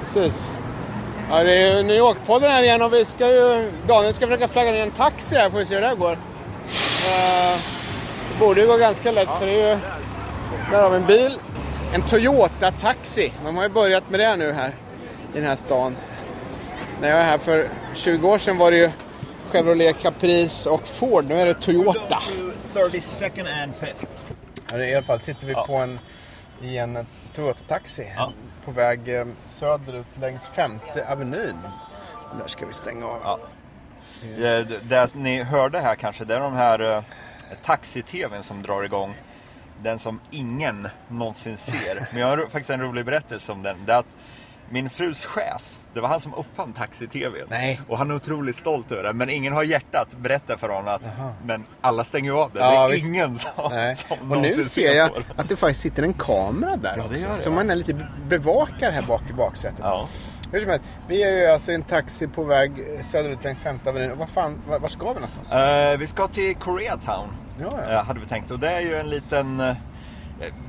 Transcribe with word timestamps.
Precis. 0.00 0.50
Ja, 1.30 1.44
det 1.44 1.56
är 1.56 1.82
New 1.82 1.96
York-podden 1.96 2.50
här 2.50 2.62
igen 2.62 2.82
och 2.82 2.92
vi 2.92 3.04
ska 3.04 3.28
ju... 3.28 3.72
Daniel 3.86 4.14
ska 4.14 4.26
försöka 4.26 4.48
flagga 4.48 4.70
ner 4.72 4.82
en 4.82 4.90
taxi 4.90 5.36
här, 5.36 5.50
får 5.50 5.58
vi 5.58 5.66
se 5.66 5.74
hur 5.74 5.80
det 5.80 5.88
här 5.88 5.94
går. 5.94 6.12
Eh, 6.12 7.58
det 8.32 8.40
borde 8.40 8.60
ju 8.60 8.66
gå 8.66 8.76
ganska 8.76 9.10
lätt 9.10 9.28
för 9.38 9.46
det 9.46 9.62
är 9.62 9.74
ju... 9.74 9.80
Där 10.70 10.82
har 10.82 10.90
vi 10.90 10.96
en 10.96 11.06
bil. 11.06 11.38
En 11.92 12.02
Toyota 12.02 12.70
Taxi. 12.70 13.32
De 13.44 13.56
har 13.56 13.62
ju 13.62 13.68
börjat 13.68 14.10
med 14.10 14.20
det 14.20 14.36
nu 14.36 14.52
här 14.52 14.74
i 15.34 15.38
den 15.38 15.44
här 15.44 15.56
stan. 15.56 15.96
När 17.00 17.08
jag 17.08 17.18
är 17.18 17.24
här 17.24 17.38
för 17.38 17.68
20 17.94 18.28
år 18.28 18.38
sedan 18.38 18.58
var 18.58 18.70
det 18.70 18.76
ju 18.76 18.90
Chevrolet 19.50 19.98
Caprice 19.98 20.70
och 20.70 20.88
Ford. 20.88 21.24
Nu 21.24 21.34
är 21.40 21.46
det 21.46 21.54
Toyota. 21.54 22.22
32nd 22.74 23.62
and 23.62 23.72
5th. 23.74 24.06
Ja, 24.70 24.78
I 24.78 24.94
alla 24.94 25.04
fall 25.06 25.20
sitter 25.20 25.46
vi 25.46 25.52
Ja. 25.52 25.64
på 25.66 25.74
en, 25.76 25.98
i 26.62 26.78
en 26.78 27.06
Toyota-taxi 27.34 28.12
Ja. 28.16 28.32
på 28.64 28.70
väg 28.70 29.08
eh, 29.08 29.26
söderut 29.46 30.06
längs 30.20 30.46
femte 30.46 31.08
avenyn. 31.12 31.56
Där 32.40 32.46
ska 32.46 32.66
vi 32.66 32.72
stänga 32.72 33.06
av. 33.06 33.20
Ja. 33.24 33.38
Det, 34.36 34.62
det 34.82 35.14
ni 35.14 35.42
hörde 35.42 35.80
här 35.80 35.94
kanske, 35.94 36.24
det 36.24 36.34
är 36.34 36.40
de 36.40 36.52
här 36.54 36.80
eh, 36.96 37.02
taxi-tvn 37.64 38.42
som 38.42 38.62
drar 38.62 38.82
igång. 38.82 39.14
Den 39.82 39.98
som 39.98 40.20
ingen 40.30 40.88
någonsin 41.08 41.56
ser. 41.56 42.08
Men 42.12 42.20
jag 42.20 42.28
har 42.28 42.36
faktiskt 42.38 42.70
en 42.70 42.80
rolig 42.80 43.04
berättelse 43.04 43.52
om 43.52 43.62
den. 43.62 43.84
Det 43.86 43.92
är 43.92 43.98
att 43.98 44.06
min 44.70 44.90
frus 44.90 45.24
chef, 45.26 45.77
det 45.98 46.02
var 46.02 46.08
han 46.08 46.20
som 46.20 46.34
uppfann 46.34 46.72
taxi-tvn. 46.72 47.46
Nej. 47.48 47.80
Och 47.88 47.98
han 47.98 48.10
är 48.10 48.14
otroligt 48.14 48.56
stolt 48.56 48.92
över 48.92 49.02
det. 49.02 49.12
Men 49.12 49.30
ingen 49.30 49.52
har 49.52 49.62
hjärtat 49.62 50.08
berätta 50.16 50.58
för 50.58 50.68
honom 50.68 50.94
att 50.94 51.02
men 51.44 51.64
alla 51.80 52.04
stänger 52.04 52.30
ju 52.30 52.38
av 52.38 52.50
det. 52.52 52.60
Ja, 52.60 52.70
det 52.70 52.76
är 52.76 52.88
visst. 52.88 53.06
ingen 53.06 53.34
som, 53.34 53.50
Nej. 53.70 53.96
som 53.96 54.32
Och 54.32 54.38
nu 54.38 54.50
ser 54.50 54.96
jag 54.96 55.10
att 55.36 55.48
det 55.48 55.56
faktiskt 55.56 55.80
sitter 55.80 56.02
en 56.02 56.12
kamera 56.12 56.76
där 56.76 56.94
Ja, 56.96 57.04
också. 57.04 57.42
Så 57.42 57.50
man 57.50 57.70
är 57.70 57.76
lite 57.76 58.06
bevakar 58.28 58.90
här 58.90 59.02
bak 59.02 59.22
i 59.30 59.32
baksätet. 59.32 59.78
Ja. 59.82 60.08
Hur 60.52 60.60
som 60.60 60.70
helst, 60.70 60.84
vi 61.08 61.22
är 61.22 61.32
ju 61.32 61.46
alltså 61.46 61.70
i 61.70 61.74
en 61.74 61.82
taxi 61.82 62.26
på 62.26 62.44
väg 62.44 62.72
söderut 63.02 63.44
längs 63.44 63.58
femte 63.58 63.90
avenyn. 63.90 64.10
Och 64.10 64.18
vad 64.18 64.28
fan, 64.28 64.62
var, 64.68 64.78
var 64.78 64.88
ska 64.88 65.08
vi 65.08 65.14
någonstans? 65.14 65.52
Eh, 65.52 65.98
vi 65.98 66.06
ska 66.06 66.28
till 66.28 66.56
Koreatown. 66.56 67.28
Ja, 67.60 67.68
ja. 67.86 67.92
eh, 67.92 68.04
hade 68.04 68.20
vi 68.20 68.26
tänkt. 68.26 68.50
Och 68.50 68.58
det 68.58 68.70
är 68.70 68.80
ju 68.80 68.94
en 68.94 69.10
liten 69.10 69.60
eh, 69.60 69.74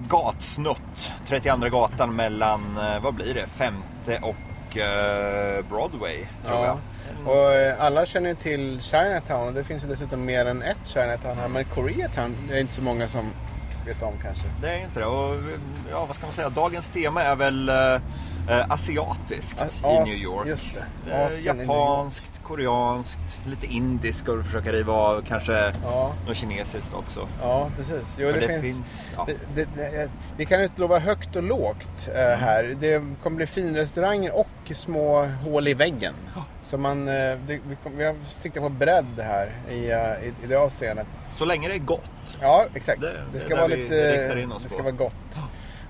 gatsnutt. 0.09 1.13
32 1.27 1.69
gatan 1.69 2.15
mellan, 2.15 2.77
eh, 2.77 2.99
vad 3.01 3.13
blir 3.13 3.33
det, 3.33 3.47
femte 3.47 4.19
och 4.21 4.35
Broadway 5.69 6.27
tror 6.45 6.65
jag. 6.65 6.79
Och 7.25 7.53
eh, 7.53 7.83
alla 7.83 8.05
känner 8.05 8.33
till 8.33 8.81
Chinatown 8.81 9.47
och 9.47 9.53
det 9.53 9.63
finns 9.63 9.83
ju 9.83 9.87
dessutom 9.87 10.25
mer 10.25 10.45
än 10.45 10.61
ett 10.61 10.77
Chinatown 10.85 11.37
här. 11.37 11.47
Men 11.47 11.65
Koreatown 11.65 12.35
är 12.51 12.59
inte 12.59 12.73
så 12.73 12.81
många 12.81 13.07
som 13.07 13.31
vet 13.85 14.03
om 14.03 14.13
kanske. 14.23 14.43
Det 14.61 14.69
är 14.69 14.83
inte 14.83 14.99
det. 14.99 15.05
Och, 15.05 15.35
eh, 15.35 15.41
ja, 15.91 16.05
vad 16.05 16.15
ska 16.15 16.25
man 16.25 16.33
säga? 16.33 16.49
Dagens 16.49 16.87
tema 16.89 17.23
är 17.23 17.35
väl 17.35 17.69
eh, 17.69 17.93
eh, 18.49 18.71
asiatiskt 18.71 19.61
i 19.61 19.85
As- 19.85 20.03
New 20.05 20.15
York. 20.15 20.47
Just 20.47 20.67
det. 20.73 21.11
Eh, 21.13 21.39
i 21.39 21.43
japanskt, 21.45 22.31
koreanskt, 22.43 23.37
lite 23.47 23.65
indiskt 23.65 24.19
ska 24.19 24.31
du 24.31 24.43
försöka 24.43 24.71
riva 24.71 24.93
av. 24.93 25.21
Kanske 25.27 25.73
Ja. 25.83 26.13
något 26.27 26.37
kinesiskt 26.37 26.93
också. 26.93 27.27
Ja, 27.41 27.69
precis. 27.77 28.15
Jo, 28.17 28.27
det, 28.31 28.39
det 28.39 28.47
finns, 28.47 28.61
finns, 28.75 29.09
ja. 29.15 29.27
det, 29.27 29.35
det, 29.55 29.67
det, 29.91 30.09
vi 30.37 30.45
kan 30.45 30.61
utlova 30.61 30.99
högt 30.99 31.35
och 31.35 31.43
lågt 31.43 32.07
eh, 32.15 32.21
här. 32.21 32.75
Det 32.79 33.03
kommer 33.23 33.37
bli 33.37 33.47
finrestauranger 33.47 34.35
och 34.39 34.47
små 34.73 35.25
hål 35.25 35.67
i 35.67 35.73
väggen. 35.73 36.13
Så 36.63 36.77
man, 36.77 37.07
eh, 37.07 37.35
vi, 37.47 37.61
kom, 37.83 37.97
vi 37.97 38.05
har 38.05 38.15
siktat 38.31 38.63
på 38.63 38.69
bredd 38.69 39.19
här 39.19 39.51
i, 39.69 39.91
eh, 39.91 40.27
i, 40.27 40.33
i 40.43 40.47
det 40.47 40.55
avseendet. 40.55 41.07
Så 41.39 41.45
länge 41.45 41.67
det 41.67 41.73
är 41.73 41.79
gott. 41.79 42.37
Ja, 42.41 42.65
exakt. 42.73 43.01
Det- 43.01 43.07
Det, 43.07 43.19
det 43.33 43.39
ska 43.39 43.55
vara 43.55 43.67
lite... 43.67 43.95
det 44.63 44.69
ska 44.69 44.81
vara 44.83 44.91
gott. 44.91 45.13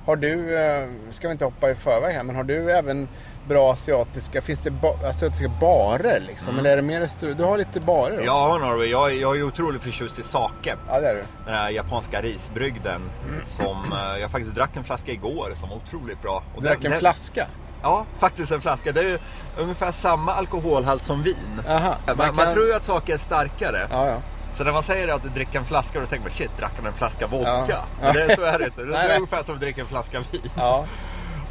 Har 0.06 0.16
du, 0.16 0.58
eh, 0.60 0.88
ska 1.12 1.28
vi 1.28 1.32
inte 1.32 1.46
hoppa 1.46 1.70
i 1.70 1.76
förväg 1.76 2.16
här, 2.16 2.24
men 2.24 2.36
har 2.36 2.44
du 2.44 2.72
även 2.72 3.08
bra 3.48 3.74
asiatiska, 3.74 4.42
finns 4.42 4.60
det 4.60 4.72
ba, 4.72 4.94
asiatiska 5.04 5.52
barer 5.60 6.20
liksom? 6.28 6.60
Eller 6.60 6.72
är 6.72 6.76
det 6.76 6.82
mer 6.82 7.00
restaurang? 7.00 7.38
Du 7.38 7.44
har 7.44 7.58
lite 7.58 7.80
barer 7.80 8.04
också? 8.12 8.14
Mm. 8.14 8.26
Ja, 8.26 8.58
Norway. 8.62 8.88
Jag, 8.90 9.14
jag 9.16 9.38
är 9.38 9.44
otroligt 9.44 9.82
förtjust 9.82 10.20
i 10.20 10.24
sake. 10.24 10.76
Ja, 10.90 11.00
det 11.00 11.08
är 11.10 11.16
du. 11.16 11.24
Den 11.46 11.54
här 11.54 11.70
japanska 11.70 12.22
risbrygden 12.22 13.02
Mm. 13.30 13.46
som 13.46 13.94
eh, 13.94 14.22
jag 14.22 14.32
faktiskt 14.32 14.56
drack 14.56 14.76
en 14.78 14.84
flaska 14.84 15.12
igår 15.12 15.52
som 15.56 15.70
var 15.70 15.76
otroligt 15.78 16.22
bra. 16.22 16.44
Och 16.56 16.62
Du 16.62 16.68
drack 16.68 16.84
en 16.84 16.92
den- 16.92 17.00
flaska? 17.00 17.48
Ja, 17.84 18.06
faktiskt 18.20 18.52
en 18.52 18.62
flaska. 18.62 18.92
Det 18.92 19.00
är 19.02 19.20
ungefär 19.60 19.92
samma 19.92 20.34
alkoholhalt 20.34 21.04
som 21.04 21.24
vin. 21.24 21.36
Aha, 21.68 21.96
Man, 22.08 22.18
man 22.18 22.36
man 22.36 22.46
kan- 22.46 22.54
tror 22.54 22.66
ju 22.68 22.74
att 22.74 22.84
saker 22.86 23.14
är 23.14 23.18
starkare. 23.18 23.88
Ja, 23.92 24.08
ja. 24.08 24.22
Så 24.60 24.66
när 24.66 24.72
man 24.72 24.84
säger 24.84 25.08
att 25.08 25.24
du 25.24 25.30
dricker 25.30 25.60
en 25.60 25.66
flaska 25.66 26.00
då 26.00 26.06
tänker 26.06 26.24
man 26.24 26.32
shit, 26.32 26.58
drack 26.58 26.72
han 26.76 26.86
en 26.86 26.94
flaska 26.94 27.28
vodka? 27.28 27.66
Ja. 27.70 27.84
Men 28.02 28.14
det, 28.14 28.36
så 28.36 28.42
är 28.42 28.60
det 28.60 28.66
inte. 28.66 28.82
Det, 28.82 28.98
är 28.98 29.16
ungefär 29.16 29.44
som 29.44 29.56
att 29.56 29.62
dricka 29.62 29.82
en 29.82 29.88
flaska 29.88 30.20
vin. 30.32 30.42
Ja. 30.58 30.86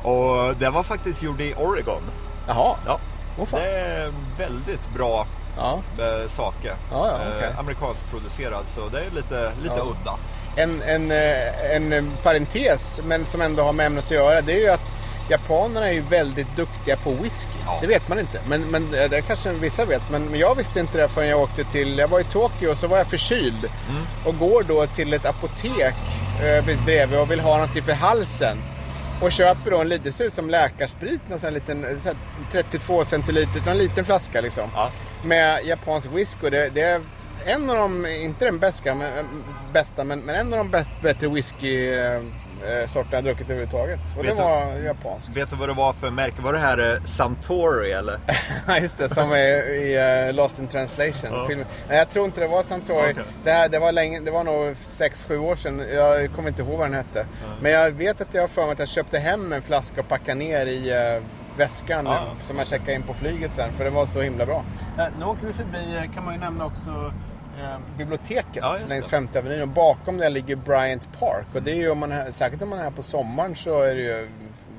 Och 0.03 0.57
den 0.57 0.73
var 0.73 0.83
faktiskt 0.83 1.23
gjord 1.23 1.41
i 1.41 1.55
Oregon. 1.55 2.03
Jaha. 2.49 2.77
Ja. 2.87 3.01
Fan. 3.37 3.61
Det 3.61 3.69
är 3.69 4.13
väldigt 4.39 4.91
bra 4.95 5.27
Ja. 5.57 5.79
eh, 5.99 6.29
sake. 6.29 6.69
Ja, 6.91 7.07
ja, 7.07 7.19
okej. 7.37 7.49
eh, 7.51 7.59
amerikanskt 7.59 8.11
producerad 8.11 8.65
så 8.67 8.89
det 8.89 8.99
är 9.01 9.11
lite, 9.11 9.53
lite 9.63 9.75
Ja. 9.77 9.83
udda. 9.85 10.17
En, 10.57 10.83
en, 10.83 11.11
eh, 11.11 11.77
en 11.77 11.93
eh, 11.93 12.05
parentes, 12.23 13.01
men 13.05 13.27
som 13.27 13.41
ändå 13.41 13.63
har 13.63 13.73
med 13.73 13.87
ämnet 13.87 14.05
att 14.05 14.11
göra, 14.11 14.41
det 14.43 14.53
är 14.53 14.61
ju 14.61 14.69
att 14.69 14.97
japanerna 15.31 15.89
är 15.89 15.93
ju 15.93 16.01
väldigt 16.01 16.57
duktiga 16.57 16.97
på 16.97 17.11
whisky. 17.11 17.59
Ja. 17.67 17.79
Det 17.81 17.87
vet 17.87 18.09
man 18.09 18.19
inte, 18.19 18.41
men, 18.49 18.63
men 18.63 18.95
eh, 18.95 19.11
det 19.11 19.23
kanske 19.23 19.53
vissa 19.53 19.85
vet. 19.85 20.03
Men, 20.11 20.25
men 20.25 20.41
jag 20.41 20.55
visste 20.55 20.81
inte 20.81 20.99
det 20.99 21.09
förrän 21.09 21.29
jag 21.29 21.41
åkte 21.41 21.65
till, 21.65 21.99
jag 21.99 22.09
var 22.09 22.21
i 22.21 22.25
Tokyo 22.25 22.71
och 22.71 22.77
så 22.77 22.87
var 22.87 22.99
jag 22.99 23.07
förkyld. 23.07 23.71
Mm. 23.91 24.03
Och 24.25 24.39
går 24.39 24.63
då 24.63 24.87
till 24.87 25.13
ett 25.13 25.27
apotek 25.27 25.95
eh, 26.43 26.65
precis 26.65 26.85
bredvid 26.85 27.19
och 27.19 27.31
vill 27.31 27.41
ha 27.41 27.53
någonting 27.57 27.83
för 27.83 27.93
halsen. 27.93 28.59
Och 29.21 29.33
köper 29.33 29.71
då 29.71 29.81
en 29.81 29.89
liten, 29.89 30.05
det 30.05 30.13
ser 30.13 30.25
ut 30.25 30.35
som 30.35 30.51
läkarsprit, 30.51 31.21
en 31.31 31.39
sån 31.39 31.55
liten, 31.55 31.85
eh, 31.85 31.91
så 32.03 32.09
här 32.09 32.17
32 32.53 33.05
centiliter, 33.05 33.71
en 33.71 33.79
liten 33.79 34.05
flaska 34.05 34.41
liksom. 34.41 34.71
Ja. 34.75 34.91
Med 35.25 35.65
japansk 35.65 36.09
whisky. 36.13 36.47
Och 36.47 36.51
Det, 36.51 36.69
det 36.69 36.83
är 36.83 37.01
en 37.47 37.71
av 37.71 37.77
de, 37.77 38.07
inte 38.07 38.45
den 38.45 38.59
bästa, 38.59 38.95
men, 38.95 39.27
bästa, 39.73 40.05
men, 40.05 40.21
men 40.21 40.35
en 40.35 40.53
av 40.53 40.59
de 40.59 40.71
bäst, 40.71 40.91
bättre 41.03 41.29
whisky 41.29 41.91
eh, 42.67 42.87
sorterna 42.87 43.17
jag 43.17 43.25
druckit 43.25 43.45
överhuvudtaget. 43.51 44.01
Och 44.19 44.25
Vet 44.25 44.37
det 44.37 44.43
du- 44.43 44.49
var 44.49 44.73
japansk. 44.85 45.29
Vet 45.35 45.51
du 45.51 45.57
vad 45.57 45.69
det 45.69 45.75
var 45.75 45.93
för 45.93 46.11
märke? 46.11 46.43
Var 46.43 46.53
det 46.53 46.59
här 46.59 46.91
eh, 46.93 46.95
Suntory 47.05 47.91
eller? 47.91 48.19
Ja, 48.67 48.79
just 48.79 48.99
det, 48.99 49.09
som 49.09 49.33
är 49.33 49.69
i 49.75 50.27
eh, 50.29 50.35
Lost 50.35 50.59
in 50.59 50.67
translation. 50.67 51.31
Ja. 51.33 51.47
Filmen. 51.49 51.67
Nej, 51.89 51.99
jag 51.99 52.11
tror 52.11 52.25
inte 52.25 52.41
det 52.41 52.47
var 52.47 52.63
Suntory. 52.63 53.13
Okej. 53.13 53.25
Det, 53.45 53.51
här, 53.53 53.69
det, 53.69 53.79
var 53.79 53.93
länge, 53.93 54.21
det 54.21 54.31
var 54.31 54.45
nog 54.45 54.77
6-7 54.87 55.37
år 55.39 55.57
sedan. 55.57 55.83
Jag 55.95 56.33
kommer 56.33 56.49
inte 56.49 56.63
ihåg 56.63 56.79
vad 56.79 56.87
den 56.89 56.95
hette. 56.95 57.27
Men 57.61 57.73
jag 57.73 57.91
vet 57.91 58.21
att 58.21 58.35
jag 58.35 58.43
har 58.43 58.49
för 58.49 58.63
mig 58.63 58.73
att 58.73 58.79
jag 58.79 58.89
köpte 58.89 59.19
hem 59.19 59.53
en 59.53 59.63
flaska 59.63 60.01
och 60.01 60.09
packade 60.09 60.35
ner 60.35 60.67
i 60.67 60.91
eh, 60.91 61.23
väskan 61.57 62.07
Ja. 62.07 62.21
som 62.47 62.59
jag 62.59 62.67
checkade 62.67 62.93
in 62.95 63.03
på 63.03 63.15
flyget 63.15 63.53
sen. 63.53 63.73
För 63.77 63.85
det 63.85 63.91
var 63.91 64.07
så 64.07 64.21
himla 64.21 64.47
bra. 64.47 64.65
nu 65.19 65.25
åker 65.25 65.47
vi 65.47 65.53
förbi, 65.53 66.11
kan 66.15 66.25
man 66.25 66.35
ju 66.35 66.41
nämna 66.41 66.65
också, 66.67 67.13
biblioteket 67.99 68.57
Ja, 68.57 68.77
längs 68.89 69.07
femte 69.07 69.39
avenyn. 69.39 69.63
Och 69.63 69.69
bakom 69.69 70.17
det 70.17 70.29
ligger 70.29 70.57
Bryant 70.57 71.09
Park. 71.21 71.47
Och 71.55 71.63
det 71.63 71.71
är 71.71 71.75
ju, 71.77 71.91
om 71.91 71.99
man, 71.99 72.13
är- 72.13 72.31
säkert 72.33 72.63
om 72.63 72.69
man 72.69 72.79
är 72.79 72.83
här 72.83 72.91
på 72.91 73.03
sommaren 73.03 73.57
så 73.57 73.83
är 73.83 73.95
det 73.95 74.01
ju 74.01 74.29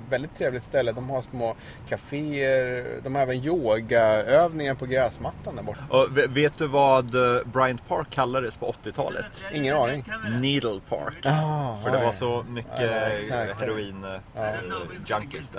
väldigt 0.09 0.38
trevligt 0.38 0.63
ställe. 0.63 0.91
De 0.91 1.09
har 1.09 1.22
små 1.22 1.56
kaféer, 1.90 2.85
de 3.03 3.16
har 3.16 3.22
även 3.22 3.35
yogaövningar 3.35 4.75
på 4.75 4.85
gräsmattan 4.85 5.56
där 5.56 5.63
borta. 5.63 5.79
Och 5.90 6.17
ve- 6.17 6.28
vet 6.28 6.57
du 6.57 6.67
vad 6.67 7.16
eh, 7.16 7.41
Bryant 7.45 7.88
Park 7.88 8.07
kallades 8.09 8.57
på 8.57 8.72
80-talet? 8.84 9.44
Ingen 9.53 9.78
aning. 9.78 10.06
Needle 10.41 10.79
Park. 10.90 11.25
Ah, 11.25 11.78
För 11.84 11.97
det 11.97 12.03
var 12.06 12.11
så 12.11 12.46
mycket 12.50 12.72
Ja, 12.81 12.88
exakt. 12.88 13.61
eh, 13.61 13.67
där. 13.67 13.75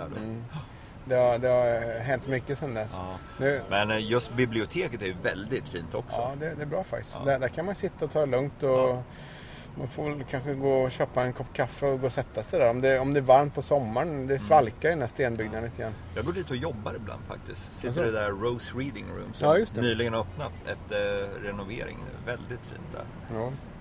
då. 0.08 0.16
Det 1.10 1.16
har, 1.16 1.38
det 1.38 1.48
har 1.48 1.98
hänt 1.98 2.28
mycket 2.28 2.58
sedan 2.58 2.74
dess. 2.74 2.92
Ja. 2.96 3.16
Nu, 3.38 3.62
Men 3.70 3.90
eh, 3.90 4.10
just 4.10 4.32
biblioteket 4.34 5.02
är 5.02 5.06
ju 5.06 5.14
väldigt 5.22 5.68
fint 5.68 5.94
också. 5.94 6.20
ja, 6.20 6.32
det, 6.40 6.54
det 6.54 6.62
är 6.62 6.66
bra 6.66 6.84
faktiskt. 6.84 7.16
Ja. 7.18 7.24
Där, 7.24 7.38
där 7.38 7.48
kan 7.48 7.64
man 7.66 7.74
sitta 7.74 8.04
och 8.04 8.12
ta 8.12 8.20
det 8.20 8.26
lugnt 8.26 8.62
och 8.62 9.02
man 9.74 9.88
får 9.88 10.10
väl 10.10 10.24
kanske 10.30 10.54
gå 10.54 10.72
och 10.82 10.90
köpa 10.90 11.22
en 11.22 11.32
kopp 11.32 11.52
kaffe 11.52 11.86
och 11.86 12.00
gå 12.00 12.06
och 12.06 12.12
sätta 12.12 12.42
sig 12.42 12.58
där. 12.58 12.70
Om 12.70 12.80
det, 12.80 12.98
om 12.98 13.12
det 13.14 13.20
är 13.20 13.24
varmt 13.24 13.54
på 13.54 13.62
sommaren. 13.62 14.26
Det 14.26 14.38
svalkar 14.38 14.88
i 14.88 14.92
den 14.92 15.00
här 15.00 15.08
stenbyggnaden 15.08 15.64
lite 15.64 15.82
grann. 15.82 15.92
Jag 16.14 16.24
går 16.24 16.32
dit 16.32 16.50
och 16.50 16.56
jobbar 16.56 16.94
ibland 16.94 17.22
faktiskt. 17.28 17.74
Sitter 17.74 17.88
Alltså? 17.88 18.02
i 18.02 18.06
det 18.06 18.12
där 18.12 18.28
Rose 18.28 18.72
Reading 18.78 19.06
Room 19.16 19.34
som 19.34 19.82
nyligen 19.82 20.12
har 20.14 20.20
öppnat 20.20 20.52
efter 20.66 21.28
renovering. 21.42 21.98
Väldigt 22.26 22.60
fint 22.60 22.92
där. 22.92 23.04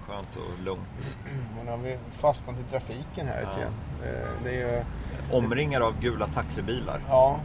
Skönt 0.10 0.36
och 0.36 0.64
lugnt. 0.66 1.16
Men 1.58 1.68
har 1.68 1.78
vi 1.78 1.98
fastnat 2.12 2.56
i 2.60 2.72
trafiken 2.72 3.28
här 3.28 3.42
Ja. 3.42 3.60
grann. 3.62 3.74
Eh, 4.04 4.44
Det 4.44 4.50
är 4.50 4.54
ju, 4.78 4.84
Omringar 5.32 5.82
av 5.82 6.00
gula 6.02 6.28
taxibilar. 6.28 7.02
ja, 7.10 7.40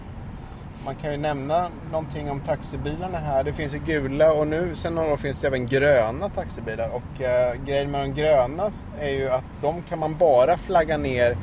man 0.84 0.94
kan 0.94 1.10
ju 1.12 1.16
nämna 1.16 1.68
någonting 1.90 2.30
om 2.30 2.40
taxibilarna 2.40 3.18
här. 3.18 3.44
Det 3.44 3.52
finns 3.52 3.74
ju 3.74 3.78
gula 3.78 4.32
och 4.32 4.46
nu 4.46 4.76
sen 4.76 4.94
några 4.94 5.12
år 5.12 5.16
finns 5.16 5.40
det 5.40 5.46
även 5.46 5.66
gröna 5.66 6.28
taxibilar. 6.28 6.88
Och 6.88 7.22
eh, 7.22 7.54
grejen 7.66 7.90
med 7.90 8.00
de 8.00 8.14
gröna 8.14 8.70
är 9.00 9.10
ju 9.10 9.30
att 9.30 9.44
de 9.62 9.82
kan 9.82 9.98
man 9.98 10.16
bara 10.18 10.56
flagga 10.56 10.96
ner 10.96 11.36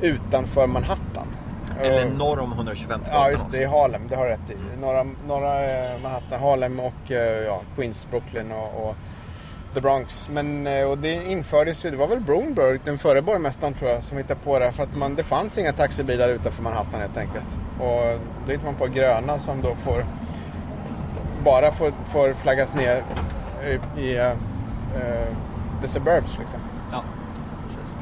utanför 0.00 0.66
Manhattan. 0.66 1.26
Eller 1.80 2.10
norr 2.10 2.38
om 2.40 2.52
125 2.52 3.00
Ja, 3.12 3.30
just 3.30 3.50
det. 3.50 3.62
I 3.62 3.64
Harlem. 3.64 4.02
Det 4.08 4.16
har 4.16 4.26
rätt 4.26 4.50
i. 4.50 4.80
Norra, 4.80 5.06
norra 5.26 5.64
eh, 5.64 6.00
Manhattan, 6.02 6.40
Harlem 6.40 6.80
och 6.80 7.10
eh, 7.10 7.42
ja, 7.44 7.60
Queens, 7.76 8.06
Brooklyn 8.10 8.52
och, 8.52 8.88
och 8.88 8.96
The 9.74 9.80
Bronx. 9.80 10.28
Men 10.28 10.66
eh, 10.66 10.84
och 10.90 10.98
det 10.98 11.12
infördes 11.30 11.84
ju, 11.84 11.90
det 11.90 11.96
var 11.96 12.08
väl 12.08 12.20
Broomberg, 12.20 12.80
den 12.84 12.98
förre 12.98 13.22
borgmästaren 13.22 13.74
tror 13.74 13.90
jag, 13.90 14.02
som 14.02 14.18
hittade 14.18 14.40
på 14.44 14.58
det. 14.58 14.72
För 14.72 14.82
att 14.82 14.96
man, 14.96 15.14
det 15.14 15.22
fanns 15.22 15.58
inga 15.58 15.72
taxibilar 15.72 16.28
utanför 16.28 16.62
Manhattan 16.62 17.00
helt 17.00 17.16
enkelt. 17.16 17.56
Och 17.80 18.20
då 18.46 18.52
hittar 18.52 18.64
man 18.64 18.74
på 18.74 18.86
gröna 18.86 19.38
som 19.38 19.62
då 19.62 19.74
får 19.74 20.04
bara 21.44 21.72
får, 21.72 21.92
får 22.08 22.32
flaggas 22.32 22.74
ner 22.74 23.04
i, 23.96 24.00
i 24.00 24.18
uh, 24.20 24.32
the 25.82 25.88
suburbs 25.88 26.38
liksom. 26.38 26.60
Ja. 26.92 27.02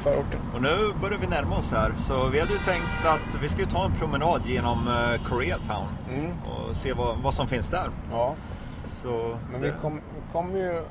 Förorten. 0.03 0.39
Och 0.55 0.61
nu 0.61 0.93
börjar 1.01 1.17
vi 1.17 1.27
närma 1.27 1.57
oss 1.57 1.71
här. 1.71 1.91
Så 1.97 2.27
vi 2.27 2.39
hade 2.39 2.53
ju 2.53 2.59
tänkt 2.59 3.05
att 3.05 3.41
vi 3.41 3.49
ska 3.49 3.59
ju 3.59 3.65
ta 3.65 3.85
en 3.85 3.91
promenad 3.91 4.41
genom 4.45 5.07
Koreatown 5.29 5.87
Mm. 6.13 6.31
och 6.31 6.75
se 6.75 6.93
vad, 6.93 7.17
vad 7.17 7.33
som 7.33 7.47
finns 7.47 7.67
där. 7.67 7.89
Ja. 8.11 8.35
Så 8.87 9.37
Men 9.51 9.61
det, 9.61 9.67
vi 9.67 9.73
kommer 9.81 10.01
kom 10.31 10.57
ju 10.57 10.81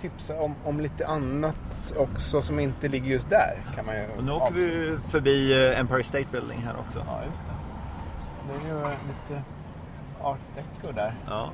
tipsa 0.00 0.40
om, 0.40 0.54
om 0.64 0.80
lite 0.80 1.06
annat 1.06 1.92
också 1.96 2.42
som 2.42 2.60
inte 2.60 2.88
ligger 2.88 3.10
just 3.10 3.30
där. 3.30 3.56
Kan 3.76 3.86
man 3.86 3.94
ju 3.96 4.06
och 4.18 4.24
nu 4.24 4.32
åker 4.32 4.54
vi 4.54 4.98
förbi 5.08 5.66
eh, 5.72 5.80
Empire 5.80 6.02
State 6.02 6.26
Building 6.32 6.58
här 6.58 6.74
också. 6.86 7.04
Ja, 7.06 7.20
just 7.28 7.40
det. 7.40 7.52
Det 8.48 8.70
är 8.70 8.74
ju 8.74 8.80
lite 8.84 9.42
art 10.20 10.38
deco 10.54 10.92
där. 10.92 11.14
Ja, 11.28 11.50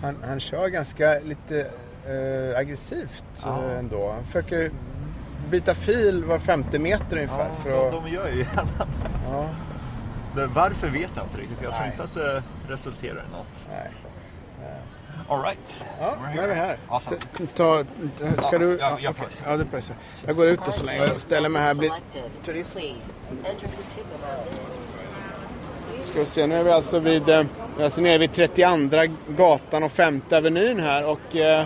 Han, 0.00 0.16
han 0.28 0.40
kör 0.40 0.68
ganska 0.68 1.18
lite 1.24 1.60
eh, 2.06 2.58
aggressivt 2.58 3.24
Ja. 3.42 3.62
eh, 3.64 3.78
ändå. 3.78 4.12
Han 4.12 4.24
försöker 4.24 4.70
byta 5.50 5.74
fil 5.74 6.24
var 6.24 6.38
50 6.38 6.78
meter 6.78 7.16
ungefär. 7.16 7.48
ja, 7.48 7.62
för 7.62 7.70
de, 7.70 7.86
att, 7.86 7.92
de 8.04 8.10
gör 8.10 8.28
ju 8.28 8.38
gärna 8.38 8.86
ja. 9.30 9.46
Varför 10.54 10.88
vet 10.88 11.10
jag 11.14 11.24
inte 11.24 11.38
riktigt. 11.38 11.62
Jag 11.62 11.74
tror 11.74 11.86
inte 11.86 12.02
att 12.02 12.14
det 12.14 12.42
resulterar 12.68 13.14
i 13.28 13.32
något. 13.36 13.64
nej. 13.70 13.90
All 15.32 15.42
right. 15.42 15.84
Ja, 16.00 16.06
So 16.06 16.16
we're 16.16 16.34
nu 16.36 16.40
är 16.42 16.48
vi 16.48 16.54
här. 16.54 16.76
Awesome. 16.88 17.16
St- 17.16 17.46
Ta, 17.54 17.84
ska 18.38 18.48
Ja, 18.52 18.58
du? 18.58 18.76
jag- 18.80 19.00
jag 19.00 19.16
pressar. 19.16 19.50
Ja, 19.50 19.56
du 19.56 19.64
pressar. 19.64 19.96
Jag 20.26 20.36
går 20.36 20.46
ut 20.46 20.68
och 20.68 20.74
så 20.74 20.84
länge 20.84 21.02
och 21.02 21.20
ställer 21.20 21.48
mig 21.48 21.62
här. 21.62 21.74
Blir 21.74 21.90
turist. 22.44 22.76
Ska 26.00 26.20
vi 26.20 26.26
se, 26.26 26.46
nu 26.46 26.54
är 26.56 26.62
vi 26.62 26.70
alltså 26.70 26.98
vid, 26.98 27.28
eh, 27.28 27.42
vi 27.76 27.80
är 27.80 27.84
alltså 27.84 28.00
nere 28.00 28.18
vid 28.18 28.32
32 28.32 29.12
gatan 29.28 29.82
och 29.82 29.92
5 29.92 30.20
avenyn 30.32 30.80
här 30.80 31.04
och 31.06 31.36
eh, 31.36 31.64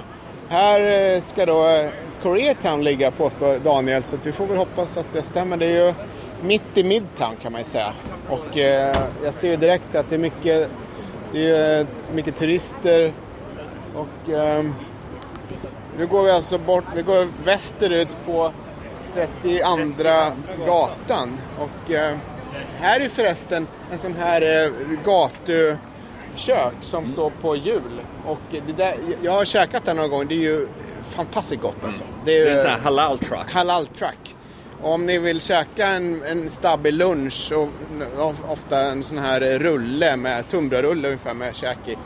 här 0.49 0.81
eh, 1.17 1.23
ska 1.23 1.47
då 1.47 1.89
Koreatown 2.23 2.85
ligga 2.85 3.11
påstår 3.11 3.59
Daniel 3.59 4.03
så 4.03 4.17
vi 4.23 4.33
får 4.33 4.47
väl 4.47 4.57
hoppas 4.57 4.97
att 4.97 5.07
det 5.13 5.23
stämmer. 5.23 5.57
Det 5.57 5.67
är 5.67 5.87
ju 5.87 5.95
mitt 6.43 6.63
i 6.79 6.85
Midtown 6.85 7.37
kan 7.43 7.53
man 7.53 7.61
ju 7.61 7.65
säga 7.65 7.93
och 8.29 8.57
eh, 8.59 8.97
jag 9.25 9.35
ser 9.35 9.49
ju 9.49 9.57
direkt 9.57 9.95
att 9.95 10.09
det 10.11 10.15
är 10.17 10.19
mycket, 10.19 10.69
det 11.33 11.49
är 11.51 11.87
mycket 12.13 12.37
turister 12.37 13.13
och 13.97 14.33
ehm, 14.33 14.75
nu 15.99 16.07
går 16.07 16.23
vi 16.23 16.31
alltså 16.31 16.59
bort, 16.59 16.85
vi 16.97 17.03
går 17.03 17.29
västerut 17.45 18.17
på 18.27 18.53
32 19.15 19.59
gatan 20.67 21.39
och 21.59 21.91
eh, 21.91 22.17
här 22.79 23.01
är 23.01 23.09
förresten 23.09 23.67
en 23.93 23.99
sån 23.99 24.15
här 24.15 24.65
eh, 24.65 24.71
gatukök 25.05 26.75
som 26.81 27.07
står 27.07 27.31
på 27.31 27.57
hjul. 27.57 28.01
Och 28.27 28.39
det 28.67 28.73
där, 28.77 28.97
jag 29.23 29.33
har 29.33 29.45
käkat 29.45 29.85
där 29.85 29.95
några 29.95 30.09
gånger, 30.09 30.25
det 30.25 30.35
är 30.35 30.39
ju 30.39 30.69
fantastiskt 31.03 31.63
gott 31.63 31.85
alltså. 31.85 32.05
Det 32.25 32.39
är, 32.39 32.45
Det 32.45 32.51
är 32.51 32.55
en 32.55 32.59
sån 32.61 32.71
här 32.71 32.79
halal 32.79 33.19
truck. 33.19 33.53
halal 33.53 33.87
truck. 33.87 34.37
Och 34.83 34.93
om 34.93 35.07
ni 35.07 35.19
vill 35.19 35.41
käka 35.41 35.87
en, 35.87 36.23
en 36.23 36.51
stabbig 36.51 36.93
lunch 36.93 37.53
och 37.53 37.69
of- 38.31 38.45
ofta 38.49 38.81
en 38.81 39.03
sån 39.05 39.19
här 39.19 39.41
rulle 39.59 40.17
med 40.17 40.49
tunnbrödsrulle 40.49 41.09
ungefär 41.09 41.35
med 41.35 41.57
käk 41.57 41.79
i. 41.87 41.97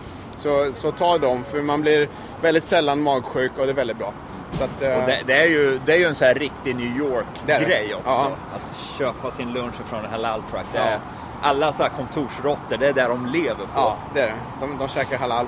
Så, 0.40 0.70
så 0.74 0.92
ta 0.92 1.18
dem 1.18 1.44
för 1.50 1.62
man 1.62 1.80
blir 1.80 2.08
väldigt 2.42 2.66
sällan 2.66 3.02
magsjuk 3.02 3.52
och 3.58 3.64
det 3.66 3.72
är 3.72 3.74
väldigt 3.74 3.98
bra. 3.98 4.12
Att, 4.54 4.82
eh, 4.82 4.88
det, 5.06 5.18
det, 5.26 5.34
är 5.34 5.46
ju, 5.46 5.80
det 5.86 5.92
är 5.92 5.96
ju 5.96 6.04
en 6.04 6.14
sån 6.14 6.26
här 6.26 6.34
riktig 6.34 6.76
New 6.76 6.92
Det 6.92 6.98
York-grej 6.98 7.86
det. 7.88 7.94
också. 7.94 8.10
Ja. 8.10 8.30
Att 8.54 8.76
köpa 8.98 9.30
sin 9.30 9.52
lunch 9.52 9.74
från 9.86 10.04
en 10.04 10.10
halal 10.10 10.42
truck. 10.50 10.64
Det 10.72 10.78
är, 10.78 10.92
Ja. 10.92 10.98
Alla 11.42 11.72
så 11.72 11.82
här 11.82 11.90
kontorsråttor, 11.90 12.76
det 12.76 12.88
är 12.88 12.92
där 12.92 13.08
de 13.08 13.26
lever 13.26 13.54
på. 13.54 13.66
Ja, 13.74 13.96
det 14.14 14.20
är 14.20 14.26
det. 14.26 14.34
De, 14.60 14.78
de 14.78 14.88
käkar 14.88 15.18
halal. 15.18 15.46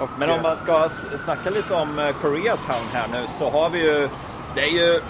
Och, 0.00 0.08
Men 0.18 0.30
om 0.30 0.36
eh, 0.36 0.42
man 0.42 0.56
ska 0.56 0.88
snacka 1.24 1.50
lite 1.50 1.74
om 1.74 1.98
eh, 1.98 2.10
Koreatown 2.20 2.86
här 2.92 3.08
nu 3.12 3.22
så 3.38 3.50
har 3.50 3.70
vi 3.70 3.78
ju, 3.78 4.08
det 4.54 4.60
är 4.62 4.72
ju 4.72 5.00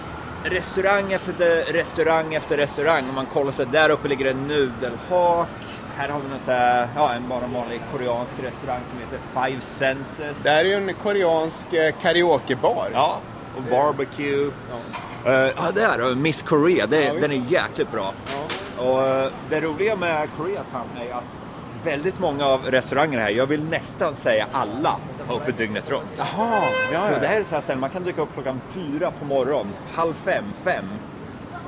restaurang 0.44 1.12
efter 1.12 1.72
restaurang 1.72 2.34
efter 2.34 2.56
restaurang. 2.56 3.08
Om 3.08 3.14
man 3.14 3.26
kollar 3.26 3.52
sig, 3.52 3.66
där 3.66 3.90
uppe 3.90 4.08
ligger 4.08 4.30
en 4.30 4.46
nudelhak. 4.46 5.48
Här 5.96 6.08
har 6.08 6.20
vi 6.20 6.28
någon 6.28 6.38
så 6.44 6.50
här, 6.50 6.88
ja, 6.96 7.12
en 7.12 7.28
bara 7.28 7.46
vanlig 7.46 7.80
koreansk 7.92 8.32
restaurang 8.42 8.80
som 8.90 8.98
heter 8.98 9.18
Five 9.34 9.60
Senses. 9.60 10.42
Det 10.42 10.50
här 10.50 10.64
är 10.64 10.68
ju 10.68 10.74
en 10.74 10.94
koreansk 11.02 11.72
eh, 11.72 11.94
karaokebar. 12.02 12.90
Ja, 12.92 13.18
och 13.56 13.62
barbecue. 13.62 14.50
Ja, 15.24 15.52
ja 15.56 15.70
det 15.74 15.82
är 15.82 15.98
det. 15.98 16.14
Miss 16.14 16.42
Korea. 16.42 16.86
Det, 16.86 17.04
Ja, 17.04 17.12
den 17.12 17.32
är 17.32 17.52
jäkligt 17.52 17.92
bra. 17.92 18.12
Ja. 18.78 18.82
Och 18.84 19.06
eh, 19.06 19.30
det 19.50 19.60
roliga 19.60 19.96
med 19.96 20.28
Koreatown 20.36 20.88
är 21.00 21.14
att 21.14 21.24
väldigt 21.84 22.18
många 22.18 22.46
av 22.46 22.64
restaurangerna 22.64 23.22
här, 23.22 23.30
jag 23.30 23.46
vill 23.46 23.64
nästan 23.64 24.14
säga 24.14 24.46
alla, 24.52 24.96
har 25.28 25.36
öppet 25.36 25.58
dygnet 25.58 25.90
runt. 25.90 26.08
Jaha, 26.18 26.62
ja, 26.92 27.00
Så 27.00 27.12
ja. 27.12 27.18
det 27.18 27.26
här 27.26 27.40
är 27.40 27.44
så 27.44 27.54
här 27.54 27.62
ställen, 27.62 27.80
man 27.80 27.90
kan 27.90 28.04
dyka 28.04 28.22
upp 28.22 28.34
klockan 28.34 28.60
fyra 28.70 29.12
på 29.18 29.24
morgonen, 29.24 29.72
halv 29.94 30.12
fem, 30.24 30.44
fem 30.64 30.84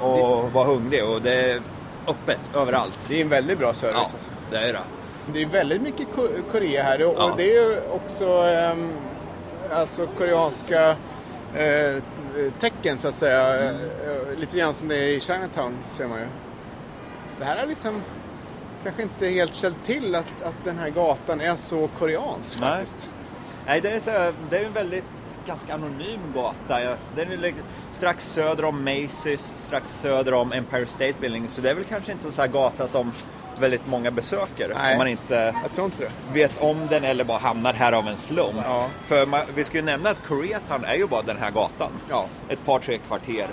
och 0.00 0.52
vara 0.52 0.64
hungrig 0.64 1.04
och 1.04 1.22
det 1.22 1.52
är 1.52 1.60
öppet 2.08 2.40
överallt. 2.54 2.98
Det 3.08 3.16
är 3.16 3.20
en 3.20 3.28
väldigt 3.28 3.58
bra 3.58 3.74
service 3.74 3.96
Ja, 3.96 4.10
alltså. 4.12 4.30
det 4.50 4.56
är 4.58 4.72
det. 4.72 4.80
Det 5.32 5.42
är 5.42 5.46
väldigt 5.46 5.82
mycket 5.82 6.06
Ko- 6.16 6.28
Korea 6.52 6.82
här 6.82 7.02
och, 7.04 7.14
Ja. 7.18 7.32
det 7.36 7.42
är 7.56 7.62
ju 7.70 7.80
också 7.90 8.24
ehm, 8.28 8.92
alltså 9.72 10.06
koreanska 10.06 10.96
eh, 11.56 12.02
tecken 12.60 12.98
så 12.98 13.08
att 13.08 13.14
säga. 13.14 13.70
Eh, 13.70 13.74
lite 14.38 14.58
grann 14.58 14.74
som 14.74 14.88
det 14.88 14.96
är 14.96 15.08
i 15.08 15.20
Chinatown 15.20 15.76
ser 15.88 16.06
man 16.06 16.18
ju. 16.18 16.26
Det 17.38 17.44
här 17.44 17.56
är 17.56 17.66
liksom 17.66 18.02
kanske 18.84 19.02
inte 19.02 19.26
helt 19.28 19.54
källt 19.54 19.84
till 19.84 20.14
att, 20.14 20.42
att 20.42 20.54
den 20.64 20.78
här 20.78 20.90
gatan 20.90 21.40
är 21.40 21.56
så 21.56 21.88
koreansk 21.98 22.60
Nej. 22.60 22.70
faktiskt. 22.70 23.10
Nej, 23.66 23.80
det 23.80 23.90
är, 23.90 24.00
så, 24.00 24.32
det 24.50 24.58
är 24.58 24.64
en 24.64 24.72
väldigt 24.72 25.04
ganska 25.48 25.74
anonym 25.74 26.20
gata. 26.34 26.96
Den 27.16 27.32
är 27.32 27.54
strax 27.90 28.32
söder 28.32 28.64
om 28.64 28.88
Macy's, 28.88 29.52
strax 29.56 30.00
söder 30.00 30.34
om 30.34 30.52
Empire 30.52 30.86
State 30.86 31.14
Building. 31.20 31.48
Så 31.48 31.60
det 31.60 31.70
är 31.70 31.74
väl 31.74 31.84
kanske 31.84 32.12
inte 32.12 32.26
en 32.26 32.32
sån 32.32 32.40
här 32.40 32.48
gata 32.48 32.88
som 32.88 33.12
väldigt 33.58 33.86
många 33.86 34.10
besöker. 34.10 34.72
Nej. 34.74 34.92
Om 34.92 34.98
man 34.98 35.08
inte 35.08 35.54
inte 35.78 36.10
vet 36.32 36.62
om 36.62 36.86
den 36.90 37.04
eller 37.04 37.24
bara 37.24 37.38
hamnar 37.38 37.72
här 37.72 37.92
av 37.92 38.08
en 38.08 38.16
slump. 38.16 38.56
Ja. 38.64 38.86
För 39.06 39.26
man, 39.26 39.40
vi 39.54 39.64
ska 39.64 39.76
ju 39.76 39.82
nämna 39.82 40.10
att 40.10 40.26
Koreatown 40.26 40.84
är 40.84 40.94
ju 40.94 41.06
bara 41.06 41.22
den 41.22 41.36
här 41.36 41.50
gatan. 41.50 41.90
Ja. 42.10 42.26
Ett 42.48 42.64
par, 42.64 42.78
tre 42.78 42.98
kvarter 42.98 43.48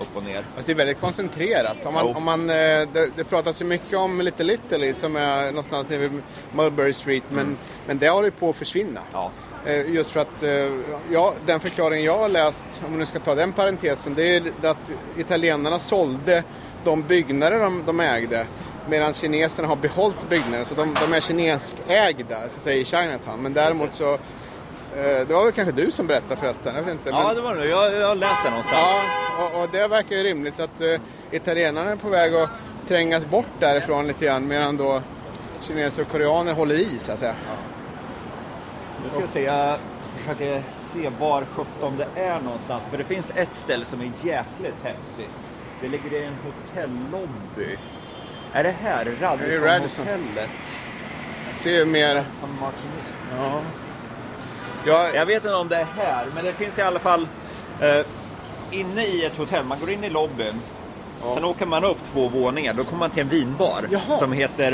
upp 0.00 0.16
och 0.16 0.22
ner. 0.22 0.42
Fast 0.54 0.66
det 0.66 0.72
är 0.72 0.76
väldigt 0.76 1.00
koncentrerat. 1.00 1.76
Om 1.86 1.94
man, 1.94 2.16
om 2.16 2.24
man, 2.24 2.50
eh, 2.50 2.56
det, 2.92 3.16
det 3.16 3.24
pratas 3.24 3.60
ju 3.60 3.64
mycket 3.64 3.98
om 3.98 4.20
Little 4.20 4.52
Italy 4.54 4.94
som 4.94 5.16
är 5.16 5.46
någonstans 5.46 5.88
nere 5.88 5.98
vid 5.98 6.22
Mulberry 6.52 6.92
Street. 6.92 7.24
Men, 7.28 7.56
men 7.86 7.98
det 7.98 8.08
håller 8.08 8.24
ju 8.24 8.30
på 8.30 8.50
att 8.50 8.56
försvinna. 8.56 9.00
Ja. 9.12 9.30
Eh, 9.66 9.92
Just 9.92 10.10
för 10.10 10.20
att, 10.20 10.42
eh, 10.42 10.72
ja, 11.12 11.34
den 11.46 11.60
förklaringen 11.60 12.04
jag 12.04 12.18
har 12.18 12.28
läst, 12.28 12.80
om 12.84 12.90
man 12.90 12.98
nu 12.98 13.06
ska 13.06 13.18
ta 13.18 13.34
den 13.34 13.52
parentesen, 13.52 14.14
det 14.14 14.36
är 14.36 14.42
att 14.62 14.92
italienarna 15.16 15.78
sålde 15.78 16.44
de 16.84 17.02
byggnader 17.02 17.60
de, 17.60 17.82
de 17.86 18.00
ägde 18.00 18.46
medan 18.88 19.12
kineserna 19.12 19.68
har 19.68 19.76
behållit 19.76 20.28
byggnader. 20.28 20.64
Så 20.64 20.74
de, 20.74 20.94
de 21.00 21.12
är 21.12 21.20
kineskägda, 21.20 22.40
så 22.40 22.44
att 22.44 22.62
säga, 22.62 22.76
i 22.76 22.84
Chinatown. 22.84 23.42
Men 23.42 23.52
däremot 23.52 23.94
så, 23.94 24.12
eh, 24.14 24.18
det 25.28 25.34
var 25.34 25.44
väl 25.44 25.52
kanske 25.52 25.72
du 25.72 25.90
som 25.90 26.06
berättade 26.06 26.36
förresten, 26.36 26.74
jag 26.74 26.82
vet 26.82 26.92
inte. 26.92 27.10
Ja, 27.10 27.26
men, 27.26 27.36
det 27.36 27.42
var 27.42 27.54
det. 27.54 27.66
Jag, 27.66 27.94
jag 27.94 28.08
har 28.08 28.14
läst 28.14 28.44
det 28.44 28.50
någonstans. 28.50 28.76
ja 28.78 29.22
och, 29.44 29.62
och 29.62 29.68
det 29.72 29.88
verkar 29.88 30.16
ju 30.16 30.22
rimligt. 30.22 30.54
Så 30.54 30.62
att 30.62 30.80
uh, 30.80 31.00
italienarna 31.30 31.90
är 31.90 31.96
på 31.96 32.08
väg 32.08 32.34
att 32.34 32.50
trängas 32.88 33.26
bort 33.26 33.46
därifrån 33.58 34.06
lite 34.06 34.24
grann 34.24 34.46
medan 34.46 34.76
då 34.76 35.02
kineser 35.60 36.02
och 36.02 36.08
koreaner 36.08 36.54
håller 36.54 36.74
i, 36.74 36.98
så 36.98 37.12
att 37.12 37.18
säga. 37.18 37.34
Nu 39.04 39.10
ska 39.10 39.20
jag 39.20 39.28
se, 39.28 39.42
jag 39.42 39.78
försöker 40.16 40.62
se 40.92 41.10
var 41.20 41.44
17 41.44 41.96
det 41.98 42.20
är 42.20 42.40
någonstans. 42.40 42.84
För 42.90 42.98
det 42.98 43.04
finns 43.04 43.32
ett 43.34 43.54
ställe 43.54 43.84
som 43.84 44.00
är 44.00 44.04
jäkligt 44.22 44.82
häftigt. 44.82 45.38
Det 45.80 45.88
ligger 45.88 46.12
i 46.12 46.24
en 46.24 46.36
hotellobby. 46.44 47.76
Är 48.52 48.62
det 48.64 48.74
här? 48.82 49.04
Radisson-hotellet? 49.20 50.50
Jag 51.50 51.56
ser 51.60 51.70
ju 51.70 51.84
mer... 51.84 52.24
Ja. 53.36 53.60
Jag, 54.86 55.14
Jag 55.14 55.26
vet 55.26 55.36
inte 55.44 55.54
om 55.54 55.68
det 55.68 55.76
är 55.76 55.84
här, 55.96 56.26
men 56.34 56.44
det 56.44 56.52
finns 56.52 56.78
i 56.78 56.82
alla 56.82 56.98
fall 56.98 57.28
eh, 57.80 58.00
inne 58.70 59.04
i 59.04 59.24
ett 59.24 59.36
hotell. 59.36 59.64
Man 59.64 59.80
går 59.80 59.90
in 59.90 60.04
i 60.04 60.10
lobbyn. 60.10 60.60
Sen 61.34 61.44
åker 61.44 61.66
man 61.66 61.84
upp 61.84 61.98
två 62.12 62.28
våningar. 62.28 62.72
Då 62.74 62.84
kommer 62.84 62.98
man 62.98 63.10
till 63.10 63.22
en 63.22 63.28
vinbar 63.28 63.80
Jaha. 63.90 64.18
som 64.18 64.32
heter 64.32 64.72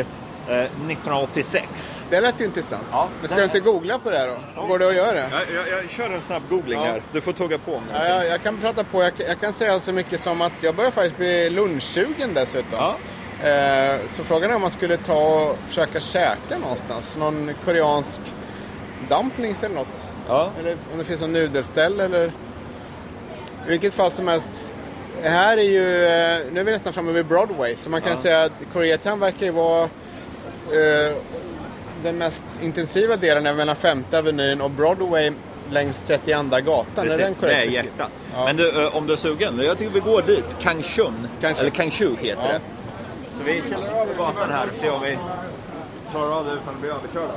eh, 0.49 0.55
1986. 0.59 2.05
Det 2.11 2.21
lät 2.21 2.41
ju 2.41 2.45
intressant. 2.45 2.83
Ja, 2.93 3.09
Men 3.21 3.29
ska 3.29 3.37
du 3.39 3.45
inte 3.45 3.61
googla 3.61 3.99
på 3.99 4.11
det 4.11 4.19
här 4.19 4.29
då? 4.55 4.67
Går 4.67 4.79
det 4.79 4.89
att 4.89 4.95
göra 4.95 5.13
det? 5.13 5.29
Jag, 5.33 5.67
jag, 5.69 5.79
jag 5.85 5.91
kör 5.91 6.11
en 6.11 6.21
snabb 6.21 6.43
googling 6.49 6.79
Ja. 6.79 6.85
här. 6.85 7.03
Du 7.13 7.21
får 7.21 7.33
tugga 7.33 7.59
på 7.59 7.75
om 7.75 7.83
Ja, 7.93 8.09
jag, 8.09 8.27
jag 8.27 8.43
kan 8.43 8.59
prata 8.61 8.85
på. 8.85 9.03
Jag, 9.03 9.13
jag 9.17 9.41
kan 9.41 9.53
säga 9.53 9.81
så 9.81 9.93
mycket 9.93 10.21
som 10.21 10.41
att 10.43 10.63
jag 10.63 10.77
börjar 10.77 10.91
faktiskt 10.91 11.17
bli 11.17 11.51
lunchsugen 11.51 12.35
dessutom. 12.35 12.79
Ja. 13.43 13.49
Eh, 13.49 14.01
så 14.09 14.25
frågan 14.25 14.51
är 14.51 14.55
om 14.55 14.61
man 14.63 14.71
skulle 14.71 14.97
ta 14.97 15.15
och 15.51 15.57
försöka 15.69 16.01
käka 16.01 16.59
någonstans. 16.61 17.17
Någon 17.17 17.51
koreansk 17.65 18.21
dumplings 19.09 19.63
eller 19.63 19.75
något. 19.75 20.11
Ja. 20.29 20.51
Eller 20.61 20.77
om 20.93 20.99
det 20.99 21.05
finns 21.05 21.21
någon 21.21 21.33
nudelställe 21.33 22.05
eller... 22.05 22.33
I 23.67 23.71
vilket 23.71 23.95
fall 23.95 24.11
som 24.11 24.29
helst. 24.29 24.47
Här 25.23 25.59
är 25.59 25.63
ju, 25.63 26.05
eh, 26.05 26.53
nu 26.53 26.61
är 26.61 26.65
vi 26.65 26.73
nästan 26.73 26.93
framme 26.93 27.13
vid 27.13 27.27
Broadway, 27.27 27.77
så 27.77 27.91
man 27.91 28.01
kan 28.03 28.17
säga 28.19 28.43
att 28.43 28.53
Koreatown 28.73 29.21
verkar 29.21 29.47
ju 29.47 29.53
vara 29.53 29.83
eh, 29.83 31.17
den 32.03 32.19
mest 32.19 32.45
intensiva 32.63 33.17
delen 33.17 33.47
är 33.47 33.55
mellan 33.55 33.77
Femte 33.77 34.19
Avenyn 34.19 34.61
och 34.61 34.71
Broadway 34.71 35.33
längs 35.71 36.01
32 36.01 36.43
gatan. 36.61 37.11
är 37.11 37.19
den 37.19 37.19
Precis, 37.19 37.39
det 37.39 37.47
är 37.47 37.51
korrekt? 37.61 37.73
hjärtat. 37.75 38.11
Ja. 38.35 38.45
Men 38.45 38.57
du, 38.57 38.83
eh, 38.85 38.97
om 38.97 39.07
du 39.07 39.13
är 39.13 39.17
sugen, 39.17 39.59
jag 39.65 39.79
tycker 39.79 39.93
vi 39.93 40.01
går 40.01 40.23
dit. 40.23 40.57
Kangchun. 40.61 41.29
Eller 41.43 41.71
Kangshu 41.71 42.17
heter 42.21 42.43
Ja. 42.43 42.53
det. 42.53 42.61
Så 43.39 43.45
vi 43.45 43.63
källar 43.71 43.89
över 43.89 44.15
gatan 44.15 44.51
här 44.51 44.67
och 44.69 44.75
ser 44.75 44.91
om 44.91 45.03
vi 45.03 45.19
klarar 46.11 46.33
av 46.39 46.45
det 46.45 46.53
utan 46.53 46.75
att 46.75 46.81
bli 46.81 46.89
överkörda. 46.89 47.35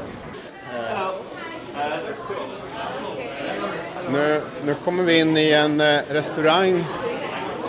Nu, 4.12 4.42
nu 4.64 4.76
kommer 4.86 5.04
vi 5.04 5.20
in 5.20 5.38
i 5.38 5.52
en 5.52 5.82
eh, 5.82 6.00
restaurang 6.10 6.86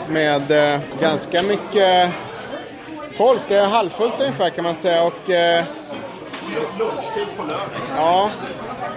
med 0.09 0.51
eh, 0.75 0.81
ganska 1.01 1.43
mycket 1.43 2.11
folk. 3.17 3.41
Det 3.49 3.57
är 3.57 3.67
halvfullt 3.67 4.15
ungefär 4.21 4.51
kan 4.51 4.65
man 4.65 4.75
säga. 4.75 5.03
Och, 5.03 5.31
eh, 5.31 5.65
Lunchtid 6.79 7.27
på 7.37 7.43
lördag. 7.43 7.69
ja, 7.97 8.31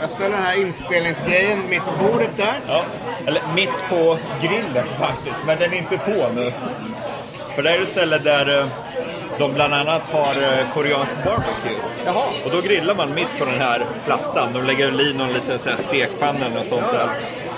jag 0.02 0.10
ställer 0.10 0.36
den 0.36 0.46
här 0.46 0.62
inspelningsgrejen 0.62 1.70
mitt 1.70 1.84
på 1.86 2.04
bordet 2.04 2.38
där. 2.38 2.60
Ja, 2.68 2.84
eller 3.26 3.42
mitt 3.56 3.90
på 3.90 4.18
grillen 4.42 4.86
faktiskt, 5.00 5.46
men 5.48 5.58
den 5.60 5.74
är 5.74 5.78
inte 5.78 5.98
på 5.98 6.30
nu. 6.36 6.52
För 7.56 7.64
det 7.64 7.72
är 7.72 7.82
ett 7.82 7.88
ställe 7.88 8.18
där 8.18 8.60
eh, 8.60 8.68
de 9.40 9.54
bland 9.54 9.74
annat 9.74 10.02
har 10.02 10.44
eh, 10.44 10.74
koreansk 10.74 11.16
barbecue. 11.16 11.82
Jaha. 12.06 12.24
Och 12.46 12.52
då 12.52 12.62
grillar 12.62 12.96
man 12.96 13.14
mitt 13.14 13.40
på 13.40 13.46
den 13.46 13.60
här 13.60 13.86
plattan. 14.06 14.54
De 14.54 14.66
lägger 14.66 15.02
i 15.02 15.14
någon 15.14 15.34
liten 15.34 15.60
så 15.60 15.70
här 15.70 15.78
stekpanna 15.78 16.50
något 16.50 16.68
sånt 16.68 16.92
där. 16.92 17.10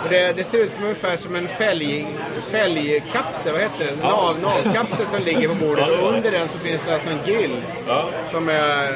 Och 0.04 0.10
det, 0.10 0.38
det 0.38 0.44
ser 0.44 0.58
ut 0.58 0.72
som 0.72 0.84
ungefär 0.84 1.18
som 1.18 1.36
en 1.36 1.48
fälg, 1.48 2.08
fälgkapsel, 2.52 3.52
vad 3.52 3.62
heter 3.62 3.86
det? 3.86 3.96
Nav, 3.96 4.40
navkapsel 4.42 5.08
som 5.08 5.24
ligger 5.26 5.48
på 5.48 5.56
bordet. 5.56 5.90
Och 6.02 6.14
under 6.14 6.32
den 6.32 6.50
så 6.50 6.58
finns 6.58 6.82
det 6.88 6.94
alltså 6.94 7.10
en 7.10 7.20
grill. 7.26 7.62
Ja. 7.88 8.10
Som 8.32 8.50
är... 8.50 8.92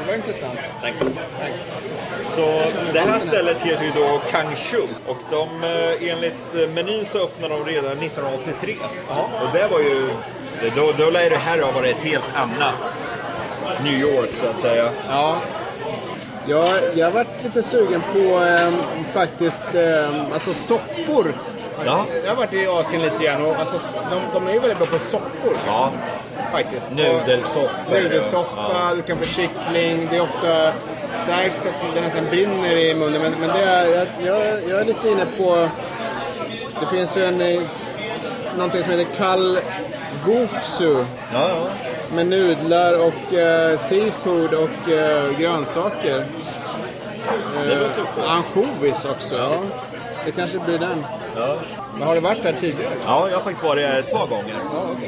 Det 0.00 0.06
var 0.06 0.14
intressant. 0.14 0.58
Thanks. 0.82 1.00
Thanks. 1.40 1.78
Så 2.36 2.62
det 2.92 3.00
här 3.00 3.18
stället 3.18 3.60
heter 3.60 3.84
ju 3.84 3.90
då 3.90 4.20
Kangshu 4.30 4.82
och 5.06 5.18
de, 5.30 5.64
eh, 5.64 6.10
enligt 6.10 6.54
eh, 6.54 6.68
menyn 6.68 7.06
så 7.12 7.18
öppnade 7.18 7.54
de 7.54 7.64
redan 7.64 7.92
1983. 7.92 8.76
Och 9.42 9.48
det 9.52 9.68
var 9.70 9.80
ju, 9.80 10.08
då, 10.76 10.92
då 10.98 11.10
lär 11.10 11.30
det 11.30 11.36
här 11.36 11.58
ha 11.62 11.72
varit 11.72 11.96
ett 11.96 12.02
helt 12.02 12.24
annat 12.34 12.74
New 13.84 14.00
York 14.00 14.30
så 14.30 14.46
att 14.46 14.58
säga. 14.58 14.90
Ja. 15.10 15.36
Jag, 16.48 16.80
jag 16.94 17.10
varit 17.10 17.44
lite 17.44 17.62
sugen 17.62 18.02
på 18.12 18.18
eh, 18.44 18.72
faktiskt 19.12 19.74
eh, 19.74 20.32
alltså 20.34 20.54
soppor. 20.54 21.32
Ja. 21.84 22.06
Jag 22.24 22.30
har 22.30 22.36
varit 22.36 22.52
i 22.52 22.66
Asien 22.66 23.02
lite 23.02 23.24
grann 23.24 23.42
och 23.46 23.56
alltså, 23.56 23.78
de, 24.10 24.20
de 24.34 24.48
är 24.48 24.52
ju 24.52 24.58
väldigt 24.58 24.78
bra 24.78 24.86
på 24.86 24.98
soppor. 24.98 25.56
Ja, 25.66 25.90
Faktiskt. 26.52 26.86
Nudelsoppa. 26.90 27.70
Nudelsoppa, 27.92 28.94
du 28.96 29.02
kan 29.02 29.18
få 29.18 29.24
kyckling. 29.24 30.08
Det 30.10 30.16
är 30.16 30.20
ofta 30.20 30.72
starkt 31.24 31.62
så 31.62 31.68
att 31.68 31.94
det 31.94 32.00
nästan 32.00 32.24
brinner 32.30 32.76
i 32.76 32.94
munnen. 32.94 33.22
Men, 33.22 33.32
men 33.40 33.48
det 33.48 33.64
är, 33.64 33.86
jag, 33.86 34.06
jag, 34.24 34.46
jag 34.68 34.80
är 34.80 34.84
lite 34.84 35.08
inne 35.08 35.26
på... 35.38 35.68
Det 36.80 36.96
finns 36.96 37.16
ju 37.16 37.24
en... 37.24 37.40
eh, 37.40 37.60
Någonting 38.56 38.82
som 38.82 38.90
heter 38.92 39.16
kall 39.16 39.58
goksu. 40.24 41.04
ja, 41.32 41.48
ja. 41.48 41.68
Med 42.14 42.26
nudlar 42.26 43.06
och 43.06 43.34
eh, 43.34 43.78
seafood 43.78 44.54
och 44.54 44.92
eh, 44.92 45.38
grönsaker. 45.38 46.24
Schysst. 47.64 48.28
Ansjovis 48.28 49.04
också. 49.04 49.34
Ja. 49.34 49.52
Det 50.24 50.32
kanske 50.32 50.58
blir 50.58 50.78
den. 50.78 51.04
Ja. 51.36 51.56
Men 51.98 52.08
har 52.08 52.14
du 52.14 52.20
varit 52.20 52.42
där 52.42 52.52
tidigare? 52.52 52.94
Ja, 53.04 53.28
jag 53.28 53.36
har 53.36 53.44
faktiskt 53.44 53.64
varit 53.64 53.86
här 53.86 53.98
ett 53.98 54.12
par 54.12 54.26
gånger. 54.26 54.54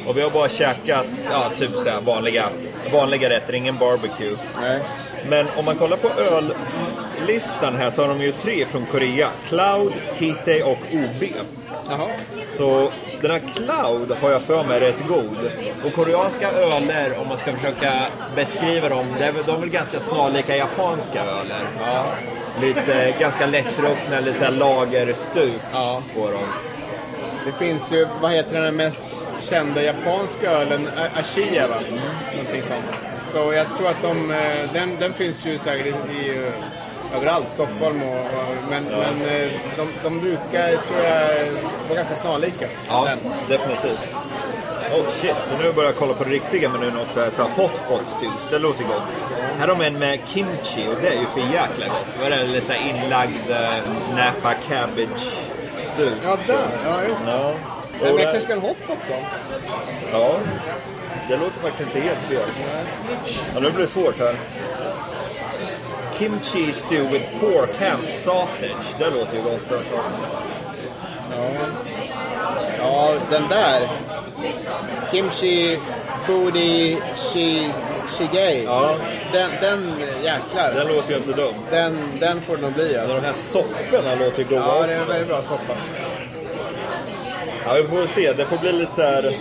Och 0.07 0.17
vi 0.17 0.23
har 0.23 0.31
bara 0.31 0.49
käkat 0.49 1.07
ja, 1.31 1.51
typ 1.59 1.71
så 1.71 1.85
här 1.91 2.01
vanliga, 2.01 2.49
vanliga 2.93 3.31
rätter, 3.31 3.55
ingen 3.55 3.79
barbecue. 3.79 4.37
Nej. 4.61 4.81
Men 5.29 5.47
om 5.57 5.65
man 5.65 5.77
kollar 5.77 5.97
på 5.97 6.09
öllistan 6.09 7.77
här 7.77 7.91
så 7.91 8.03
har 8.03 8.09
de 8.09 8.23
ju 8.23 8.33
tre 8.33 8.65
från 8.65 8.87
Korea. 8.87 9.29
Cloud, 9.49 9.93
Hite 10.15 10.63
och 10.63 10.79
OB. 10.93 11.25
Jaha. 11.89 12.09
Så 12.57 12.91
den 13.21 13.31
här 13.31 13.43
Cloud 13.55 14.17
har 14.21 14.31
jag 14.31 14.43
för 14.43 14.65
mig 14.65 14.77
är 14.77 14.81
rätt 14.81 15.07
god. 15.09 15.51
Och 15.85 15.93
koreanska 15.95 16.51
öler, 16.53 17.19
om 17.21 17.29
man 17.29 17.37
ska 17.39 17.53
försöka 17.53 17.93
beskriva 18.37 18.89
dem, 18.89 19.07
de 19.19 19.25
är 19.25 19.57
väl 19.61 19.69
ganska 19.69 20.01
snarlika 20.01 20.57
japanska 20.57 21.21
öler. 21.25 21.63
Lite 22.61 23.15
ganska 23.21 23.47
lättruckna 23.47 24.17
eller 24.19 24.33
så 24.33 24.45
här 24.45 24.53
lagerstuk 24.53 25.61
Ja. 25.73 26.03
på 26.15 26.31
dem. 26.31 26.47
Det 27.47 27.65
finns 27.65 27.93
ju, 27.93 28.07
vad 28.23 28.31
heter 28.31 28.61
den 28.61 28.77
mest 28.77 29.05
kända 29.41 29.83
japanska 29.83 30.51
ölen? 30.51 30.89
A- 30.97 31.21
Ashia 31.21 31.67
va? 31.69 31.75
Någonting 32.37 32.63
sånt. 32.63 32.85
Så 33.33 33.53
jag 33.53 33.67
tror 33.79 33.89
att 33.89 34.03
de, 34.03 34.31
eh, 34.31 34.73
den, 34.73 34.97
den 35.01 35.13
finns 35.13 35.47
ju 35.47 35.59
säkert 35.59 35.87
i, 35.87 36.17
i 36.19 36.47
eh, 36.47 36.53
överallt, 37.15 37.47
Stockholm 37.55 38.03
och, 38.03 38.17
och 38.21 38.71
men, 38.71 38.85
men 38.85 39.23
eh, 39.29 39.49
de, 39.77 39.89
de 40.03 40.21
brukar, 40.21 40.69
tror 40.89 41.01
jag, 41.05 41.47
vara 41.89 41.95
ganska 41.97 42.15
snarlika. 42.15 42.67
Ja, 42.89 43.05
Den. 43.05 43.19
definitivt. 43.49 44.01
Oh 44.95 45.05
shit, 45.21 45.35
så 45.51 45.63
nu 45.63 45.73
börjar 45.73 45.89
jag 45.91 45.97
kolla 45.99 46.15
på 46.15 46.25
det 46.25 46.31
riktiga 46.31 46.69
menyn 46.69 46.97
också. 46.99 47.31
Så 47.31 47.43
här 47.43 47.51
hot 47.57 47.81
pot 47.89 48.09
stews, 48.19 48.51
det 48.51 48.59
låter 48.59 48.85
gott. 48.85 49.03
Här 49.59 49.69
har 49.69 49.75
de 49.77 49.81
en 49.85 49.99
med 49.99 50.19
kimchi 50.29 50.89
och 50.89 51.03
det 51.03 51.09
är 51.09 51.21
ju 51.21 51.27
för 51.27 51.41
jäkla 51.41 51.87
gott. 51.87 52.07
Vad 52.21 52.27
är 52.27 52.37
det? 52.37 52.43
Eller 52.43 52.61
så 52.61 52.73
här 52.73 52.89
inlagd 52.91 53.51
uh, 53.51 54.17
napa 54.17 54.55
cabbage 54.69 55.33
stew. 55.95 56.17
Ja, 56.25 56.37
där. 56.47 56.69
Ja, 56.85 57.03
just 57.09 57.25
det. 57.25 57.31
Ja. 57.31 57.55
Men 58.01 58.09
jag 58.09 58.17
där- 58.17 58.23
kanske 58.25 58.41
ska 58.41 58.53
en 58.53 58.61
hotpot 58.61 58.99
då? 59.09 59.15
ja, 60.13 60.37
det 61.29 61.37
låter 61.37 61.61
faktiskt 61.61 61.81
inte 61.81 62.01
helt 62.01 62.19
fel. 62.29 62.49
Ja, 63.55 63.61
nu 63.61 63.71
blir 63.71 63.83
det 63.83 63.87
svårt 63.91 64.19
här. 64.19 64.35
Kimchi 66.19 66.73
stew 66.73 67.05
with 67.13 67.41
pork 67.41 67.77
ham 67.81 68.07
sausage. 68.07 68.97
Det 68.99 69.11
låter 69.11 69.37
ju 69.37 69.43
gott 69.43 69.73
alltså. 69.73 69.95
Ja, 72.79 73.15
den 73.31 73.49
där. 73.49 73.81
Kimchi 75.13 75.79
Booty 76.27 76.97
shi, 77.17 77.71
Shigei. 78.09 78.65
Ja. 78.65 78.97
Den, 79.33 79.51
den 79.61 79.93
jäklar. 80.23 80.73
Den 80.75 80.89
låter 80.89 81.11
ju 81.11 81.17
inte 81.17 81.33
dum. 81.33 81.55
Den, 81.71 81.99
den 82.21 82.43
får 82.43 82.57
det 82.57 82.63
nog 82.63 82.73
bli 82.73 82.93
Men 82.93 83.01
alltså. 83.01 83.17
de 83.21 83.27
här 83.27 83.33
sopporna 83.33 84.15
låter 84.25 84.39
ju 84.39 84.45
goda 84.49 84.61
Ja, 84.67 84.87
det 84.87 84.93
är 84.93 85.01
en 85.01 85.09
väldigt 85.09 85.29
bra 85.29 85.43
soppa. 85.43 85.75
Ja, 87.67 87.75
vi 87.75 87.83
får 87.83 88.07
se. 88.07 88.33
Det 88.33 88.45
får 88.45 88.59
bli 88.59 88.73
lite 88.73 88.93
så 88.93 89.03
här 89.03 89.39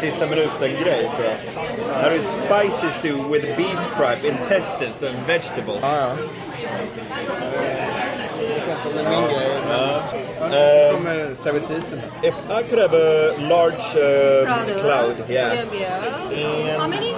sista 0.00 0.26
minuten-grej 0.26 1.10
tror 1.16 1.26
jag. 1.28 1.94
Här 1.94 2.02
har 2.02 2.10
vi 2.10 2.22
spicy 2.22 2.98
stew 2.98 3.28
with 3.32 3.46
beef 3.56 3.78
tripe, 3.96 4.28
intestines 4.28 5.02
and 5.02 5.26
vegetables. 5.26 5.78
Ja, 5.82 5.96
ja. 5.96 6.16
Jag 8.40 8.66
vet 8.66 8.68
inte 8.68 8.88
om 8.88 8.94
det 8.96 9.00
är 9.02 9.10
min 9.10 9.24
grej. 9.24 9.48
Men... 9.68 9.80
Ja. 9.80 9.96
Eh, 10.56 10.90
Nu 10.90 10.94
kommer 10.94 11.34
servitrisen. 11.34 12.00
if 12.22 12.34
I 12.50 12.62
could 12.70 12.78
have 12.82 12.94
a 12.94 13.32
large 13.38 13.78
uh, 13.96 14.46
Cloud. 14.46 14.80
cloud, 14.82 15.30
yeah. 15.30 15.50
Medium. 16.30 16.80
How 16.80 16.88
many? 16.88 17.10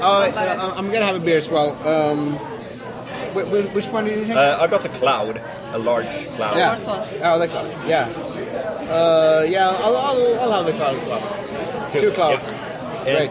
Uh, 0.00 0.78
I'm 0.78 0.90
gonna 0.92 1.06
have 1.06 1.16
a 1.16 1.20
beer 1.24 1.38
as 1.38 1.50
well. 1.50 1.72
Um, 1.86 2.38
wh- 3.34 3.46
wh- 3.48 3.74
which 3.74 3.86
one 3.92 4.04
did 4.04 4.18
you 4.18 4.26
take? 4.26 4.36
Uh, 4.36 4.58
I 4.60 4.66
got 4.66 4.82
the 4.82 4.88
cloud, 4.88 5.40
a 5.72 5.78
large 5.78 6.06
cloud. 6.36 6.56
yeah. 6.56 6.72
also. 6.72 6.90
Oh, 7.22 7.38
the 7.38 7.48
cloud. 7.48 7.66
Yeah. 7.86 8.08
Uh, 8.90 9.44
yeah, 9.48 9.70
I'll, 9.84 9.96
I'll, 9.96 10.40
I'll 10.40 10.52
have 10.52 10.66
the 10.66 10.72
cloud 10.72 10.94
as 10.96 11.08
well. 11.08 11.22
Two 12.00 12.10
clouds. 12.12 12.50
And 13.06 13.30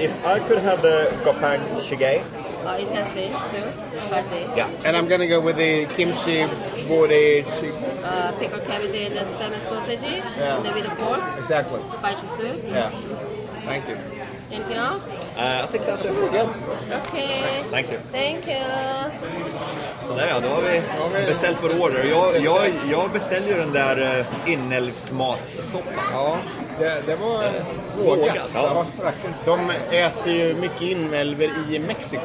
If 0.00 0.24
I 0.26 0.38
could 0.46 0.58
have 0.58 0.82
the 0.82 1.10
gopang 1.24 1.60
shige, 1.82 2.22
Uh, 2.66 2.76
intestine 2.78 3.32
too. 3.50 3.66
Spicy. 4.02 4.40
yeah. 4.56 4.68
And 4.84 4.96
I'm 4.96 5.08
gonna 5.08 5.26
go 5.26 5.40
with 5.40 5.56
the 5.56 5.86
kimchi 5.96 6.44
body. 6.88 7.44
Uh, 8.04 8.32
pickled 8.38 8.64
cabbage 8.66 8.94
and 8.94 9.16
the 9.16 9.20
spam 9.24 9.52
and 9.52 9.62
sausage. 9.62 10.02
Yeah. 10.02 10.56
And 10.56 10.64
then 10.64 10.74
with 10.74 10.84
the 10.84 10.94
pork. 10.96 11.22
Exactly. 11.38 11.80
Spicy 11.92 12.26
soup. 12.26 12.62
Yeah. 12.66 12.90
Thank 13.64 13.88
you. 13.88 13.96
Anything 14.50 14.76
else? 14.76 15.14
Uh, 15.36 15.60
I 15.64 15.66
think 15.66 15.84
that's 15.86 16.04
it 16.04 16.12
for 16.14 16.28
good. 16.30 16.48
Okay. 17.06 17.64
Thank 17.70 17.90
you. 17.90 17.98
Thank 18.12 18.46
you. 18.46 19.84
Sådär 20.08 20.26
ja, 20.28 20.40
då 20.40 20.48
har 20.48 20.62
vi 20.62 21.26
beställt 21.26 21.58
vår 21.62 21.82
order. 21.82 22.04
Jag, 22.04 22.44
jag, 22.44 22.70
jag 22.90 23.10
beställde 23.10 23.48
ju 23.48 23.54
den 23.54 23.72
där 23.72 24.18
uh, 24.18 24.52
inälvsmatssoppan. 24.52 25.92
Ja, 26.12 26.38
det, 26.78 27.02
det 27.06 27.16
var 27.16 27.44
Vågat, 28.04 28.50
ja. 28.54 28.86
De 29.44 29.70
äter 29.90 30.32
ju 30.32 30.54
mycket 30.54 30.82
inälvor 30.82 31.48
i 31.70 31.78
Mexiko. 31.78 32.22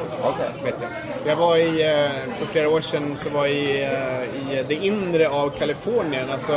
Vet 0.64 0.74
jag. 0.80 0.90
jag 1.24 1.36
var 1.36 1.56
i, 1.56 1.82
eh, 1.82 2.10
för 2.38 2.46
flera 2.46 2.68
år 2.68 2.80
sedan, 2.80 3.16
så 3.22 3.30
var 3.30 3.46
jag 3.46 3.54
i, 3.54 3.82
eh, 3.82 4.58
i 4.58 4.64
det 4.68 4.74
inre 4.74 5.28
av 5.28 5.50
Kalifornien. 5.50 6.30
Alltså, 6.30 6.52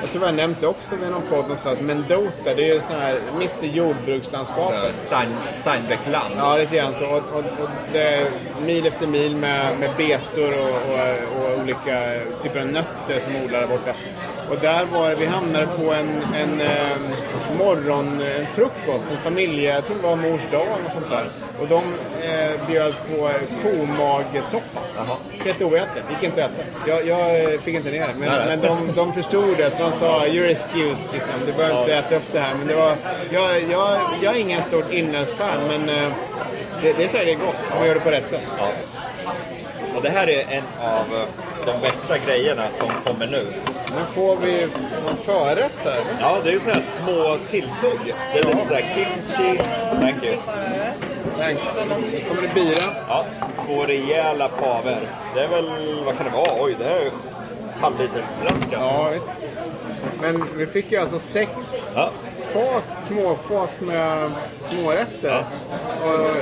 jag 0.00 0.10
tror 0.12 0.26
jag 0.26 0.34
nämnt 0.34 0.60
det 0.60 0.66
också 0.66 0.94
i 0.94 1.10
någon 1.10 1.22
podd 1.22 1.42
någonstans. 1.42 1.80
Mendota, 1.80 2.54
det 2.56 2.70
är 2.70 2.74
ju 2.74 2.80
sån 2.80 3.00
här 3.00 3.20
mitt 3.38 3.62
i 3.62 3.76
jordbrukslandskapet. 3.76 4.96
Stein, 5.06 5.28
Steinbeckland. 5.60 6.34
Ja, 6.36 6.56
lite 6.56 6.76
grann 6.76 6.94
så. 6.94 7.06
Och, 7.06 7.16
och, 7.16 7.44
och 7.62 7.70
det 7.92 8.32
mil 8.66 8.86
efter 8.86 9.06
mil 9.06 9.36
med, 9.36 9.78
med 9.78 9.90
betor 9.96 10.59
och, 10.60 10.76
och, 10.92 11.54
och 11.54 11.62
olika 11.62 12.02
typer 12.42 12.60
av 12.60 12.66
nötter 12.66 13.20
som 13.20 13.36
odlar 13.36 13.60
där 13.60 13.66
borta. 13.66 13.92
Och 14.50 14.58
där 14.58 14.84
var 14.84 15.14
vi 15.14 15.26
hamnade 15.26 15.66
på 15.66 15.92
en, 15.92 16.22
en 16.34 16.60
eh, 16.60 16.96
morgonfrukost, 17.58 19.04
en 19.10 19.18
familje, 19.24 19.74
jag 19.74 19.86
tror 19.86 19.96
det 19.96 20.02
var 20.02 20.16
mors 20.16 20.40
dag 20.52 20.66
eller 20.66 20.82
något 20.82 20.92
sånt 20.92 21.10
där. 21.10 21.24
Och 21.60 21.68
de 21.68 21.82
eh, 22.28 22.66
bjöd 22.68 22.94
på 23.08 23.30
komagesoppa. 23.62 24.80
Helt 25.44 25.62
oätet, 25.62 26.04
gick 26.10 26.22
inte 26.22 26.44
att 26.44 26.50
äta. 26.50 26.62
Jag, 26.86 27.06
jag 27.06 27.60
fick 27.60 27.74
inte 27.74 27.90
ner 27.90 28.08
det, 28.08 28.14
men, 28.18 28.28
Nej. 28.28 28.46
men 28.46 28.60
de, 28.60 28.92
de 28.96 29.12
förstod 29.12 29.56
det 29.56 29.70
så 29.70 29.82
de 29.82 29.92
sa 29.92 30.26
“You're 30.26 30.50
excused”, 30.50 31.12
liksom. 31.12 31.34
du 31.46 31.52
behöver 31.52 31.80
inte 31.80 31.94
äta 31.94 32.16
upp 32.16 32.32
det 32.32 32.40
här. 32.40 32.54
Men 32.54 32.66
det 32.66 32.74
var, 32.74 32.96
jag, 33.30 33.62
jag, 33.70 34.00
jag 34.22 34.36
är 34.36 34.40
ingen 34.40 34.62
stort 34.62 34.92
inälvsfan, 34.92 35.58
men 35.68 35.88
eh, 35.88 36.12
det, 36.82 36.92
det 36.92 37.04
är 37.04 37.08
säkert 37.08 37.38
gott 37.40 37.56
om 37.72 37.78
man 37.78 37.86
gör 37.86 37.94
det 37.94 38.00
på 38.00 38.10
rätt 38.10 38.30
sätt. 38.30 38.42
Ja. 38.58 38.68
Och 40.00 40.06
det 40.06 40.12
här 40.12 40.28
är 40.30 40.40
en 40.50 40.64
av 40.82 41.14
eh, 41.14 41.26
de 41.66 41.80
bästa 41.80 42.18
grejerna 42.18 42.70
som 42.70 42.88
kommer 43.06 43.26
nu. 43.26 43.46
Nu 43.66 44.04
får 44.14 44.36
vi 44.36 44.66
någon 45.06 45.16
förrätt 45.24 45.72
här. 45.84 46.00
Ja, 46.20 46.36
det 46.44 46.48
är 46.48 46.52
ju 46.52 46.60
sådana 46.60 46.74
här 46.74 46.82
små 46.82 47.36
tilltugg. 47.50 48.14
Det 48.34 48.38
är 48.38 48.44
lite 48.44 48.66
såhär 48.66 48.84
kimchi. 48.94 49.62
Thank 50.00 50.24
you. 50.24 50.36
Thanks. 51.38 51.84
Nu 52.12 52.20
kommer 52.28 52.42
det 52.42 52.54
bira. 52.54 52.94
Ja, 53.08 53.24
två 53.66 53.82
rejäla 53.82 54.48
paver. 54.48 55.00
Det 55.34 55.40
är 55.40 55.48
väl, 55.48 55.70
vad 56.04 56.16
kan 56.16 56.26
det 56.26 56.32
vara? 56.32 56.62
Oj, 56.62 56.76
det 56.78 56.84
här 56.84 56.96
är 56.96 57.04
ju 57.04 57.10
halvlitersflaska. 57.80 58.68
Ja, 58.72 59.08
visst. 59.12 59.30
Men 60.20 60.44
vi 60.56 60.66
fick 60.66 60.92
ju 60.92 60.98
alltså 60.98 61.18
sex 61.18 61.50
Ja. 61.94 62.10
fat, 62.52 63.02
småfat 63.04 63.80
med 63.80 64.30
smårätter. 64.62 65.44
Och, 66.02 66.14
eh, 66.14 66.36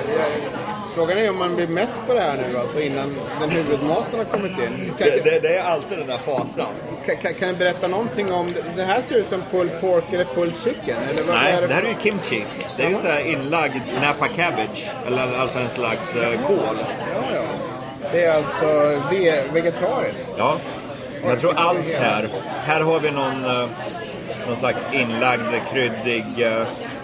frågan 0.94 1.18
är 1.18 1.30
om 1.30 1.38
man 1.38 1.56
blir 1.56 1.66
mätt 1.66 1.88
på 2.06 2.14
det 2.14 2.20
här 2.20 2.36
nu 2.50 2.58
alltså 2.58 2.80
innan 2.80 3.16
den 3.40 3.50
huvudmaten 3.50 4.18
har 4.18 4.24
kommit 4.24 4.52
in. 4.52 4.92
Kan, 4.98 5.06
Det, 5.08 5.20
det, 5.24 5.38
det 5.40 5.56
är 5.58 5.62
alltid 5.62 5.98
den 5.98 6.06
där 6.06 6.18
fasan. 6.18 6.66
kan, 7.06 7.16
kan, 7.16 7.34
kan 7.34 7.48
du 7.48 7.54
berätta 7.54 7.88
någonting 7.88 8.32
om... 8.32 8.46
Det 8.76 8.84
här 8.84 9.02
ser 9.02 9.16
ut 9.16 9.26
som 9.26 9.42
pulled 9.50 9.80
pork 9.80 10.04
eller 10.12 10.24
pulled 10.24 10.54
chicken? 10.64 10.96
Eller 11.10 11.22
vad 11.22 11.34
Nej, 11.34 11.52
är 11.52 11.68
det 11.68 11.74
här 11.74 11.82
är 11.82 11.88
ju 11.88 11.94
kimchi. 12.02 12.44
Det 12.76 12.82
är 12.82 12.88
ju 12.90 12.98
så 12.98 13.06
här 13.06 13.20
inlagd 13.20 13.74
napa 14.02 14.28
cabbage. 14.28 14.90
Eller 15.06 15.38
alltså 15.38 15.58
en 15.58 15.70
slags 15.70 16.16
eh, 16.16 16.40
kål. 16.46 16.76
Ja, 17.14 17.22
ja. 17.34 17.42
Det 18.12 18.24
är 18.24 18.36
alltså 18.36 18.66
ve 19.10 19.42
vegetariskt. 19.52 20.26
Ja. 20.36 20.58
Jag 21.24 21.40
tror 21.40 21.52
allt 21.56 21.86
här. 21.98 22.28
Här 22.64 22.80
har 22.80 23.00
vi 23.00 23.10
någon, 23.10 23.44
eh, 23.44 23.68
någon 24.46 24.56
slags 24.56 24.80
inlagd 24.92 25.54
kryddig... 25.72 26.24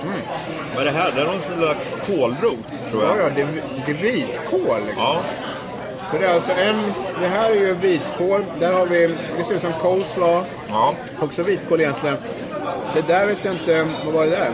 eh, 0.08 0.74
Vad 0.76 0.86
är 0.86 0.92
det 0.92 0.98
här? 0.98 1.12
Det 1.14 1.20
är 1.20 1.24
någon 1.26 1.40
slags 1.40 1.96
kålrot, 2.06 2.58
tror 2.90 3.02
Ja, 3.04 3.08
jag. 3.16 3.26
ja, 3.26 3.30
det, 3.34 3.40
är- 3.42 3.62
det 3.86 3.92
är 3.92 3.96
vitkål. 4.12 4.80
Liksom. 4.86 5.02
Ja, 5.02 5.20
Så 6.12 6.18
det 6.18 6.26
är 6.26 6.34
alltså 6.34 6.52
en... 6.52 6.82
Det 7.20 7.26
här 7.26 7.50
är 7.50 7.54
ju 7.54 7.74
vitkål. 7.74 8.44
Där 8.60 8.72
har 8.72 8.86
vi... 8.86 9.14
Det 9.38 9.44
ser 9.44 9.54
ut 9.54 9.60
som 9.60 9.72
coleslaw. 9.72 10.44
ja. 10.68 10.94
Också 11.20 11.42
vitkål 11.42 11.80
egentligen. 11.80 12.16
Det 12.94 13.00
där 13.08 13.26
vet 13.26 13.38
jag 13.44 13.54
inte... 13.54 13.86
Vad 14.04 14.14
var 14.14 14.24
det 14.24 14.30
där? 14.30 14.50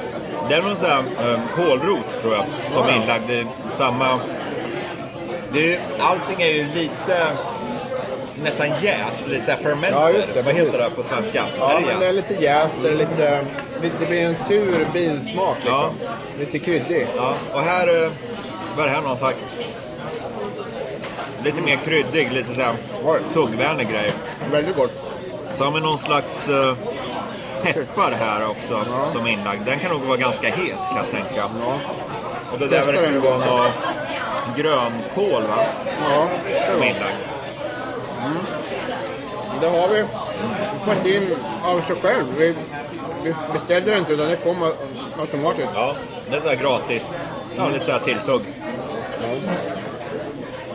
Det 0.48 0.54
är 0.54 0.62
någon 0.62 0.76
sån 0.76 0.88
här 0.90 0.98
eh, 1.32 1.40
kålrot, 1.56 2.20
tror 2.22 2.34
jag, 2.34 2.44
som 2.74 2.86
är 2.88 2.96
inlagd 2.96 3.30
i 3.30 3.46
samma... 3.78 4.20
Det 5.52 5.74
är, 5.74 5.80
allting 5.98 6.42
är 6.42 6.52
ju 6.52 6.66
lite... 6.74 7.26
Nästan 8.42 8.68
jäst, 8.82 9.26
lite 9.26 9.56
fermented. 9.56 9.92
Ja, 9.92 10.10
just 10.10 10.34
det, 10.34 10.42
Vad 10.42 10.54
heter 10.54 10.78
det 10.78 10.90
på 10.90 11.02
svenska? 11.02 11.44
Ja, 11.58 11.70
är 11.70 11.80
men 11.80 11.88
det 11.88 12.00
det 12.00 12.06
är 12.08 12.12
lite 12.12 12.34
jäst. 12.34 12.76
Det, 12.82 12.88
är 12.88 12.94
lite, 12.94 13.40
det 14.00 14.06
blir 14.06 14.20
en 14.24 14.34
sur 14.36 14.86
binsmak 14.92 15.56
liksom. 15.64 15.90
Lite 16.38 16.58
kryddig. 16.58 17.06
Ja, 17.16 17.34
och 17.52 17.60
här... 17.60 18.04
eh, 18.04 18.10
Vad 18.76 18.84
är 18.86 18.88
det 18.90 18.94
här 18.96 19.02
någon 19.02 19.18
slags... 19.18 19.38
Lite 21.44 21.60
mer 21.62 21.76
kryddig, 21.76 22.32
lite 22.32 22.54
såhär 22.54 22.74
tuggvänlig 23.34 23.88
grej. 23.90 24.12
Väldigt 24.52 24.76
gott. 24.76 24.92
Så 25.56 25.64
har 25.64 25.70
vi 25.70 25.80
någon 25.80 25.98
slags 25.98 26.48
eh, 26.48 26.74
peppar 27.62 28.12
här 28.12 28.46
också 28.50 28.84
som 29.12 29.26
är 29.26 29.30
inlagd. 29.30 29.62
Den 29.66 29.78
kan 29.78 29.90
nog 29.90 30.00
vara 30.00 30.16
ganska 30.16 30.46
het 30.46 30.76
kan 30.88 30.96
jag 30.96 31.10
tänka. 31.10 31.44
Och 32.52 32.58
det 32.58 32.68
där 32.68 32.84
verkar 32.86 33.10
ju 33.12 33.18
vara 33.18 33.36
någon 33.38 33.66
grönkål 34.56 35.42
va? 35.42 35.64
Ja, 36.10 36.28
Som 36.72 36.82
är 36.82 36.86
inlagd. 36.86 37.16
Det 39.60 39.66
har 39.68 39.88
vi. 39.88 40.04
Inte 40.96 41.14
in 41.16 41.36
av 41.64 41.80
sig 41.80 41.96
själv. 42.02 42.24
Vi, 42.38 42.54
vi 43.24 43.34
beställde 43.52 43.90
det 43.90 43.98
inte 43.98 44.12
utan 44.12 44.28
det 44.28 44.36
kom 44.36 44.62
au- 44.62 44.74
automatiskt. 45.20 45.68
Ja, 45.74 45.94
det 46.30 46.36
är 46.36 46.40
så 46.40 46.48
här 46.48 46.56
gratis. 46.56 47.20
Ja, 47.56 47.68
lite 47.68 47.84
så 47.84 47.92
här 47.92 47.98
tilltugg. 47.98 48.42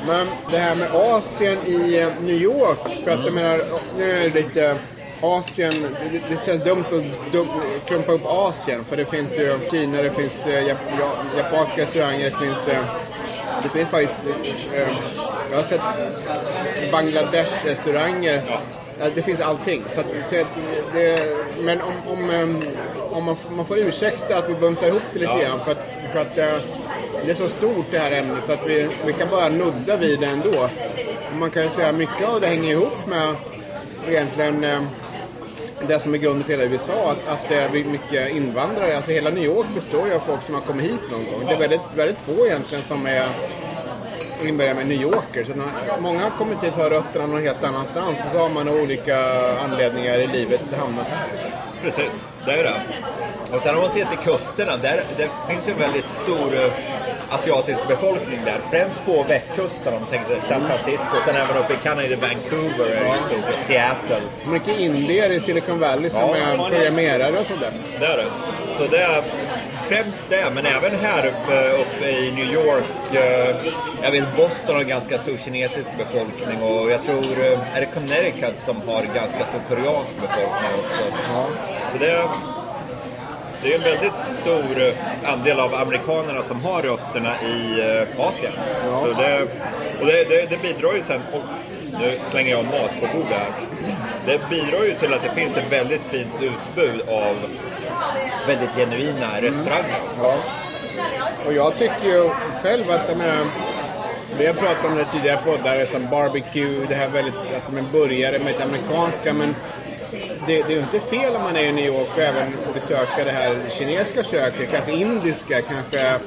Men 0.08 0.28
det 0.52 0.58
här 0.58 0.76
med 0.76 0.88
Asien 0.96 1.58
i 1.66 1.98
eh, 2.00 2.08
New 2.24 2.36
York. 2.42 2.78
För 3.04 3.12
att 3.12 3.26
jag 3.26 3.34
menar, 3.34 3.60
nu 3.98 4.12
är 4.12 4.30
det 4.30 4.36
lite 4.42 4.76
Asien. 5.22 5.74
Det, 6.12 6.20
det 6.30 6.46
känns 6.46 6.64
dumt 6.64 6.84
att 6.92 7.32
dum, 7.32 7.48
klumpa 7.86 8.12
upp 8.12 8.26
Asien. 8.26 8.84
För 8.90 8.98
det 8.98 9.06
finns 9.06 9.38
ju 9.38 9.60
Kina, 9.72 10.02
det 10.02 10.12
finns 10.12 10.46
eh, 10.46 10.68
jap, 10.68 10.78
ja, 11.00 11.12
japanska 11.38 11.82
restauranger, 11.82 12.24
det 12.30 12.46
finns... 12.46 12.68
eh, 12.68 12.80
Det 13.64 13.70
finns 13.70 13.90
faktiskt... 13.90 14.18
eh, 15.56 15.72
Jag 15.72 15.80
har 15.80 16.82
sett 16.82 16.92
Bangladesh-restauranger. 16.92 18.42
Ja, 19.00 19.06
Det 19.16 19.22
finns 19.22 19.40
allting. 19.40 19.84
Så 19.94 20.00
att, 20.00 20.06
så 20.30 20.36
att 20.42 20.48
det, 20.94 21.24
men 21.64 21.82
om, 21.82 21.94
om, 22.08 22.62
om 23.12 23.24
man, 23.24 23.36
man 23.56 23.66
får 23.66 23.78
ursäkta 23.78 24.38
att 24.38 24.50
vi 24.50 24.54
buntar 24.54 24.88
ihop 24.88 25.02
det 25.14 25.20
lite 25.20 25.32
Ja. 25.32 25.40
grann. 25.40 25.60
För 25.66 25.72
att, 25.72 25.88
för 26.14 26.20
att 26.22 26.38
eh, 26.38 26.60
det 27.26 27.32
är 27.32 27.36
så 27.36 27.48
stort 27.50 27.86
det 27.92 28.00
här 28.00 28.12
ämnet 28.12 28.46
så 28.46 28.52
att 28.52 28.68
vi, 28.68 28.88
vi 29.06 29.14
kan 29.14 29.30
bara 29.30 29.50
nudda 29.50 29.98
vid 29.98 30.20
det 30.20 30.26
ändå. 30.26 30.60
Och 31.32 31.36
man 31.40 31.52
kan 31.52 31.64
ju 31.64 31.70
säga 31.70 31.90
att 31.90 31.96
mycket 31.96 32.28
av 32.30 32.42
det 32.42 32.48
hänger 32.48 32.72
ihop 32.72 33.08
med 33.08 33.36
egentligen 34.10 34.64
eh, 34.64 34.80
det 35.88 36.00
som 36.00 36.14
är 36.14 36.18
grunden 36.18 36.44
för 36.44 36.52
hela 36.52 36.64
USA, 36.64 37.12
att, 37.12 37.28
att 37.34 37.50
det 37.50 37.56
är 37.56 37.70
mycket 37.70 38.30
invandrare. 38.36 38.96
Alltså 38.96 39.12
hela 39.12 39.30
New 39.30 39.44
York 39.44 39.68
består 39.76 40.08
ju 40.08 40.14
av 40.14 40.20
folk 40.20 40.44
som 40.44 40.56
har 40.56 40.62
kommit 40.62 40.86
hit 40.86 41.02
någon 41.12 41.26
gång. 41.26 41.46
Det 41.48 41.54
är 41.56 41.60
väldigt, 41.60 41.82
väldigt 41.96 42.18
få 42.18 42.46
egentligen 42.46 42.84
som 42.84 43.06
är 43.06 43.30
inbörjade 44.48 44.76
med 44.76 44.88
New 44.88 45.02
Yorker. 45.02 45.44
Så 45.44 45.52
många 46.02 46.20
har 46.24 46.30
kommit 46.30 46.64
hit 46.64 46.74
och 46.76 46.84
har 46.84 46.90
rötterna 46.90 47.26
någon 47.28 47.42
helt 47.44 47.64
annanstans 47.64 48.18
och 48.26 48.32
så 48.32 48.38
har 48.38 48.50
man 48.50 48.68
av 48.70 48.76
olika 48.76 49.18
anledningar 49.64 50.20
i 50.20 50.28
livet 50.28 50.62
hamnat 50.80 51.08
här. 51.08 51.52
Precis, 51.84 52.24
det 52.46 52.52
är 52.52 52.64
det. 52.64 52.74
Och 53.56 53.62
sen 53.62 53.76
om 53.76 53.82
man 53.82 53.90
ser 53.92 54.06
till 54.06 54.18
kusterna, 54.18 54.78
där, 54.78 55.04
det 55.18 55.30
finns 55.50 55.68
ju 55.68 55.72
en 55.72 55.80
väldigt 55.80 56.08
stor 56.08 56.54
eh, 56.56 56.72
asiatisk 57.30 57.88
befolkning 57.88 58.40
där. 58.46 58.58
Främst 58.72 59.06
på 59.06 59.24
västkusten 59.30 59.94
om 59.94 60.00
man 60.02 60.10
tänker 60.10 60.40
San 60.48 60.62
Francisco. 60.68 61.16
Sen 61.26 61.36
även 61.36 61.58
uppe 61.58 61.74
i 61.74 61.78
Kanada, 61.84 62.16
Vancouver 62.22 63.14
stort 63.28 63.54
och 63.54 63.60
Seattle. 63.60 64.22
Mycket 64.48 64.80
indier 64.80 65.30
i 65.30 65.40
Silicon 65.40 65.80
Valley 65.80 66.10
som 66.10 66.22
Ja. 66.22 66.36
är 66.38 66.58
programmerare 66.70 67.40
och 67.40 67.46
sådär. 67.48 67.72
Det 68.00 68.06
är 68.06 68.18
det. 68.18 68.26
Så 68.78 68.88
det 68.88 68.98
är 68.98 69.24
främst 69.90 70.30
det, 70.30 70.46
men 70.56 70.66
även 70.66 70.96
här 71.00 71.26
uppe, 71.28 71.70
uppe 71.72 72.10
i 72.10 72.32
New 72.32 72.54
York. 72.54 73.14
eh, 73.14 73.56
Jag 74.04 74.12
vet 74.12 74.38
Boston 74.38 74.76
har 74.76 74.82
en 74.82 74.88
ganska 74.88 75.20
stor 75.20 75.38
kinesisk 75.38 75.92
befolkning 75.98 76.62
och 76.64 76.92
jag 76.92 77.04
tror, 77.04 77.24
eh, 77.24 77.76
är 77.78 77.80
det 77.80 77.86
Connecticut 77.94 78.60
som 78.60 78.82
har 78.88 79.04
ganska 79.16 79.46
stor 79.46 79.62
koreansk 79.70 80.12
befolkning 80.22 80.72
också. 80.84 81.18
Så 81.92 81.98
det 82.00 82.12
är, 82.12 82.28
det 83.64 83.74
är 83.74 83.76
en 83.76 83.84
väldigt 83.84 84.20
stor 84.42 84.94
andel 85.26 85.60
av 85.60 85.76
amerikanerna 85.76 86.44
som 86.44 86.64
har 86.66 86.82
rötterna 86.82 87.34
i 87.42 87.80
eh, 87.80 88.26
Asien. 88.26 88.54
Så 89.04 89.22
det, 89.22 89.42
och 90.00 90.06
det, 90.06 90.24
det, 90.30 90.50
det 90.50 90.62
bidrar 90.62 90.94
ju 90.94 91.04
sen, 91.04 91.22
och 91.34 91.42
nu 92.02 92.20
slänger 92.30 92.52
jag 92.52 92.66
mat 92.66 92.92
på 93.00 93.18
bordet 93.18 93.38
här. 93.38 93.52
Det 94.26 94.50
bidrar 94.50 94.84
ju 94.84 94.94
till 94.94 95.14
att 95.14 95.24
det 95.24 95.42
finns 95.42 95.58
ett 95.58 95.72
väldigt 95.72 96.02
fint 96.02 96.34
utbud 96.42 97.02
av 97.10 97.36
väldigt 98.48 98.76
genuina 98.76 99.42
restauranger. 99.42 100.00
Ja. 100.22 100.36
Och 101.46 101.54
jag 101.54 101.78
tycker 101.78 102.06
ju 102.06 102.30
själv 102.64 102.92
att, 102.92 103.10
jag 103.10 103.18
menar, 103.18 103.46
vi 104.38 104.46
har 104.46 104.54
pratat 104.54 104.86
om 104.86 104.96
det 104.96 105.06
tidigare 105.12 105.40
poddar, 105.46 105.86
som 105.86 106.10
barbecue, 106.10 106.86
det 106.90 106.96
här 106.96 107.10
väldigt, 107.10 107.34
alltså 107.56 107.72
med 107.72 107.84
burgare 107.84 108.40
med 108.40 108.54
det 108.58 108.64
amerikanska, 108.64 109.34
men 109.34 109.56
det, 110.48 110.68
det 110.68 110.74
är 110.74 110.78
ju 110.78 110.80
inte 110.80 111.00
fel 111.00 111.36
om 111.36 111.44
man 111.44 111.56
är 111.56 111.64
i 111.64 111.72
New 111.72 111.86
York 111.86 112.10
och 112.16 112.22
även 112.22 112.54
besöka 112.74 113.24
det 113.24 113.32
här 113.32 113.58
kinesiska 113.70 114.24
köket, 114.24 114.72
kanske 114.72 114.92
indiska, 114.92 115.62
kanske 115.62 116.20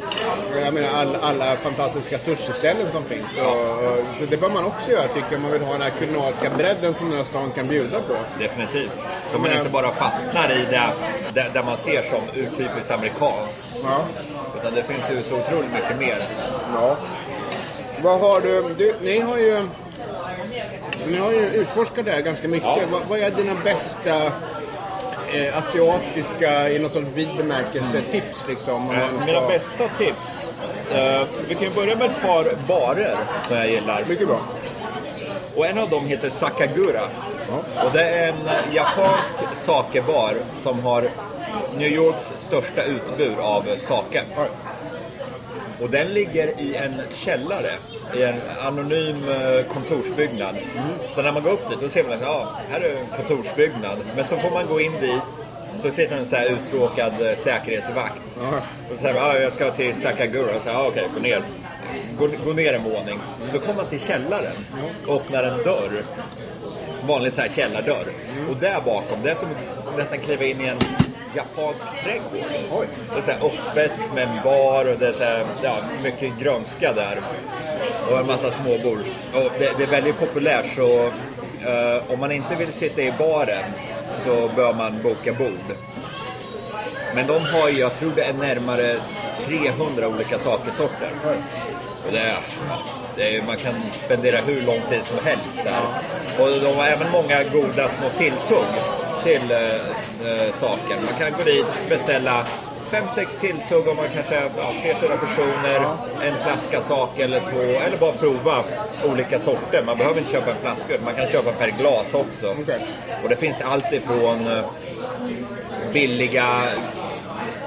jag 0.64 0.74
menar, 0.74 0.88
all, 0.88 1.16
alla 1.16 1.56
fantastiska 1.56 2.18
sushi-ställen 2.18 2.90
som 2.92 3.04
finns. 3.04 3.34
Så, 3.34 3.76
så 4.18 4.24
det 4.30 4.36
bör 4.36 4.50
man 4.50 4.64
också 4.64 4.90
göra 4.90 5.08
tycker 5.08 5.26
jag, 5.30 5.36
om 5.36 5.42
man 5.42 5.52
vill 5.52 5.62
ha 5.62 5.72
den 5.72 5.82
här 5.82 5.90
kulinariska 5.90 6.50
bredden 6.50 6.94
som 6.94 7.08
den 7.08 7.18
här 7.18 7.24
stan 7.24 7.50
kan 7.50 7.68
bjuda 7.68 8.00
på. 8.00 8.14
Definitivt. 8.38 8.92
Så 9.32 9.38
man 9.38 9.52
inte 9.52 9.68
bara 9.70 9.90
fastnar 9.90 10.50
i 10.52 10.64
det, 10.70 10.92
det 11.34 11.50
där 11.54 11.62
man 11.62 11.76
ser 11.76 12.02
som 12.02 12.20
urtypiskt 12.34 12.90
amerikanskt. 12.90 13.64
Ja. 13.82 14.04
Utan 14.60 14.74
det 14.74 14.82
finns 14.82 15.10
ju 15.10 15.22
så 15.22 15.36
otroligt 15.36 15.72
mycket 15.72 15.98
mer. 15.98 16.28
Ja. 16.74 16.96
Vad 18.02 18.20
har 18.20 18.40
du, 18.40 18.74
du 18.78 18.94
ni 19.02 19.20
har 19.20 19.36
ju 19.36 19.68
ni 21.06 21.18
har 21.18 21.32
ju 21.32 21.38
utforskat 21.38 22.04
det 22.04 22.10
här 22.10 22.20
ganska 22.20 22.48
mycket. 22.48 22.68
Ja. 22.68 22.78
Vad, 22.90 23.00
vad 23.08 23.18
är 23.18 23.30
dina 23.30 23.52
bästa 23.64 24.26
eh, 25.32 25.58
asiatiska, 25.58 26.70
i 26.70 26.78
någon 26.78 26.90
sorts 26.90 27.06
vid 27.14 27.28
bemärkelse, 27.36 28.00
tips 28.10 28.44
liksom? 28.48 28.74
om 28.74 28.86
man 28.86 28.96
ska- 28.96 29.26
Mina 29.26 29.48
bästa 29.48 29.88
tips. 29.98 30.48
Eh, 30.94 31.22
vi 31.48 31.54
kan 31.54 31.64
ju 31.64 31.70
börja 31.70 31.96
med 31.96 32.06
ett 32.06 32.22
par 32.22 32.52
barer 32.68 33.16
som 33.48 33.56
jag 33.56 33.68
gillar. 33.70 34.04
Mycket 34.08 34.28
bra. 34.28 34.40
Och 35.56 35.66
en 35.66 35.78
av 35.78 35.90
dem 35.90 36.06
heter 36.06 36.28
Sakagura. 36.30 37.02
Och 37.84 37.90
det 37.92 38.02
är 38.04 38.28
en 38.28 38.34
japansk 38.74 39.32
sakebar 39.54 40.34
som 40.62 40.80
har 40.80 41.10
New 41.78 41.92
Yorks 41.92 42.32
största 42.36 42.82
utbud 42.82 43.38
av 43.40 43.64
sake. 43.80 44.22
Oj. 44.38 44.46
Och 45.80 45.90
den 45.90 46.08
ligger 46.08 46.60
i 46.60 46.74
en 46.74 47.00
källare, 47.14 47.70
i 48.14 48.22
en 48.22 48.34
anonym 48.62 49.28
eh, 49.28 49.64
kontorsbyggnad. 49.72 50.56
Så 51.14 51.22
när 51.22 51.32
man 51.32 51.42
går 51.42 51.50
upp 51.50 51.70
dit, 51.70 51.80
då 51.80 51.88
ser 51.88 52.04
man 52.04 52.12
att 52.12 52.20
ja, 52.20 52.52
här 52.68 52.80
är 52.80 52.96
en 52.96 53.06
kontorsbyggnad. 53.16 53.98
Men 54.16 54.24
så 54.24 54.36
får 54.36 54.50
man 54.50 54.66
gå 54.66 54.80
in 54.80 54.92
dit, 55.00 55.48
så 55.82 55.90
sitter 55.90 56.16
en 56.16 56.26
så 56.26 56.36
här 56.36 56.46
uttråkad 56.46 57.12
eh, 57.12 57.36
säkerhetsvakt. 57.36 58.40
Ja. 58.40 58.60
Och 58.90 58.96
så 58.96 59.02
säger 59.02 59.14
man, 59.14 59.24
ja, 59.24 59.38
jag 59.38 59.52
ska 59.52 59.70
till 59.70 59.94
Sakagura. 59.94 60.56
Och 60.56 60.62
så 60.62 60.68
ja, 60.68 60.86
okej, 60.88 61.08
gå 61.14 61.20
ner. 61.20 61.42
Gå, 62.18 62.28
gå 62.44 62.52
ner 62.52 62.72
en 62.72 62.84
våning. 62.84 63.18
Så 63.52 63.58
kommer 63.58 63.74
man 63.74 63.86
till 63.86 64.00
källaren 64.00 64.56
och 65.06 65.14
öppnar 65.14 65.42
en 65.44 65.58
dörr. 65.58 66.02
Vanlig 67.06 67.32
så 67.32 67.40
här 67.40 67.48
källardörr. 67.48 68.06
Och 68.50 68.56
där 68.56 68.80
bakom, 68.84 69.22
det 69.22 69.30
är 69.30 69.34
som 69.34 69.48
att 69.88 69.98
nästan 69.98 70.18
kliva 70.18 70.44
in 70.44 70.60
i 70.60 70.66
en 70.66 70.78
japansk 71.38 71.84
trädgård. 72.02 72.50
Oj. 72.70 72.86
Det 73.10 73.16
är 73.16 73.20
så 73.20 73.30
här 73.30 73.46
öppet 73.46 74.14
med 74.14 74.28
en 74.28 74.42
bar 74.44 74.84
och 74.92 74.98
det 74.98 75.08
är 75.08 75.12
så 75.12 75.24
här, 75.24 75.44
ja, 75.62 75.76
mycket 76.02 76.38
grönska 76.38 76.92
där. 76.92 77.18
Och 78.10 78.18
en 78.18 78.26
massa 78.26 78.50
småbord. 78.50 78.98
Och 79.34 79.50
det, 79.58 79.78
det 79.78 79.82
är 79.82 79.90
väldigt 79.90 80.18
populärt 80.18 80.66
så 80.76 81.04
eh, 81.66 82.12
om 82.12 82.20
man 82.20 82.32
inte 82.32 82.54
vill 82.54 82.72
sitta 82.72 83.02
i 83.02 83.12
baren 83.18 83.64
så 84.24 84.50
bör 84.56 84.72
man 84.74 85.02
boka 85.02 85.32
bord. 85.32 85.76
Men 87.14 87.26
de 87.26 87.44
har 87.44 87.68
ju, 87.68 87.78
jag 87.78 87.96
tror 87.96 88.12
det 88.16 88.22
är 88.22 88.32
närmare 88.32 88.96
300 89.46 90.08
olika 90.08 90.38
sakersorter. 90.38 91.10
Och 92.06 92.12
det, 92.12 92.34
ja, 92.68 92.78
det 93.16 93.36
är, 93.36 93.42
man 93.42 93.56
kan 93.56 93.74
spendera 93.90 94.40
hur 94.40 94.62
lång 94.62 94.80
tid 94.90 95.04
som 95.04 95.18
helst 95.24 95.60
där. 95.64 95.82
Och 96.38 96.60
de 96.60 96.76
har 96.76 96.86
även 96.86 97.10
många 97.10 97.44
goda 97.44 97.88
små 97.88 98.08
tilltugg 98.18 98.66
till 99.24 99.50
eh, 99.50 99.74
eh, 100.30 100.52
saken. 100.52 101.04
Man 101.04 101.20
kan 101.20 101.32
gå 101.38 101.44
dit, 101.44 101.66
beställa 101.88 102.46
fem, 102.90 103.04
sex 103.14 103.36
tilltugg 103.40 103.88
om 103.88 103.96
man 103.96 104.06
kanske 104.14 104.34
är 104.34 104.50
ja, 104.56 104.72
tre, 104.82 104.94
fyra 105.00 105.16
personer, 105.16 105.80
en 106.22 106.34
flaska 106.44 106.80
sak 106.80 107.18
eller 107.18 107.40
två, 107.40 107.60
eller 107.86 107.96
bara 107.96 108.12
prova 108.12 108.64
olika 109.04 109.38
sorter. 109.38 109.82
Man 109.86 109.98
behöver 109.98 110.18
inte 110.18 110.32
köpa 110.32 110.50
en 110.50 110.56
flaska, 110.56 110.94
man 111.04 111.14
kan 111.14 111.26
köpa 111.26 111.52
per 111.52 111.68
glas 111.68 112.14
också. 112.14 112.54
Okej. 112.62 112.86
Och 113.22 113.28
det 113.28 113.36
finns 113.36 113.60
allt 113.60 113.92
ifrån 113.92 114.46
eh, 114.46 114.64
billiga 115.92 116.62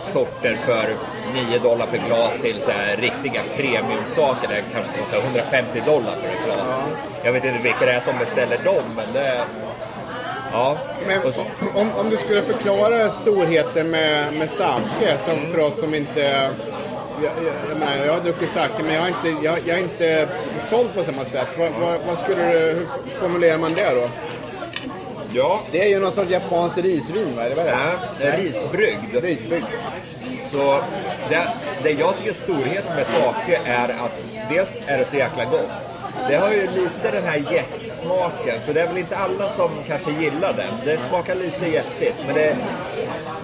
sorter 0.03 0.57
för 0.65 0.95
9 1.33 1.59
dollar 1.59 1.85
per 1.85 2.07
glas 2.07 2.37
till 2.41 2.61
så 2.61 2.71
här 2.71 2.97
riktiga 2.97 3.41
premiumsaker 3.55 4.47
där 4.47 4.55
det 4.55 4.63
kanske 4.73 4.91
kostar 4.99 5.17
150 5.17 5.81
dollar 5.85 6.15
för 6.21 6.27
ett 6.27 6.45
glas. 6.45 6.81
Jag 7.23 7.33
vet 7.33 7.45
inte 7.45 7.59
vilka 7.63 7.85
det 7.85 7.91
är 7.91 7.99
som 7.99 8.19
beställer 8.19 8.57
dem, 8.57 8.83
men 8.95 9.13
det 9.13 9.19
är... 9.19 9.45
Ja. 10.51 10.77
Men 11.07 11.21
om, 11.75 11.91
om 11.95 12.09
du 12.09 12.17
skulle 12.17 12.41
förklara 12.41 13.09
storheten 13.11 13.89
med, 13.89 14.33
med 14.33 14.49
sake, 14.49 15.17
som 15.25 15.51
för 15.51 15.59
oss 15.59 15.79
som 15.79 15.95
inte... 15.95 16.49
Jag, 17.23 17.31
jag, 17.69 17.79
menar, 17.79 18.05
jag 18.05 18.13
har 18.13 18.19
druckit 18.19 18.49
sake, 18.49 18.83
men 18.83 18.93
jag 18.93 19.01
har 19.01 19.07
inte, 19.07 19.45
jag, 19.45 19.59
jag 19.65 19.79
inte 19.79 20.29
såld 20.69 20.93
på 20.93 21.03
samma 21.03 21.25
sätt. 21.25 21.47
Vad, 21.57 21.71
vad, 21.81 21.99
vad 22.07 22.17
skulle 22.17 22.51
du, 22.51 22.59
hur 22.59 22.87
formulerar 23.19 23.57
man 23.57 23.73
det 23.73 23.89
då? 23.95 24.07
ja, 25.33 25.61
Det 25.71 25.83
är 25.83 25.89
ju 25.89 25.99
någon 25.99 26.11
sorts 26.11 26.31
japanskt 26.31 26.77
risvin, 26.77 27.35
va? 27.35 27.43
Är 27.43 27.49
det 27.49 27.55
vad 27.55 27.65
det 27.65 27.71
är? 27.71 27.97
det 28.19 28.25
är 28.25 28.37
risbryggd. 28.37 29.15
Risbrygd. 29.23 29.65
Så 30.51 30.81
det, 31.29 31.47
det 31.83 31.91
jag 31.91 32.17
tycker 32.17 32.29
är 32.29 32.35
storheten 32.35 32.95
med 32.95 33.07
sake 33.07 33.61
är 33.65 33.89
att 33.89 34.11
dels 34.49 34.69
är 34.85 34.97
det 34.97 35.05
så 35.09 35.15
jäkla 35.15 35.45
gott. 35.45 35.69
Det 36.27 36.35
har 36.35 36.51
ju 36.51 36.61
lite 36.71 37.11
den 37.11 37.23
här 37.23 37.43
gästsmaken, 37.51 38.59
så 38.65 38.73
det 38.73 38.81
är 38.81 38.87
väl 38.87 38.97
inte 38.97 39.17
alla 39.17 39.49
som 39.49 39.69
kanske 39.87 40.11
gillar 40.11 40.53
den. 40.53 40.73
Det 40.85 40.97
smakar 40.97 41.35
lite 41.35 41.69
gästigt, 41.69 42.15
men 42.25 42.35
det 42.35 42.43
är 42.43 42.55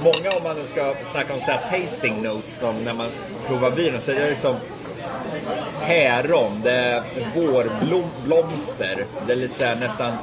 många 0.04 0.38
om 0.38 0.44
man 0.44 0.56
nu 0.56 0.68
ska 0.68 0.94
snacka 1.12 1.34
om 1.34 1.40
så 1.40 1.52
här 1.52 1.62
tasting 1.72 2.24
notes, 2.24 2.60
som 2.60 2.84
när 2.84 2.94
man 2.94 3.08
provar 3.48 3.70
vin, 3.70 4.02
så 4.02 4.12
är 4.12 4.16
det 4.16 4.30
liksom 4.30 4.56
päron, 5.86 6.62
det 6.64 6.72
är 6.72 7.04
vårblomster, 7.36 9.06
det 9.28 9.32
är 9.32 9.36
lite 9.36 9.60
så 9.60 9.66
här 9.66 9.76
nästan, 9.76 10.14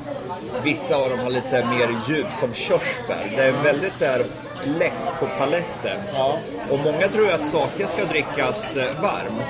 vissa 0.64 0.96
av 0.96 1.11
dem 1.11 1.18
har 1.18 1.30
lite 1.30 1.48
så 1.48 1.57
här 1.57 1.78
mer 1.78 1.88
djup 2.09 2.26
som 2.40 2.54
körsbär. 2.54 3.33
Det 3.37 3.42
är 3.42 3.52
väldigt 3.52 3.96
så 3.96 4.04
här 4.04 4.22
lätt 4.64 5.12
på 5.20 5.26
paletten. 5.38 6.00
Ja. 6.14 6.38
Och 6.70 6.78
många 6.78 7.09
tror 7.09 7.30
att 7.30 7.46
saker 7.46 7.87
ska 7.87 8.04
drickas 8.04 8.76
eh, 8.76 9.02
varm. 9.02 9.40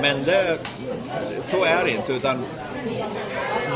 Men 0.00 0.24
det, 0.24 0.58
så 1.42 1.64
är 1.64 1.84
det 1.84 1.90
inte, 1.90 2.12
utan 2.12 2.44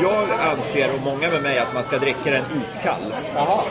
jag 0.01 0.29
anser, 0.31 0.93
och 0.93 1.01
många 1.03 1.29
med 1.31 1.43
mig, 1.43 1.59
att 1.59 1.73
man 1.73 1.83
ska 1.83 1.97
dricka 1.97 2.31
den 2.31 2.43
iskall. 2.61 3.13
Aha. 3.35 3.65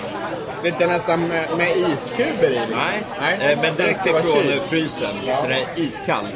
Lite 0.66 0.86
nästan 0.86 1.28
med, 1.28 1.46
med 1.56 1.76
iskuber 1.76 2.50
i? 2.50 2.50
liksom. 2.50 2.78
Nej, 3.20 3.38
eh, 3.40 3.58
men 3.60 3.62
Den 3.62 3.76
direkt 3.76 4.06
ifrån 4.06 4.68
frysen. 4.68 5.14
Ja. 5.26 5.36
Så 5.36 5.42
den 5.42 5.52
är 5.52 5.80
iskall. 5.80 6.28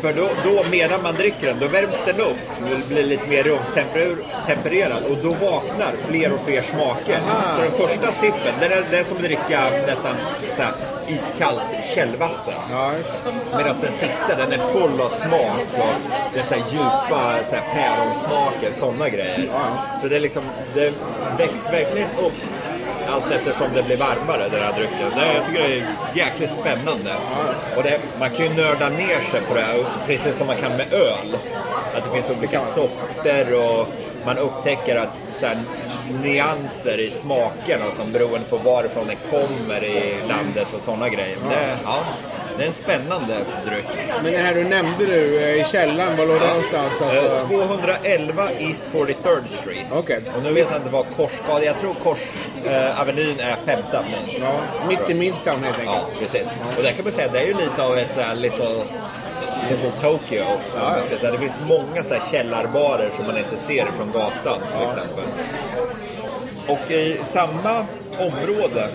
För 0.00 0.12
då, 0.12 0.28
då, 0.44 0.64
medan 0.70 1.02
man 1.02 1.14
dricker 1.14 1.46
den, 1.46 1.58
då 1.60 1.68
värms 1.68 2.02
den 2.06 2.20
upp 2.20 2.36
och 2.60 2.88
blir 2.88 3.02
lite 3.02 3.26
mer 3.26 3.42
rumstempererad. 3.42 5.04
Och 5.04 5.16
då 5.22 5.28
vaknar 5.28 5.92
fler 6.08 6.32
och 6.32 6.40
fler 6.46 6.62
smaker. 6.62 7.20
Aha. 7.28 7.56
Så 7.56 7.62
den 7.62 7.72
första 7.72 8.12
sippen, 8.12 8.54
det 8.60 8.66
är, 8.66 8.84
det 8.90 8.98
är 8.98 9.04
som 9.04 9.16
att 9.16 9.22
dricka 9.22 9.70
nästan 9.86 10.14
så 10.56 10.62
här, 10.62 10.72
iskallt 11.06 11.84
källvatten. 11.94 12.54
Ja, 12.70 12.90
det. 13.24 13.56
Medan 13.56 13.76
den 13.80 13.92
sista, 13.92 14.36
den 14.36 14.52
är 14.52 14.72
full 14.72 15.00
av 15.00 15.08
smak. 15.08 15.60
Och 15.72 15.94
det 16.34 16.38
är 16.38 16.44
så 16.44 16.54
här 16.54 16.62
djupa 16.72 17.34
så 17.50 17.56
här 17.56 17.64
päronsmaker, 17.74 18.72
sådana 18.72 19.08
grejer. 19.08 19.50
Så 20.00 20.08
det, 20.08 20.16
är 20.16 20.20
liksom, 20.20 20.44
det 20.74 20.92
väcks 21.38 21.66
verkligen 21.72 22.08
upp 22.08 22.55
allt 23.08 23.30
eftersom 23.30 23.66
det 23.74 23.82
blir 23.82 23.96
varmare, 23.96 24.48
den 24.48 24.62
här 24.62 24.72
drycken. 24.72 25.10
Det, 25.16 25.34
jag 25.34 25.46
tycker 25.46 25.62
det 25.68 25.78
är 25.78 25.94
jäkligt 26.14 26.52
spännande. 26.52 27.14
Och 27.76 27.82
det, 27.82 28.00
man 28.18 28.30
kan 28.30 28.46
ju 28.46 28.54
nörda 28.54 28.88
ner 28.88 29.20
sig 29.30 29.40
på 29.48 29.54
det 29.54 29.60
här, 29.60 29.84
precis 30.06 30.36
som 30.36 30.46
man 30.46 30.56
kan 30.56 30.72
med 30.76 30.92
öl. 30.92 31.36
Att 31.94 32.04
det 32.04 32.10
finns 32.10 32.38
olika 32.38 32.60
sorter 32.60 33.54
och 33.54 33.88
man 34.26 34.38
upptäcker 34.38 34.96
att 34.96 35.20
så 35.40 35.46
här, 35.46 35.56
nyanser 36.22 36.98
i 37.00 37.10
smakerna 37.10 37.90
som 37.90 38.12
beroende 38.12 38.46
på 38.50 38.56
varifrån 38.56 39.06
den 39.06 39.16
kommer 39.30 39.84
i 39.84 40.14
landet 40.28 40.66
och 40.76 40.82
sådana 40.82 41.08
grejer. 41.08 41.36
Det, 41.50 41.76
ja, 41.84 42.04
det 42.56 42.62
är 42.62 42.66
en 42.66 42.72
spännande 42.72 43.34
dryck. 43.66 43.84
Men 44.22 44.32
den 44.32 44.44
här 44.46 44.54
du 44.54 44.64
nämnde 44.64 45.06
nu 45.06 45.38
eh, 45.40 45.60
i 45.60 45.64
källaren, 45.64 46.16
var 46.16 46.26
låg 46.26 46.40
den 46.40 46.48
någonstans? 46.48 47.00
Eh, 47.00 47.06
Alltså? 47.32 47.46
211 47.48 48.48
East 48.58 48.84
43rd 48.92 49.44
Street. 49.46 49.86
Okej. 49.92 50.20
Och 50.36 50.42
nu 50.42 50.52
vet 50.52 50.66
jag 50.70 50.80
inte 50.80 50.90
vad 50.90 51.06
Korsgatan, 51.16 51.62
jag 51.62 51.78
tror 51.78 51.94
Korsavenyn 51.94 53.40
är 53.40 53.56
femte 53.66 53.98
avenyn. 53.98 54.42
Ja, 54.42 54.60
mitt 54.88 55.10
i 55.10 55.14
Midtown 55.14 55.64
helt 55.64 55.76
Ja, 55.84 55.90
enkelt. 55.92 56.18
precis. 56.18 56.48
Och 56.76 56.82
där 56.82 56.92
kan 56.92 57.04
man 57.04 57.12
säga, 57.12 57.28
det 57.32 57.38
är 57.40 57.46
ju 57.46 57.54
lite 57.54 57.82
av 57.82 57.98
ett 57.98 58.14
så 58.14 58.20
här 58.20 58.34
little, 58.34 58.68
little 59.70 59.90
Tokyo. 60.00 60.44
man 60.80 60.94
ska 61.06 61.16
säga. 61.18 61.32
Det 61.32 61.38
finns 61.38 61.60
många 61.68 62.02
så 62.04 62.14
här 62.14 62.22
källarbarer 62.32 63.10
som 63.16 63.26
man 63.26 63.38
inte 63.38 63.56
ser 63.56 63.86
från 63.96 64.12
gatan 64.12 64.58
till 64.78 64.88
exempel. 64.88 65.24
Och 66.68 66.90
i 66.90 67.20
samma 67.24 67.86
område 68.18 68.88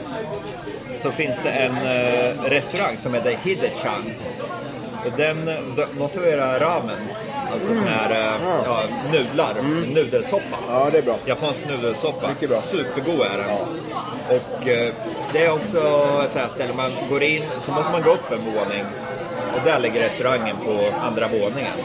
så 1.02 1.12
finns 1.12 1.36
det 1.44 1.50
en 1.50 1.78
eh, 1.78 2.42
restaurang 2.44 2.98
som 2.98 3.14
heter 3.14 3.38
Hidechan. 3.44 4.14
Och 5.06 5.12
den, 5.18 5.46
de, 5.46 5.86
de 5.98 6.10
serverar 6.10 6.60
ramen, 6.60 7.00
alltså 7.54 7.76
sån 7.76 7.88
här 7.88 8.12
eh, 8.12 8.42
ja, 8.66 8.84
nudlar, 9.12 9.56
nudelsoppa. 9.94 10.58
Ja, 10.70 10.90
det 10.92 10.98
är 10.98 11.02
bra. 11.02 11.18
Japansk 11.26 11.68
nudelsoppa. 11.68 12.30
Mycket 12.30 12.50
bra. 12.50 12.60
Supergod 12.60 13.22
är 13.22 13.38
den. 13.38 13.52
Och 14.38 14.68
eh, 14.68 14.94
det 15.34 15.46
är 15.46 15.52
också 15.52 15.80
så 16.28 16.40
här 16.40 16.48
ställe 16.48 16.74
man 16.74 16.92
går 17.10 17.24
in, 17.24 17.44
så 17.66 17.72
måste 17.72 17.92
man 17.92 18.02
gå 18.02 18.12
upp 18.12 18.32
en 18.32 18.46
våning. 18.46 18.86
Och 19.56 19.62
där 19.66 19.80
ligger 19.80 20.02
restaurangen 20.02 20.56
på 20.66 20.86
andra 21.02 21.28
våningen. 21.28 21.78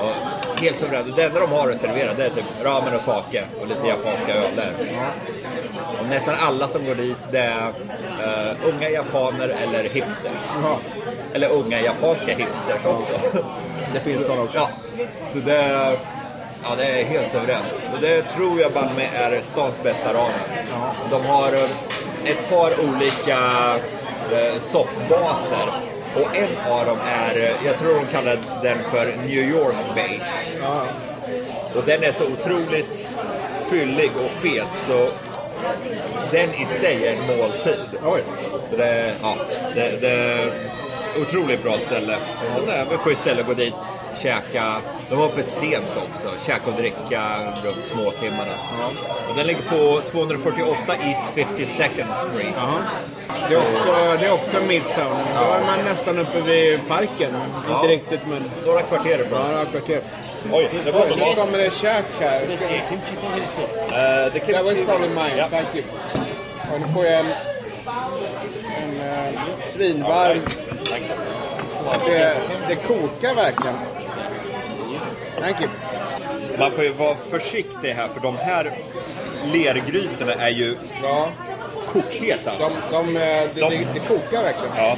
Och 0.00 0.60
helt 0.60 0.78
suveränt. 0.78 1.16
Det 1.16 1.24
enda 1.24 1.40
de 1.40 1.52
har 1.52 1.70
att 1.70 1.78
servera 1.78 2.14
det 2.14 2.24
är 2.24 2.30
typ 2.30 2.44
ramen 2.62 2.94
och 2.94 3.02
sake 3.02 3.44
och 3.60 3.66
lite 3.66 3.86
japanska 3.86 4.34
öler. 4.34 4.72
Och 6.00 6.06
nästan 6.06 6.34
alla 6.38 6.68
som 6.68 6.86
går 6.86 6.94
dit 6.94 7.28
det 7.30 7.38
är 7.38 7.68
eh, 8.22 8.68
unga 8.68 8.90
japaner 8.90 9.48
eller 9.62 9.82
hipsters. 9.82 10.32
Jaha. 10.62 10.76
Eller 11.32 11.50
unga 11.50 11.80
japanska 11.80 12.34
hipsters 12.34 12.84
också. 12.84 13.12
Det 13.92 14.00
finns 14.00 14.26
sådana 14.26 14.42
också. 14.42 14.58
Ja, 14.58 14.70
så 15.32 15.38
det 15.38 15.56
är, 15.56 15.98
ja, 16.62 16.68
det 16.76 16.84
är 16.84 17.04
helt 17.04 17.32
suveränt. 17.32 17.80
Och 17.94 18.00
det 18.00 18.22
tror 18.22 18.60
jag 18.60 18.72
bara 18.72 18.90
med 18.96 19.08
är 19.14 19.40
stans 19.40 19.82
bästa 19.82 20.14
ramen. 20.14 20.66
De 21.10 21.26
har 21.26 21.52
eh, 21.52 21.70
ett 22.24 22.50
par 22.50 22.72
olika 22.88 23.38
eh, 24.32 24.60
soppbaser. 24.60 25.87
Och 26.14 26.36
en 26.36 26.72
av 26.72 26.86
dem 26.86 26.98
är, 27.06 27.36
eh, 27.36 27.66
jag 27.66 27.78
tror 27.78 27.94
de 27.94 28.06
kallar 28.06 28.38
den 28.62 28.78
för 28.90 29.16
New 29.26 29.50
York 29.50 29.76
Base. 29.94 30.30
Ja. 30.62 30.82
Och 31.74 31.82
den 31.86 32.02
är 32.02 32.12
så 32.12 32.24
otroligt 32.24 33.06
fyllig 33.70 34.10
och 34.16 34.42
fet 34.42 34.68
så 34.86 35.08
den 36.30 36.50
i 36.50 36.66
sig 36.80 37.06
är 37.06 37.12
en 37.12 37.38
måltid. 37.38 37.80
Oj. 38.04 38.22
Så 38.70 38.76
det, 38.76 39.14
ja, 39.22 39.36
det, 39.74 40.00
det 40.00 40.10
är 40.10 40.52
otroligt 41.22 41.62
bra 41.62 41.80
ställe. 41.80 42.16
Och 42.56 42.64
så 42.64 42.70
här, 42.70 42.82
ett 42.82 43.00
schysst 43.00 43.20
ställe 43.20 43.40
att 43.40 43.46
gå 43.46 43.54
dit, 43.54 43.74
käka. 44.22 44.76
De 45.10 45.18
har 45.18 45.24
öppet 45.26 45.48
sent 45.50 45.86
också. 45.96 46.28
Käka 46.46 46.70
och 46.70 46.76
dricka 46.76 47.22
runt 47.64 47.84
småtimmarna. 47.84 48.52
Och 49.28 49.34
den 49.36 49.46
ligger 49.46 49.62
på 49.62 50.00
248 50.10 50.76
East 51.04 51.22
52nd 51.34 52.14
Street. 52.14 52.54
Jaha. 52.56 52.82
Det 53.48 53.54
är 53.54 53.58
också, 53.58 53.92
det 54.20 54.26
är 54.26 54.32
också 54.32 54.60
Midtown. 54.62 55.16
Då 55.34 55.40
är 55.40 55.60
man 55.66 55.84
nästan 55.84 56.18
uppe 56.18 56.40
vid 56.40 56.88
parken. 56.88 57.34
Ja. 57.68 57.74
Inte 57.74 57.88
riktigt 57.88 58.20
men... 58.28 58.50
Några 58.66 58.82
kvarter 58.82 59.20
ifrån. 59.20 59.42
Några 59.50 59.64
kvarter. 59.64 60.00
Oj, 60.52 60.68
det 60.84 60.90
var 60.92 61.06
nu 61.06 61.34
kommer 61.34 61.58
det 61.58 61.74
käk 61.74 62.04
här. 62.20 62.42
Ska 62.60 62.68
vi- 62.68 62.78
Uh, 63.38 64.32
the 64.32 64.40
That 64.52 64.64
was 64.64 64.68
kimchi 64.76 64.84
probably 64.86 65.08
was- 65.08 65.24
mine, 65.28 65.36
Ja. 65.38 65.48
thank 65.48 65.66
you. 65.74 65.84
Och 66.74 66.80
nu 66.80 66.86
får 66.94 67.04
jag 67.04 67.14
en, 67.20 67.26
en 68.78 69.00
eh, 69.34 69.40
svinvarm. 69.62 70.38
Det, 72.06 72.36
det 72.68 72.74
kokar 72.74 73.34
verkligen. 73.34 73.74
Thank 75.40 75.60
you. 75.60 75.70
Man 76.58 76.70
får 76.70 76.84
ju 76.84 76.92
vara 76.92 77.16
försiktig 77.30 77.88
här 77.92 78.08
för 78.08 78.20
de 78.20 78.36
här 78.36 78.78
lergrytorna 79.52 80.32
är 80.32 80.48
ju 80.50 80.76
Ja, 81.02 81.28
kokheta. 81.86 82.52
de, 82.58 82.72
de, 82.92 83.16
eh, 83.16 83.22
De- 83.54 83.60
det, 83.60 83.86
det 83.94 84.00
kokar 84.00 84.42
verkligen. 84.42 84.76
Ja. 84.76 84.96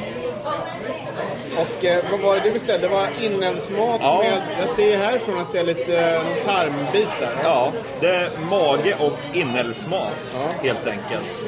Och 1.59 1.85
eh, 1.85 2.05
vad 2.11 2.20
var 2.20 2.35
det 2.35 2.40
du 2.44 2.50
beställde? 2.50 2.88
Det 2.88 2.94
var 2.94 3.09
inälvsmat 3.20 4.00
Ja. 4.03 4.18
med, 4.22 4.42
jag 4.61 4.68
ser 4.76 4.96
härifrån 4.98 5.38
att 5.40 5.53
det 5.53 5.59
är 5.59 5.64
lite 5.64 6.00
eh, 6.11 6.22
tarmbitar. 6.46 7.33
Ja, 7.44 7.72
det 8.00 8.09
är 8.09 8.31
mage 8.50 8.94
och 9.00 9.37
inälvsmat 9.37 10.16
helt 10.62 10.87
enkelt. 10.87 11.44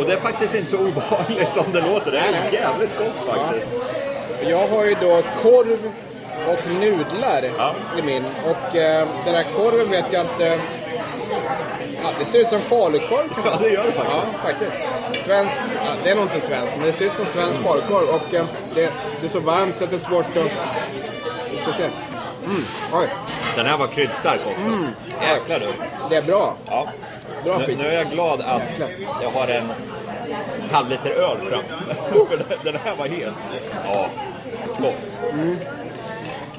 Och 0.00 0.06
det 0.06 0.12
är 0.12 0.16
faktiskt 0.16 0.54
inte 0.54 0.70
så 0.70 0.76
obehagligt 0.78 1.52
som 1.54 1.64
det 1.72 1.80
låter. 1.80 2.10
Det 2.12 2.18
är 2.18 2.32
nej. 2.32 2.52
jävligt 2.52 2.98
gott 2.98 3.34
faktiskt. 3.36 3.70
Jag 4.48 4.68
har 4.68 4.84
ju 4.84 4.96
då 5.00 5.22
korv 5.42 5.92
och 6.48 6.60
nudlar 6.80 7.42
Ja. 7.58 7.72
i 7.98 8.02
min. 8.02 8.24
Och 8.44 8.76
eh, 8.76 9.08
den 9.24 9.34
här 9.34 9.44
korven 9.56 9.90
vet 9.90 10.04
jag 10.12 10.22
inte... 10.24 10.58
Ja, 12.02 12.10
det 12.18 12.24
ser 12.24 12.38
ut 12.38 12.48
som 12.48 12.60
falukorv 12.60 13.28
kanske. 13.34 13.50
Ja, 13.50 13.56
det 13.60 13.68
gör 13.68 13.82
det 13.84 13.92
Ja, 13.96 14.22
faktiskt. 14.42 14.72
faktiskt. 14.72 15.24
Svensk, 15.26 15.60
ja, 15.74 15.90
det 16.04 16.10
är 16.10 16.14
nog 16.14 16.24
inte 16.24 16.40
svenskt, 16.40 16.74
men 16.76 16.86
det 16.86 16.92
ser 16.92 17.04
ut 17.04 17.14
som 17.14 17.26
svensk 17.26 17.60
falukorv. 17.62 18.08
Och 18.08 18.34
eh, 18.34 18.44
det, 18.74 18.92
det 19.20 19.26
är 19.26 19.30
så 19.30 19.40
varmt 19.40 19.76
så 19.78 19.84
att 19.84 19.90
det 19.90 19.96
är 19.96 20.00
svårt 20.00 20.26
att... 20.36 20.52
Vi 21.50 21.56
ska 21.62 21.72
se. 21.72 21.82
Mm, 22.44 22.64
oj, 22.92 23.06
Den 23.56 23.66
här 23.66 23.78
var 23.78 23.86
kryddstark 23.86 24.40
också. 24.46 24.70
Jäklar 25.22 25.58
du. 25.58 25.66
det 26.10 26.16
är 26.16 26.22
bra. 26.22 26.54
Ja. 26.70 26.86
Bra 27.44 27.58
Nu, 27.58 27.76
nu 27.78 27.86
är 27.88 27.92
jag 27.94 28.10
glad 28.10 28.40
att 28.40 28.62
jag 29.22 29.30
har 29.30 29.48
en 29.48 29.70
halv 30.72 30.88
liter 30.88 31.10
öl 31.10 31.36
fram. 31.50 31.62
För 32.28 32.64
den- 32.64 32.80
här 32.84 32.94
var 32.96 33.06
het. 33.06 33.34
Ja, 33.92 34.06
gott. 34.78 34.94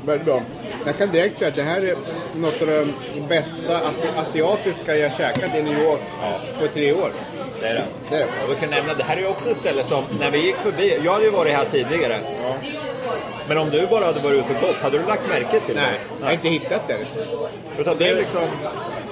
Väldigt 0.07 0.25
bra. 0.25 0.41
Jag 0.85 0.97
kan 0.97 1.11
direkt 1.11 1.39
säga 1.39 1.49
att 1.49 1.55
det 1.55 1.63
här 1.63 1.81
är 1.81 1.95
något 2.35 2.61
av 2.61 2.67
det 2.67 3.21
bästa 3.29 3.81
asiatiska 4.17 4.95
jag 4.95 5.13
käkat 5.13 5.55
i 5.55 5.63
New 5.63 5.83
York 5.83 6.01
på 6.59 6.67
tre 6.67 6.93
år. 6.93 7.11
Det 7.59 7.67
är 7.67 7.73
det. 7.73 7.83
Det 8.09 8.15
är 8.15 8.19
det. 8.19 8.27
Vi 8.49 8.55
kan 8.55 8.69
nämna, 8.69 8.93
det 8.93 9.03
här 9.03 9.17
är 9.17 9.21
ju 9.21 9.27
också 9.27 9.49
ett 9.49 9.57
ställe 9.57 9.83
som, 9.83 10.03
när 10.19 10.31
vi 10.31 10.45
gick 10.45 10.55
förbi, 10.55 10.99
jag 11.03 11.11
hade 11.11 11.25
ju 11.25 11.31
varit 11.31 11.53
här 11.53 11.65
tidigare. 11.65 12.19
Men 13.47 13.57
om 13.57 13.69
du 13.69 13.87
bara 13.87 14.05
hade 14.05 14.19
varit 14.19 14.39
ute 14.39 14.53
och 14.55 14.61
gått, 14.61 14.75
hade 14.75 14.97
du 14.97 15.05
lagt 15.05 15.29
märke 15.29 15.59
till 15.59 15.75
Nej, 15.75 15.85
det? 15.85 16.15
jag 16.19 16.25
har 16.25 16.33
inte 16.33 16.49
hittat 16.49 16.87
det. 16.87 16.97
Utan 17.77 17.97
det 17.97 18.09
är 18.09 18.15
liksom, 18.15 18.41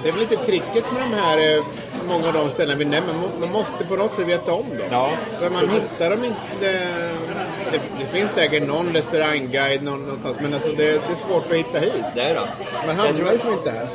Det 0.04 0.10
är 0.10 0.14
väl 0.14 0.22
lite 0.22 0.46
tricket 0.46 0.92
med 0.92 1.02
de 1.12 1.14
här, 1.16 1.38
eh, 1.58 1.64
många 2.08 2.28
av 2.28 2.34
de 2.34 2.50
ställen 2.50 2.78
vi 2.78 2.86
nämner. 2.86 3.14
Man- 3.14 3.40
Man 3.40 3.52
måste 3.52 3.86
på 3.86 3.96
något 3.96 4.14
sätt 4.14 4.28
veta 4.28 4.54
om 4.54 4.70
dem. 4.70 4.88
Ja, 4.92 5.10
För 5.40 5.50
man 5.50 5.70
hittar 5.70 6.10
dem 6.10 6.24
inte. 6.24 6.38
Det, 7.72 7.80
det, 8.00 8.06
finns 8.12 8.32
säkert 8.32 8.68
någon 8.68 8.94
restaurangguide 8.94 9.84
någon, 9.84 10.02
någonstans, 10.02 10.38
men 10.42 10.54
alltså 10.54 10.70
det, 10.70 10.84
det 10.92 10.92
är 10.92 11.28
svårt 11.28 11.52
att 11.52 11.58
hitta 11.58 11.80
hit. 11.80 11.94
det 12.16 12.22
är 12.22 12.34
det. 12.36 12.40
Man 12.40 12.48
Jag 12.88 12.96
tror- 12.98 13.06
hamnar 13.08 13.32
liksom 13.32 13.52
inte 13.54 13.72
här. 13.72 13.88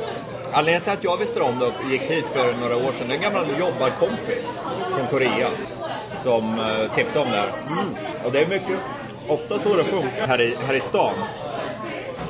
Anledningen 0.53 0.81
till 0.81 0.91
att 0.93 1.03
jag 1.03 1.17
visste 1.17 1.41
om 1.41 1.59
det 1.59 1.65
och 1.65 1.73
gick 1.91 2.01
hit 2.01 2.25
för 2.33 2.53
några 2.61 2.75
år 2.75 2.91
sedan, 2.91 3.07
det 3.07 3.13
är 3.13 3.17
en 3.17 3.21
gammal 3.21 3.45
jobbarkompis 3.59 4.59
från 4.97 5.07
Korea 5.09 5.47
som 6.23 6.59
uh, 6.59 6.95
tipsade 6.95 7.25
om 7.25 7.31
det 7.31 7.37
här. 7.37 7.49
Och 8.25 8.31
det 8.31 8.39
är 8.39 8.45
mycket, 8.47 8.77
ofta 9.27 9.59
så 9.59 9.75
det 9.75 9.83
funkar 9.83 10.27
här 10.27 10.41
i, 10.41 10.55
här 10.67 10.73
i 10.73 10.79
stan. 10.79 11.13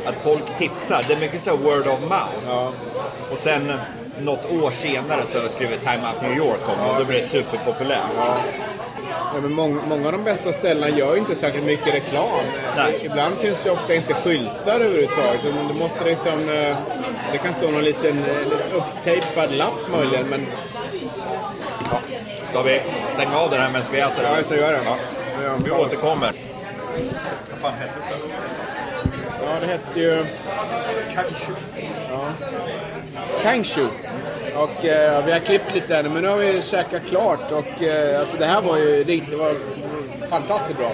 Att 0.05 0.15
folk 0.23 0.57
tipsar, 0.57 1.05
det 1.07 1.13
är 1.13 1.17
mycket 1.19 1.41
så 1.41 1.55
word 1.55 1.87
of 1.87 1.99
mouth. 1.99 2.45
Ja. 2.47 2.71
Och 3.31 3.37
sen 3.39 3.69
eh, 3.69 3.75
något 4.17 4.51
år 4.51 4.71
senare 4.71 5.25
så 5.25 5.49
skriver 5.49 5.77
Time 5.77 6.07
Out 6.13 6.21
New 6.21 6.37
York 6.37 6.59
om 6.69 6.89
och 6.89 6.99
då 6.99 7.05
blir 7.05 7.17
det 7.17 7.23
superpopulärt. 7.23 7.99
Ja, 9.33 9.39
men 9.41 9.53
många, 9.53 9.81
många 9.87 10.05
av 10.05 10.11
de 10.11 10.23
bästa 10.23 10.53
ställena 10.53 10.89
gör 10.97 11.13
ju 11.13 11.19
inte 11.19 11.35
särskilt 11.35 11.65
mycket 11.65 11.93
reklam. 11.93 12.27
Nej. 12.77 12.99
Ibland 13.03 13.35
finns 13.37 13.63
det 13.63 13.71
ofta 13.71 13.93
inte 13.93 14.13
skyltar 14.13 14.79
överhuvudtaget. 14.79 15.41
Du 15.73 15.79
måste 15.79 16.05
liksom, 16.05 16.45
det 17.31 17.37
kan 17.43 17.53
stå 17.53 17.71
någon 17.71 17.83
liten, 17.83 18.23
eh, 18.23 18.75
upptejpad 18.77 19.51
lapp 19.51 19.89
möjligen. 19.91 20.25
Men 20.27 20.45
Ska 22.49 22.61
vi 22.61 22.81
stänga 23.13 23.37
av 23.37 23.49
den 23.51 23.61
här 23.61 23.69
medan 23.69 23.85
vi 23.91 23.99
äter? 23.99 24.23
ja, 24.23 24.37
jag 24.49 24.57
gör 24.59 24.71
det. 24.71 24.79
Ja. 24.85 24.97
Ja, 25.43 25.51
Vi 25.65 25.71
återkommer. 25.71 26.31
Vad 27.51 27.59
fan 27.71 27.79
hette 27.79 27.93
det? 28.09 28.15
Ja, 29.45 29.51
det 29.61 29.67
hette 29.67 29.99
ju... 29.99 30.25
Kangshu. 31.13 31.53
Ja. 32.09 32.27
Kangshu. 33.43 33.87
Och 34.55 34.85
eh, 34.85 35.25
vi 35.25 35.31
har 35.31 35.39
klippt 35.39 35.75
lite 35.75 35.95
här 35.95 36.03
nu, 36.03 36.09
men 36.09 36.21
nu 36.23 36.27
har 36.29 36.37
vi 36.37 36.61
käkat 36.61 37.01
klart. 37.09 37.51
Och 37.51 37.83
eh, 37.83 38.19
alltså 38.19 38.37
det 38.37 38.45
här 38.45 38.61
var 38.61 38.77
ju 38.77 39.03
det 39.03 39.35
var 39.35 39.53
fantastiskt 40.29 40.79
bra. 40.79 40.91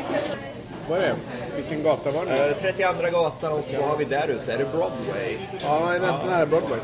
Vad 0.90 0.98
är 1.00 1.02
det? 1.02 1.13
Vilken 1.56 1.84
gata 1.84 2.12
var 2.12 2.26
det? 2.26 2.50
Eh, 2.50 2.56
32 2.62 2.94
gatan 3.12 3.52
och 3.54 3.66
vad 3.80 3.90
har 3.90 3.98
vi 3.98 4.06
där 4.06 4.28
ute? 4.28 4.54
Är 4.54 4.58
det 4.58 4.66
Broadway? 4.72 5.38
Ja, 5.63 5.80
det 5.90 5.96
är 5.96 6.00
nästan 6.00 6.30
nära 6.30 6.46
Broadway. 6.46 6.80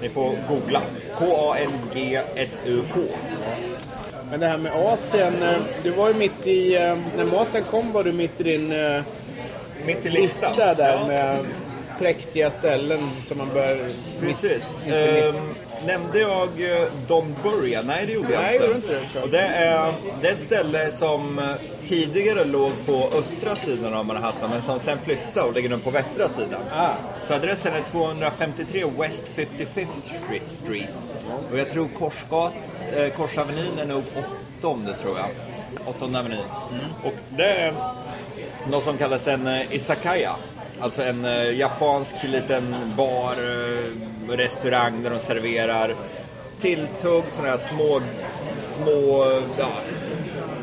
Ni 0.00 0.08
får 0.08 0.32
googla. 0.48 0.80
K-A-N-G-S-U-H. 1.18 3.00
Men 4.30 4.40
det 4.40 4.46
här 4.46 4.58
med 4.58 4.72
Asien, 4.74 5.42
eh, 5.42 5.56
du 5.82 5.90
var 5.90 6.08
ju 6.08 6.14
mitt 6.14 6.46
i... 6.46 6.74
eh, 6.76 6.96
När 7.16 7.24
maten 7.24 7.64
kom 7.70 7.92
var 7.92 8.04
du 8.04 8.12
mitt 8.12 8.40
i 8.40 8.42
din 8.42 8.72
eh, 8.72 9.02
Mitt 9.86 10.06
i 10.06 10.10
listan. 10.10 10.50
lista 10.50 10.74
där 10.74 10.98
Ja. 11.00 11.06
med 11.06 11.38
präktiga 11.98 12.50
ställen 12.50 12.98
som 13.24 13.38
man 13.38 13.48
bör 13.54 13.88
miss, 14.20 14.40
Precis. 14.40 14.82
inte. 14.84 15.20
Ehm, 15.20 15.54
nämnde 15.86 16.18
jag 16.18 16.48
eh, 16.82 16.88
Don 17.08 17.34
Burja? 17.42 17.82
Nej, 17.82 18.06
det 18.06 18.12
gjorde 18.12 18.32
jag 18.32 18.42
Nej, 18.42 18.54
inte. 18.54 18.66
gjorde 18.66 18.78
inte 18.78 19.00
det. 19.14 19.22
Och 19.22 19.28
det, 19.28 19.40
är, 19.40 19.92
det 20.22 20.28
är 20.28 20.32
ett 20.32 20.38
ställe 20.38 20.90
som 20.90 21.38
eh, 21.38 21.44
tidigare 21.88 22.44
låg 22.44 22.72
på 22.86 23.10
östra 23.18 23.56
sidan 23.56 23.94
av 23.94 24.06
Manhattan, 24.06 24.50
men 24.50 24.62
som 24.62 24.80
sen 24.80 24.98
flyttade 25.04 25.46
och 25.46 25.54
ligger 25.54 25.68
nu 25.68 25.78
på 25.78 25.90
västra 25.90 26.28
sidan. 26.28 26.60
Ah. 26.72 26.90
Så 27.24 27.34
adressen 27.34 27.74
är 27.74 27.82
253 27.82 28.84
West 28.98 29.30
55th 29.36 30.48
Street-. 30.48 31.08
Och 31.52 31.58
jag 31.58 31.70
tror 31.70 31.88
Korsgat, 31.98 32.52
eh, 32.96 33.08
Korsavenyn 33.12 33.78
är 33.78 33.86
nog 33.86 34.02
åttonde, 34.58 34.94
tror 34.98 35.16
jag. 35.18 35.28
Åttonde 35.86 36.18
avenyn. 36.18 36.44
Och 37.04 37.14
det 37.36 37.48
är 37.48 37.74
något 38.70 38.84
som 38.84 38.98
kallas 38.98 39.28
en 39.28 39.46
eh, 39.46 39.74
izakaya. 39.74 40.36
Alltså 40.80 41.02
en 41.02 41.24
eh, 41.24 41.58
japansk 41.58 42.14
liten 42.22 42.74
bar, 42.96 43.36
eh, 43.36 44.36
restaurang 44.36 45.02
där 45.02 45.10
de 45.10 45.20
serverar 45.20 45.94
tilltugg, 46.60 47.24
sådana 47.28 47.50
här 47.50 47.58
små, 47.58 48.00
små, 48.56 49.24
ja, 49.58 49.68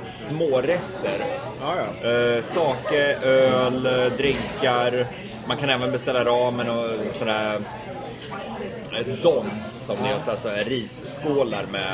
smårätter. 0.03 1.25
Ja, 1.61 1.73
ja. 1.77 2.09
Eh, 2.09 2.41
sake, 2.43 3.15
öl, 3.15 3.85
eh, 3.85 4.17
drinkar. 4.17 5.07
Man 5.47 5.57
kan 5.57 5.69
även 5.69 5.91
beställa 5.91 6.25
ramen 6.25 6.69
och 6.69 6.85
sådana 7.13 7.53
eh, 7.53 9.07
dons 9.21 9.85
som 9.85 9.95
det 10.03 10.09
är, 10.09 10.31
alltså 10.31 10.49
risskålar 10.65 11.65
med 11.71 11.93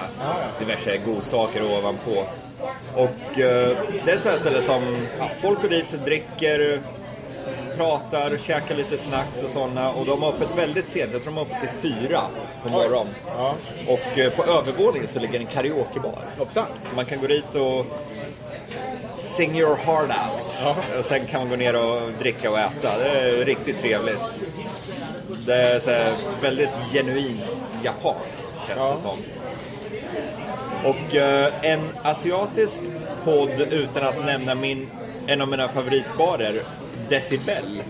diverse 0.60 0.98
godsaker 0.98 1.64
ovanpå. 1.64 2.26
Och 2.96 3.40
eh, 3.40 3.78
det 4.06 4.12
är 4.12 4.18
så 4.18 4.30
här 4.30 4.38
ställe 4.38 4.62
som 4.62 4.98
ja, 5.20 5.30
folk 5.42 5.62
går 5.62 5.70
dit, 5.70 6.06
dricker, 6.06 6.82
pratar, 7.80 8.38
käkar 8.38 8.76
lite 8.76 8.98
snacks 8.98 9.44
och 9.44 9.50
sådana. 9.50 9.92
Och 9.92 10.06
de 10.06 10.24
har 10.24 10.30
öppet 10.30 10.58
väldigt 10.58 10.90
sent, 10.90 11.10
jag 11.14 11.24
tror 11.24 11.34
de 11.34 11.38
har 11.38 11.46
öppet 11.46 11.60
till 11.82 11.92
fyra 11.92 12.22
på 12.64 12.70
morgonen. 12.70 13.14
Ja. 13.38 13.56
Och 13.88 14.20
eh, 14.20 14.32
på 14.32 14.44
övervåningen 14.44 15.08
så 15.08 15.20
ligger 15.20 15.40
en 15.40 15.46
karaokebar. 15.46 16.20
Hoppsan. 16.38 16.66
Så 16.90 16.96
man 16.96 17.06
kan 17.06 17.20
gå 17.20 17.28
dit 17.28 17.56
och 17.56 17.86
sing 19.18 19.60
your 19.60 19.76
heart 19.76 20.10
out. 20.10 20.54
Ja. 20.64 20.76
Och 21.00 21.06
sen 21.06 21.26
kan 21.26 21.40
man 21.40 21.50
gå 21.50 21.56
ner 21.56 21.76
och 21.76 22.02
dricka 22.20 22.52
och 22.52 22.60
äta. 22.60 22.98
Det 22.98 23.10
är 23.10 23.46
riktigt 23.46 23.80
trevligt. 23.82 24.40
Det 25.46 25.56
är 25.56 25.80
så 25.80 26.16
väldigt 26.42 26.70
genuint 26.94 27.42
japanskt 27.84 28.42
känns 28.68 28.80
Ja. 28.80 28.96
det 28.96 29.02
som. 29.02 29.20
Och 30.92 31.16
eh, 31.16 31.54
en 31.62 31.90
asiatisk 32.04 32.82
podd 33.24 33.62
utan 33.72 34.04
att 34.04 34.26
nämna 34.26 34.56
min, 34.56 34.88
en 35.28 35.42
av 35.42 35.48
mina 35.48 35.68
favoritbarer, 35.68 36.64
Decibel. 37.10 37.84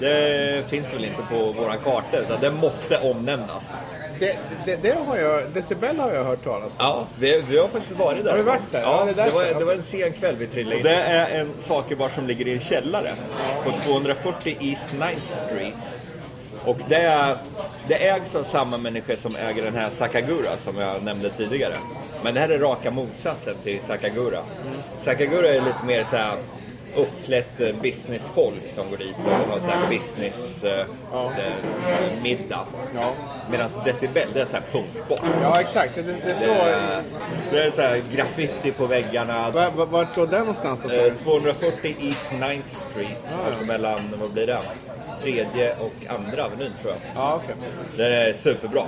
Det 0.00 0.64
finns 0.68 0.94
väl 0.94 1.04
inte 1.04 1.22
på 1.30 1.52
våran 1.52 1.78
karta 1.84 2.18
utan 2.18 2.40
det 2.40 2.50
måste 2.50 2.98
omnämnas. 2.98 3.76
Det, 4.18 4.38
det, 4.64 4.76
det 4.82 4.96
har 5.06 5.16
jag, 5.16 5.42
Decibel 5.54 5.98
har 5.98 6.12
jag 6.12 6.24
hört 6.24 6.44
talas 6.44 6.72
om. 6.72 6.76
Ja, 6.78 7.06
vi, 7.18 7.42
vi 7.48 7.58
har 7.58 7.68
faktiskt 7.68 7.98
varit 7.98 8.24
där. 8.24 8.30
Har 8.30 8.36
vi 8.36 8.42
varit 8.42 8.72
där? 8.72 8.80
Ja, 8.82 8.98
Ja, 8.98 9.04
det 9.04 9.22
det, 9.24 9.30
var, 9.30 9.44
det 9.58 9.64
var 9.64 9.74
en 9.74 9.82
sen 9.82 10.12
kväll 10.12 10.36
vi 10.36 10.46
trillade 10.46 10.76
in. 10.76 10.82
Det 10.82 10.94
är 10.94 11.40
en 11.40 11.52
sakebar 11.58 12.08
som 12.08 12.26
ligger 12.26 12.48
i 12.48 12.52
en 12.52 12.60
källare 12.60 13.14
på 13.64 13.70
240 13.70 14.56
East 14.60 14.94
9th 14.94 15.46
Street. 15.46 15.98
Och 16.64 16.76
det, 16.88 17.02
är, 17.02 17.36
det 17.88 18.08
ägs 18.08 18.34
av 18.34 18.42
samma 18.42 18.78
människa 18.78 19.16
som 19.16 19.36
äger 19.36 19.62
den 19.62 19.74
här 19.74 19.90
Sakagura 19.90 20.58
som 20.58 20.76
jag 20.76 21.02
nämnde 21.02 21.30
tidigare. 21.30 21.74
Men 22.24 22.34
det 22.34 22.40
här 22.40 22.48
är 22.48 22.58
raka 22.58 22.90
motsatsen 22.90 23.54
till 23.62 23.80
Sakagura. 23.80 24.40
Sakagura 24.98 25.48
är 25.48 25.60
lite 25.60 25.84
mer 25.86 26.04
så 26.04 26.16
här 26.16 26.36
uppklätt 26.96 27.60
eh, 27.60 27.68
businessfolk 27.82 28.62
som 28.68 28.90
går 28.90 28.96
dit 28.96 29.16
och 29.24 29.52
har 29.52 29.60
så 29.60 29.70
här 29.70 29.88
business 29.90 30.64
eh, 30.64 30.86
Ja. 31.12 31.24
eh, 31.32 32.22
middag. 32.22 32.64
Ja. 32.94 33.12
Medan 33.50 33.68
Decibel, 33.84 34.28
det 34.34 34.40
är 34.40 34.44
så 34.44 34.56
här 34.56 34.64
punkbar. 34.72 35.18
Ja, 35.42 35.60
exakt. 35.60 35.94
Det, 35.94 36.02
det 36.02 36.12
är 36.12 36.16
Det 36.26 36.36
så... 36.36 37.56
det 37.56 37.64
är 37.64 37.70
så 37.70 37.82
här 37.82 38.02
graffiti 38.14 38.72
på 38.72 38.86
väggarna. 38.86 39.50
Var, 39.50 39.70
var, 39.70 39.86
vart 39.86 40.16
låg 40.16 40.28
den 40.28 40.38
någonstans 40.40 40.80
då? 40.82 40.88
sa 40.88 40.94
Eh, 40.94 41.02
du? 41.04 41.18
240 41.18 41.94
East 42.00 42.28
9th 42.30 42.62
Street, 42.90 43.18
ja. 43.30 43.46
alltså 43.46 43.64
mellan, 43.64 44.00
vad 44.20 44.30
blir 44.30 44.46
det? 44.46 44.58
Tredje 45.22 45.74
och 45.76 45.92
andra 46.08 46.44
avenyn 46.44 46.72
tror 46.82 46.92
jag. 46.92 47.00
Ja, 47.14 47.40
okej. 47.44 47.54
Det 47.96 48.06
är 48.28 48.32
superbra. 48.32 48.82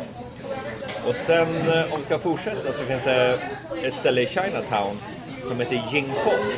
Och 1.07 1.15
sen 1.15 1.47
om 1.91 1.99
vi 1.99 2.05
ska 2.05 2.19
fortsätta 2.19 2.73
så 2.73 2.85
finns 2.85 3.05
det 3.05 3.39
ett 3.83 3.95
ställe 3.95 4.21
i 4.21 4.27
Chinatown 4.27 4.99
som 5.45 5.61
heter 5.61 5.83
Jing 5.93 6.13
Fong. 6.25 6.55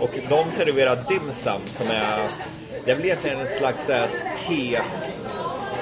Och 0.00 0.10
de 0.28 0.50
serverar 0.50 1.04
dim 1.08 1.32
sum 1.32 1.60
som 1.66 1.86
är, 1.86 2.28
det 2.84 2.90
är 2.90 2.94
väl 2.96 3.04
egentligen 3.04 3.40
en 3.40 3.48
slags 3.48 3.88
här, 3.88 4.08
te, 4.46 4.80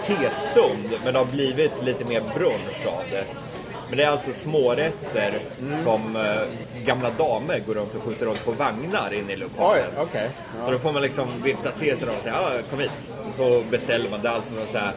testund 0.04 0.88
men 1.04 1.12
det 1.12 1.18
har 1.18 1.26
blivit 1.26 1.82
lite 1.82 2.04
mer 2.04 2.20
brunch 2.20 2.86
av 2.86 3.02
det. 3.10 3.24
Men 3.88 3.96
det 3.98 4.04
är 4.04 4.08
alltså 4.08 4.32
smårätter 4.32 5.38
som 5.84 6.16
eh, 6.16 6.84
gamla 6.84 7.10
damer 7.10 7.62
går 7.66 7.74
runt 7.74 7.94
och 7.94 8.02
skjuter 8.02 8.26
runt 8.26 8.44
på 8.44 8.52
vagnar 8.52 9.14
inne 9.14 9.32
i 9.32 9.34
Oj, 9.34 9.40
lokalen. 9.40 9.84
okej. 9.98 10.30
Så 10.64 10.70
då 10.70 10.78
får 10.78 10.92
man 10.92 11.02
liksom 11.02 11.28
vifta 11.42 11.70
till 11.70 11.96
sig 11.98 12.06
dem 12.06 12.16
och 12.16 12.22
säga 12.22 12.34
ah, 12.34 12.50
kom 12.70 12.78
hit. 12.78 12.90
Och 13.28 13.34
så 13.34 13.62
beställer 13.70 14.10
man. 14.10 14.22
Det 14.22 14.28
är 14.28 14.32
alltså 14.32 14.54
någon 14.54 14.66
så 14.66 14.78
här 14.78 14.92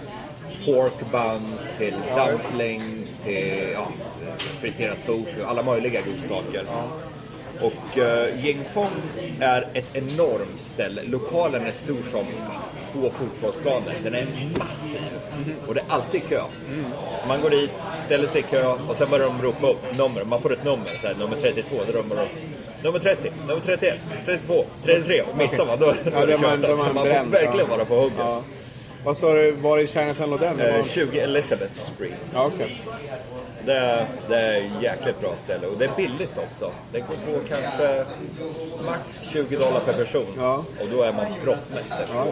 pork 0.66 1.12
buns 1.12 1.70
till 1.78 1.96
dumplings 2.16 3.18
till 3.26 3.68
ja, 3.74 3.88
friterad 4.62 4.98
tofu, 5.06 5.44
alla 5.46 5.64
möjliga 5.64 6.02
godsaker. 6.02 6.64
Och 7.62 7.98
uh, 7.98 8.46
Jingfong 8.46 8.92
är 9.40 9.68
ett 9.74 9.96
enormt 9.96 10.62
ställe. 10.62 11.02
Lokalen 11.04 11.66
är 11.66 11.72
stor 11.72 12.02
som 12.12 12.26
två 12.94 13.10
fotbollsplaner. 13.10 13.96
Den 14.04 14.14
är 14.16 14.28
massiv. 14.60 15.02
Och 15.68 15.74
det 15.76 15.82
är 15.82 15.94
alltid 15.94 16.22
kö. 16.30 16.42
Så 17.22 17.28
man 17.28 17.42
går 17.42 17.50
dit, 17.50 17.72
ställer 18.06 18.28
sig 18.28 18.42
i 18.42 18.44
kö 18.44 18.66
och 18.90 18.96
sen 18.96 19.10
börjar 19.10 19.26
de 19.26 19.42
ropa 19.42 19.68
upp 19.68 19.98
nummer. 19.98 20.24
Man 20.24 20.42
får 20.42 20.54
ett 20.54 20.64
nummer, 20.64 20.86
så 21.02 21.08
här, 21.08 21.16
nummer 21.16 21.38
32. 21.42 21.76
Då 21.88 21.98
ropar 21.98 22.16
de 22.16 22.22
upp 22.22 22.30
nummer 22.84 23.00
30, 23.00 23.32
nummer 23.48 23.62
31, 23.66 23.98
32, 24.26 24.66
33. 24.84 25.22
Och 25.22 25.38
missar 25.38 25.66
man 25.66 25.80
då, 25.80 25.94
då 26.12 26.18
är 26.18 26.28
det 26.28 26.38
man- 26.38 26.62
kört. 26.62 26.70
då 26.70 26.76
man 26.76 26.94
får 26.94 27.32
verkligen 27.32 27.70
vara 27.70 27.86
på 27.86 27.96
hugget. 27.96 28.18
Ja. 28.20 28.42
Vad 29.06 29.18
sa 29.18 29.34
du, 29.34 29.52
var 29.52 29.80
i 29.80 29.88
Chinatown 29.88 30.30
låg 30.30 30.40
den? 30.40 30.58
Det 30.58 30.70
Eh, 30.70 30.78
var- 30.78 30.84
20 30.84 31.20
Elizabeth 31.20 31.74
Street. 31.74 32.14
Ja. 32.34 32.52
Så 33.52 33.64
det, 33.66 33.74
är, 33.74 34.06
det 34.30 34.36
är 34.36 34.58
ett 34.62 34.82
jäkligt 34.84 35.22
bra 35.22 35.34
ställe 35.38 35.68
och 35.68 35.78
det 35.78 35.86
är 35.86 35.92
billigt 35.98 36.38
också. 36.38 36.72
Det 36.92 37.00
går 37.00 37.08
på 37.08 37.48
kanske 37.48 38.06
max 38.86 39.28
20 39.32 39.56
dollar 39.58 39.80
per 39.80 39.94
person. 39.94 40.26
Ja. 40.38 40.64
Och 40.82 40.88
då 40.92 41.02
är 41.04 41.14
man 41.14 41.26
proppmätt. 41.44 41.86
Ja, 41.90 42.06
ja. 42.16 42.26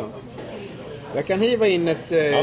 Jag 1.15 1.25
kan 1.25 1.39
hiva 1.41 1.67
in 1.67 1.87
ett, 1.87 2.11
eh, 2.11 2.39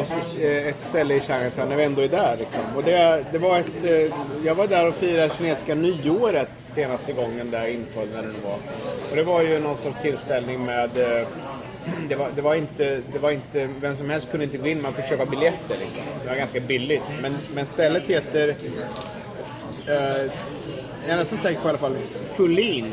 ett 0.67 0.77
ställe 0.89 1.15
i 1.15 1.21
Chinatown 1.21 1.69
när 1.69 1.77
vi 1.77 1.85
ändå 1.85 2.03
är 2.03 2.09
där. 2.09 2.37
Liksom. 2.39 2.61
Och 2.77 2.85
det, 2.85 3.25
det 3.33 3.39
var 3.39 3.59
ett, 3.59 3.85
eh, 3.85 4.15
jag 4.45 4.55
var 4.55 4.67
där 4.67 4.89
och 4.89 4.95
firade 4.95 5.35
kinesiska 5.39 5.75
nyåret 5.75 6.49
senaste 6.59 7.13
gången 7.13 7.51
där 7.51 7.67
inföll 7.67 8.09
när 8.15 8.23
det 8.23 8.29
var. 8.45 8.57
Och 9.11 9.17
det 9.17 9.23
var 9.23 9.43
ju 9.43 9.59
någon 9.59 9.77
sorts 9.77 10.03
tillställning 10.03 10.65
med 10.65 10.99
eh, 10.99 11.27
det 12.09 12.15
var, 12.15 12.29
det, 12.37 12.43
var 12.43 12.55
inte, 12.55 13.01
det 13.13 13.19
var 13.19 13.31
inte, 13.31 13.69
vem 13.81 13.97
som 13.97 14.11
helst 14.11 14.31
kunde 14.31 14.45
inte 14.45 14.59
gå 14.59 14.67
in, 14.67 14.83
man 14.83 14.93
fick 14.93 15.09
köpa 15.09 15.25
biljetter. 15.27 15.77
Liksom. 15.81 16.03
Det 16.23 16.29
var 16.29 16.37
ganska 16.37 16.61
billigt. 16.61 17.03
Men, 17.23 17.37
men 17.55 17.67
stället 17.67 18.03
heter, 18.07 18.49
eh, 19.89 19.95
jag 21.07 21.13
är 21.13 21.17
nästan 21.17 21.39
säker 21.39 21.61
på 21.61 21.67
i 21.67 21.69
alla 21.69 21.79
fall, 21.79 21.97
Fullin. 22.35 22.87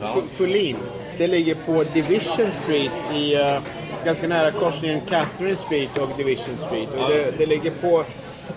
Fu- 0.00 0.28
Fullin. 0.34 0.76
Det 1.18 1.26
ligger 1.26 1.54
på 1.54 1.84
Division 1.94 2.50
Street 2.50 3.10
i 3.14 3.34
eh, 3.34 3.58
ganska 4.04 4.28
nära 4.28 4.50
korsningen 4.50 5.00
Catherine 5.08 5.56
Street 5.56 5.98
och 5.98 6.08
Division 6.16 6.56
Street. 6.56 6.88
Och 6.98 7.10
det, 7.10 7.38
det 7.38 7.46
ligger 7.46 7.70
på 7.70 8.04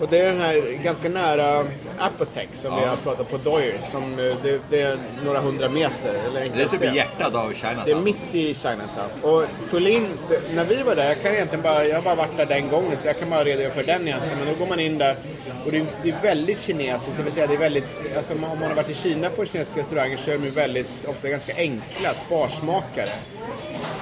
och 0.00 0.08
det 0.10 0.18
är 0.18 0.26
den 0.32 0.40
här 0.40 0.78
ganska 0.84 1.08
nära 1.08 1.66
Apotex 2.00 2.60
som 2.60 2.76
vi 2.76 2.84
har 2.84 2.96
pratat 2.96 3.30
på 3.30 3.36
Doyers. 3.36 3.84
Som, 3.84 4.02
eh, 4.18 4.34
det, 4.42 4.60
det 4.70 4.80
är 4.80 4.98
några 5.24 5.40
hundra 5.40 5.68
meter. 5.68 6.14
Eller 6.26 6.46
Det 6.56 6.62
är 6.62 6.68
typ 6.68 6.82
i 6.82 6.96
hjärtat 6.96 7.34
av 7.34 7.52
Chinatown. 7.54 7.82
det 7.86 7.92
är 7.92 7.96
mitt 8.00 8.34
i 8.34 8.54
Chinatown. 8.54 9.10
Och 9.22 9.44
Fullin, 9.68 10.06
när 10.54 10.64
vi 10.64 10.82
var 10.82 10.94
där, 10.94 11.08
jag 11.08 11.22
kan 11.22 11.32
egentligen 11.34 11.62
bara, 11.62 11.84
jag 11.86 11.94
har 11.96 12.02
bara 12.02 12.14
varit 12.14 12.36
där 12.36 12.46
den 12.46 12.68
gången 12.68 12.96
så 12.98 13.06
jag 13.06 13.18
kan 13.18 13.30
bara 13.30 13.44
redogöra 13.44 13.72
för 13.74 13.82
den 13.82 14.08
egentligen. 14.08 14.38
Men 14.38 14.48
då 14.48 14.54
går 14.54 14.66
man 14.66 14.80
in 14.80 14.98
där 14.98 15.16
och 15.64 15.70
det 15.72 15.78
är, 15.78 15.86
det 16.02 16.08
är 16.10 16.16
väldigt 16.22 16.60
kinesiskt, 16.60 17.12
det 17.16 17.22
vill 17.22 17.32
säga 17.32 17.46
det 17.46 17.54
är 17.54 17.58
väldigt, 17.58 17.84
alltså 18.16 18.32
om 18.34 18.40
man- 18.40 18.50
om 18.50 18.58
man 18.58 18.68
har 18.68 18.76
varit 18.76 18.90
i 18.90 18.94
Kina 18.94 19.30
på 19.30 19.44
kinesiska 19.46 19.80
restauranger 19.80 20.16
så 20.16 20.30
är 20.30 20.34
de 20.38 20.44
ju 20.44 20.50
väldigt, 20.50 20.88
ofta 21.06 21.28
ganska 21.28 21.52
enkla, 21.56 22.14
sparsmakare. 22.26 23.08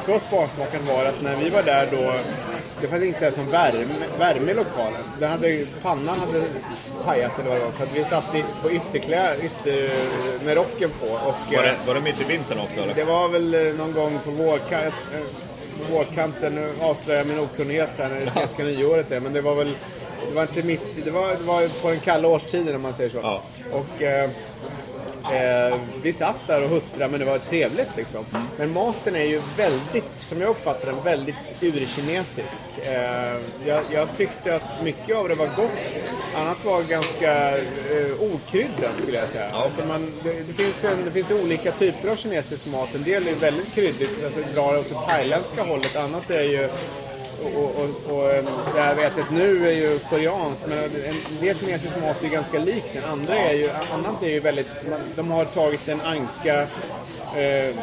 Så 0.07 0.19
sparsmakaren 0.19 0.85
var 0.87 1.05
att 1.05 1.23
när 1.23 1.37
vi 1.37 1.49
var 1.51 1.63
där 1.63 1.89
då, 1.91 2.13
det 2.81 2.89
fanns 2.89 3.03
inte 3.03 3.25
ens 3.25 3.37
någon 3.37 3.51
värme, 3.51 3.95
värme 4.19 4.51
i 4.51 4.55
lokalen. 4.55 5.01
Den 5.21 5.31
hade, 5.31 5.67
pannan 5.83 6.19
hade 6.19 6.45
pajat 7.05 7.39
eller 7.39 7.49
vad 7.49 7.59
det 7.59 7.65
var 7.65 7.73
för 7.73 7.85
att 7.85 7.97
vi 7.97 8.05
satt 8.05 8.35
i, 8.35 8.45
på 8.63 8.71
ytterklä, 8.71 9.37
ytter, 9.43 9.91
med 10.45 10.57
rocken 10.57 10.91
på. 11.01 11.07
Och, 11.07 11.35
Var 11.53 11.59
eh, 11.59 11.63
det, 11.63 11.77
var 11.87 11.95
det 11.95 12.01
mitt 12.01 12.21
i 12.21 12.25
vintern 12.25 12.59
också 12.59 12.81
eller? 12.81 12.95
det 12.95 13.05
var 13.05 13.29
väl 13.29 13.55
eh, 13.55 13.75
någon 13.75 13.93
gång 13.93 14.19
på 14.25 14.31
vårkan, 14.31 14.83
eh, 14.87 14.93
vårkanten, 15.93 16.55
nu 16.55 16.69
avslöjar 16.81 17.21
jag 17.21 17.27
min 17.27 17.41
okunnighet 17.41 17.91
här 17.99 18.09
när 18.09 18.21
det 18.21 18.31
svenska 18.31 18.63
nyåret 18.65 19.13
är, 19.13 19.21
men 19.21 19.33
det 19.33 19.41
var 19.41 19.55
väl 19.55 19.75
det 20.29 20.35
var 20.35 20.43
inte 20.43 20.63
mitt, 20.63 21.05
det 21.05 21.11
var, 21.11 21.29
det 21.29 21.43
var 21.43 21.83
på 21.83 21.89
den 21.91 22.01
kalla 22.01 22.29
årstiden 22.29 22.77
om 22.77 22.83
man 22.83 22.95
säger 22.95 23.11
så. 23.11 23.19
Ja. 23.23 23.43
Och 23.73 24.03
eh, 25.33 25.79
vi 26.03 26.13
satt 26.13 26.37
där 26.47 26.63
och 26.63 26.69
huttrade 26.69 27.09
men 27.09 27.21
det 27.21 27.27
var 27.27 27.39
trevligt 27.39 27.97
liksom. 27.97 28.25
Men 28.57 28.73
maten 28.73 29.17
är 29.17 29.25
ju 29.25 29.41
väldigt, 29.57 30.11
som 30.21 30.41
jag 30.41 30.51
uppfattar 30.51 30.87
den, 30.87 31.03
väldigt 31.05 31.35
urkinesisk. 31.63 32.63
Eh, 32.83 33.37
jag, 33.67 33.83
jag 33.93 34.09
tyckte 34.17 34.57
att 34.57 34.83
mycket 34.83 35.17
av 35.17 35.29
det 35.29 35.35
var 35.35 35.47
gott, 35.47 35.71
annat 36.37 36.65
var 36.65 36.83
ganska 36.83 37.59
eh, 37.59 38.23
okryddat 38.35 38.93
skulle 39.03 39.19
jag 39.19 39.29
säga. 39.29 39.51
Alltså 39.53 39.85
man, 39.89 40.13
det, 40.25 40.33
det, 40.33 40.53
finns 40.53 40.85
ju, 40.85 40.89
en- 40.89 41.05
det 41.05 41.11
finns 41.11 41.31
olika 41.45 41.73
typer 41.73 42.09
av 42.09 42.17
kinesisk 42.17 42.67
mat. 42.67 42.95
En 42.95 43.03
del 43.03 43.29
är 43.29 43.35
väldigt 43.35 43.75
kryddigt, 43.75 44.25
alltså 44.25 44.41
drar 44.55 44.79
åt 44.79 44.89
det 44.89 45.13
thailändska 45.13 45.63
hållet. 45.63 45.97
Annat 45.97 46.31
är 46.31 46.43
ju 46.43 46.69
och, 47.45 47.75
och, 47.77 48.17
och, 48.17 48.33
ehm, 48.33 48.45
det 48.75 48.81
här 48.81 48.95
vi 48.95 49.37
nu 49.37 49.69
är 49.69 49.73
ju 49.73 49.99
koreanskt 49.99 50.65
men 50.67 50.79
en 50.79 51.41
del 51.41 51.57
kinesisk 51.57 52.01
mat 52.01 52.25
är 52.25 52.29
ganska 52.29 52.59
lik 52.59 52.85
den. 52.93 53.05
Andra 53.05 53.39
är 53.39 53.55
ju, 53.55 53.71
annat 53.95 54.23
är 54.23 54.29
ju 54.29 54.41
väldigt, 54.41 54.71
de 55.17 55.31
har 55.31 55.45
tagit 55.45 55.89
en 55.89 56.01
anka, 56.01 56.61
eh, 57.37 57.75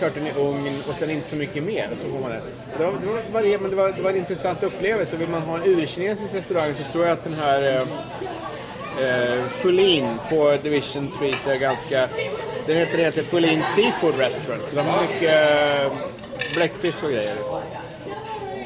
kört 0.00 0.14
den 0.14 0.26
i 0.26 0.32
ugn 0.36 0.82
och 0.88 0.94
sen 0.94 1.10
inte 1.10 1.30
så 1.30 1.36
mycket 1.36 1.62
mer. 1.62 1.88
Och 1.92 1.98
så 1.98 2.08
får 2.08 2.20
man 2.20 2.30
det. 2.30 2.42
Det, 2.78 2.84
var, 2.84 2.92
det, 2.92 3.32
var, 3.32 3.58
men 3.58 3.70
det, 3.70 3.76
var, 3.76 3.92
det 3.92 4.02
var 4.02 4.10
en 4.10 4.16
intressant 4.16 4.62
upplevelse. 4.62 5.16
Vill 5.16 5.28
man 5.28 5.42
ha 5.42 5.56
en 5.56 5.64
urkinesisk 5.64 6.34
restaurang 6.34 6.74
så 6.74 6.92
tror 6.92 7.04
jag 7.04 7.12
att 7.12 7.24
den 7.24 7.34
här 7.34 7.62
eh, 7.62 7.82
eh 9.04 9.46
Fulin 9.46 10.08
på 10.30 10.56
Division 10.62 11.10
Street 11.16 11.46
är 11.46 11.56
ganska... 11.56 12.08
Den 12.66 12.76
heter, 12.76 12.96
den 12.96 13.04
heter 13.04 13.22
Fulin 13.22 13.62
Seafood 13.76 14.18
Restaurant. 14.18 14.62
Så 14.70 14.76
de 14.76 14.86
har 14.86 15.02
mycket 15.02 15.92
eh, 15.92 15.92
bläckfisk 16.54 17.02
och 17.02 17.10
grejer. 17.10 17.34
Liksom. 17.34 17.60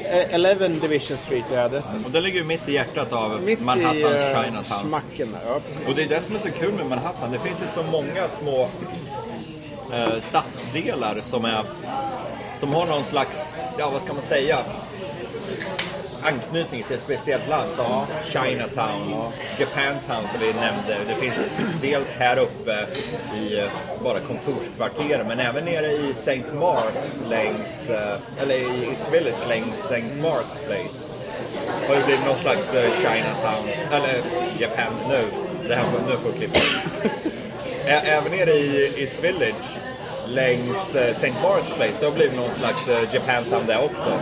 Eh, 0.09 0.33
11 0.33 0.67
Division 0.67 1.17
Street 1.17 1.51
är 1.51 1.57
adressen. 1.57 2.05
Och 2.05 2.11
det 2.11 2.21
ligger 2.21 2.39
ju 2.39 2.45
mitt 2.45 2.69
i 2.69 2.73
hjärtat 2.73 3.13
av 3.13 3.41
Mitt 3.41 3.61
Manhattans 3.61 3.95
i 3.95 4.31
eh, 4.31 4.43
Chinatown. 4.43 4.81
smacken 4.81 5.31
där. 5.31 5.39
Ja, 5.53 5.59
precis. 5.67 5.87
Och 5.89 5.95
det 5.95 6.03
är 6.03 6.07
det 6.09 6.21
som 6.21 6.35
är 6.35 6.39
så 6.39 6.51
kul 6.51 6.73
med 6.73 6.85
Manhattan. 6.85 7.31
Det 7.31 7.39
finns 7.39 7.61
ju 7.63 7.67
så 7.67 7.83
många 7.83 8.27
små 8.41 8.69
eh, 9.93 10.19
stadsdelar 10.19 11.19
som 11.21 11.45
är 11.45 11.63
som 12.57 12.73
har 12.73 12.85
någon 12.85 13.03
slags, 13.03 13.55
ja 13.77 13.89
vad 13.89 14.01
ska 14.01 14.13
man 14.13 14.21
säga, 14.21 14.57
anknytning 16.25 16.83
till 16.83 16.95
ett 16.95 17.01
speciellt 17.01 17.49
land 17.49 17.69
som 17.75 18.05
Chinatown, 18.23 19.31
Japantown 19.59 20.27
som 20.31 20.39
vi 20.39 20.53
nämnde. 20.53 20.97
Det 21.07 21.15
finns 21.15 21.51
dels 21.81 22.15
här 22.15 22.37
uppe 22.37 22.87
i 23.37 23.59
eh, 23.59 23.65
bara 24.03 24.19
kontorskvarter 24.19 25.23
men 25.27 25.39
även 25.39 25.65
nere 25.65 25.91
i 25.91 26.11
St. 26.11 26.43
Marks 26.53 27.21
längs, 27.29 27.89
eh, 27.89 28.41
eller 28.41 28.55
i 28.55 28.87
East 28.89 29.13
Village 29.13 29.47
längs 29.49 29.79
St. 29.83 30.03
Marks 30.21 30.57
Place. 30.67 30.97
Har 31.87 31.95
det 31.95 32.05
blivit 32.05 32.25
någon 32.25 32.39
slags 32.39 32.73
eh, 32.73 32.91
Chinatown, 32.91 33.65
eller 33.91 34.21
Japan 34.59 34.93
nu. 35.09 35.27
Det 35.67 35.75
här 35.75 35.83
får, 35.83 35.99
nu 36.09 36.17
får 36.17 36.31
klippa. 36.31 36.59
Även 37.87 38.31
nere 38.31 38.51
i 38.51 38.93
East 38.97 39.23
Village 39.23 39.65
längs 40.27 40.95
St. 40.95 41.33
Marks 41.43 41.69
Place, 41.75 41.93
det 41.99 42.05
har 42.05 42.13
blivit 42.13 42.35
någon 42.35 42.51
slags 42.51 43.13
Japantown 43.13 43.65
där 43.65 43.83
också. 43.83 44.19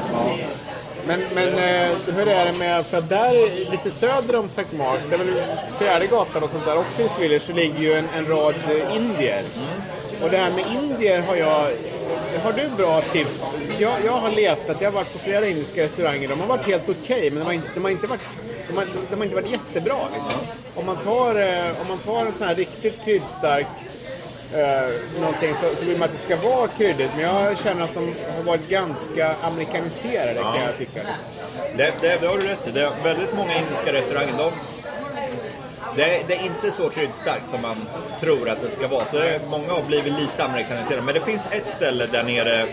Men, 1.08 1.20
men 1.36 1.48
eh, 1.48 1.98
hur 2.16 2.28
är 2.28 2.46
det 2.46 2.58
med, 2.58 2.86
för 2.86 3.02
där 3.02 3.32
lite 3.72 3.92
söder 3.92 4.36
om 4.36 4.46
St. 4.46 4.78
Marks, 4.78 5.06
det 5.10 5.16
är 5.16 5.20
väl 5.20 5.42
fjärde 5.80 6.08
gatan 6.08 6.44
och 6.44 6.50
sånt 6.50 6.66
där 6.66 6.78
också 6.78 7.02
i 7.02 7.08
Swedish, 7.18 7.46
så 7.46 7.54
ligger 7.54 7.80
ju 7.80 7.94
en, 7.94 8.08
en 8.16 8.26
rad 8.26 8.56
indier. 8.96 9.44
Och 10.24 10.30
det 10.30 10.38
här 10.38 10.52
med 10.52 10.66
indier 10.84 11.22
har 11.22 11.36
jag, 11.36 11.68
har 12.44 12.54
du 12.54 12.70
bra 12.78 13.02
tips? 13.02 13.40
Jag, 13.80 13.94
jag 14.06 14.12
har 14.12 14.32
letat, 14.32 14.82
jag 14.82 14.88
har 14.88 14.96
varit 14.96 15.14
på 15.14 15.20
flera 15.20 15.48
indiska 15.48 15.84
restauranger, 15.84 16.28
de 16.28 16.40
har 16.40 16.48
varit 16.48 16.68
helt 16.68 16.90
okej, 16.90 17.30
men 17.30 17.40
de 17.40 17.46
har, 17.46 17.54
inte, 17.54 17.68
de 17.74 17.84
har 17.84 17.92
inte 17.92 18.08
varit 18.08 18.22
de 18.68 18.78
har, 18.78 18.88
de 19.10 19.16
har 19.16 19.24
inte 19.24 19.36
varit 19.36 19.52
jättebra 19.52 19.98
liksom. 20.14 20.40
Om 20.76 20.86
man 20.86 20.98
tar, 20.98 21.36
eh, 21.36 21.82
om 21.82 21.88
man 21.88 21.98
tar 21.98 22.26
en 22.26 22.34
sån 22.38 22.48
här 22.48 22.56
riktigt 22.56 23.06
kryddstark 23.06 23.68
eh, 24.54 24.90
någonting 25.20 25.54
så, 25.62 25.76
så 25.80 25.86
vill 25.86 25.98
man 25.98 26.10
att 26.10 26.16
det 26.18 26.24
ska 26.24 26.36
vara 26.50 26.68
kryddigt. 26.68 27.10
Men 27.16 27.26
jag 27.26 27.58
känner 27.60 27.84
att 27.84 27.94
de 27.94 28.16
har 28.38 28.44
varit 28.44 28.68
ganska 28.70 29.36
amerikaniserade 29.42 30.34
kan 30.40 30.56
jag 30.68 30.78
tycka. 30.78 31.00
Liksom. 31.00 31.78
Det, 31.78 31.94
det, 32.02 32.18
det 32.22 32.28
har 32.28 32.38
du 32.38 32.48
rätt 32.48 32.68
i. 32.68 32.72
Det 32.72 32.82
är 32.84 32.92
väldigt 33.04 33.34
många 33.36 33.58
indiska 33.58 33.94
restauranger. 33.94 34.34
De, 34.38 34.52
det, 35.96 36.04
är- 36.18 36.24
det 36.28 36.34
är 36.36 36.46
inte 36.46 36.72
så 36.72 36.90
kryddstarkt 36.90 37.48
som 37.48 37.62
man 37.62 37.76
tror 38.20 38.50
att 38.50 38.60
det 38.62 38.72
ska 38.72 38.88
vara. 38.88 39.06
Så 39.06 39.18
är- 39.18 39.40
många 39.50 39.74
har 39.74 39.82
blivit 39.82 40.14
lite 40.14 40.44
amerikaniserade. 40.44 41.02
Men 41.02 41.14
det 41.14 41.22
finns 41.22 41.42
ett 41.52 41.68
ställe 41.70 42.06
där 42.06 42.24
nere, 42.24 42.66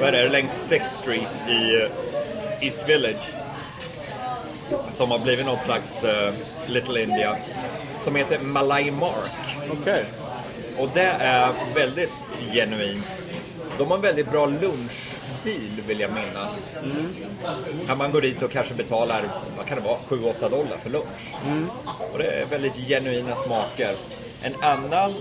vad 0.00 0.08
är 0.08 0.12
det, 0.12 0.28
längs 0.28 0.70
6th 0.72 1.00
Street 1.02 1.28
i 1.48 1.82
eh, 1.82 2.66
East 2.66 2.88
Village. 2.88 3.34
Som 4.96 5.10
har 5.10 5.18
blivit 5.18 5.46
någon 5.46 5.58
slags 5.64 6.04
eh, 6.04 6.32
Little 6.66 7.02
India. 7.02 7.36
Som 8.00 8.16
heter 8.16 8.38
Malay 8.38 8.90
Mark. 8.90 9.56
Okej. 9.80 10.04
Och 10.78 10.88
det 10.94 11.10
är 11.20 11.48
väldigt 11.74 12.10
genuint. 12.52 13.06
De 13.78 13.88
har 13.88 13.96
en 13.96 14.02
väldigt 14.02 14.30
bra 14.30 14.46
lunchdeal 14.46 15.80
vill 15.86 16.00
jag 16.00 16.10
minnas. 16.12 16.74
Kan 17.86 17.98
man 17.98 18.12
gå 18.12 18.20
dit 18.20 18.42
och 18.42 18.50
kanske 18.50 18.74
betalar, 18.74 19.22
vad 19.56 19.66
kan 19.66 19.78
det 19.78 19.84
vara, 19.84 19.96
7-8 20.08 20.50
dollar 20.50 20.76
för 20.82 20.90
lunch. 20.90 21.06
Och 22.12 22.18
det 22.18 22.24
är 22.26 22.46
väldigt 22.46 22.76
genuina 22.76 23.34
smaker. 23.36 23.90
En 24.42 24.54
annan, 24.60 25.12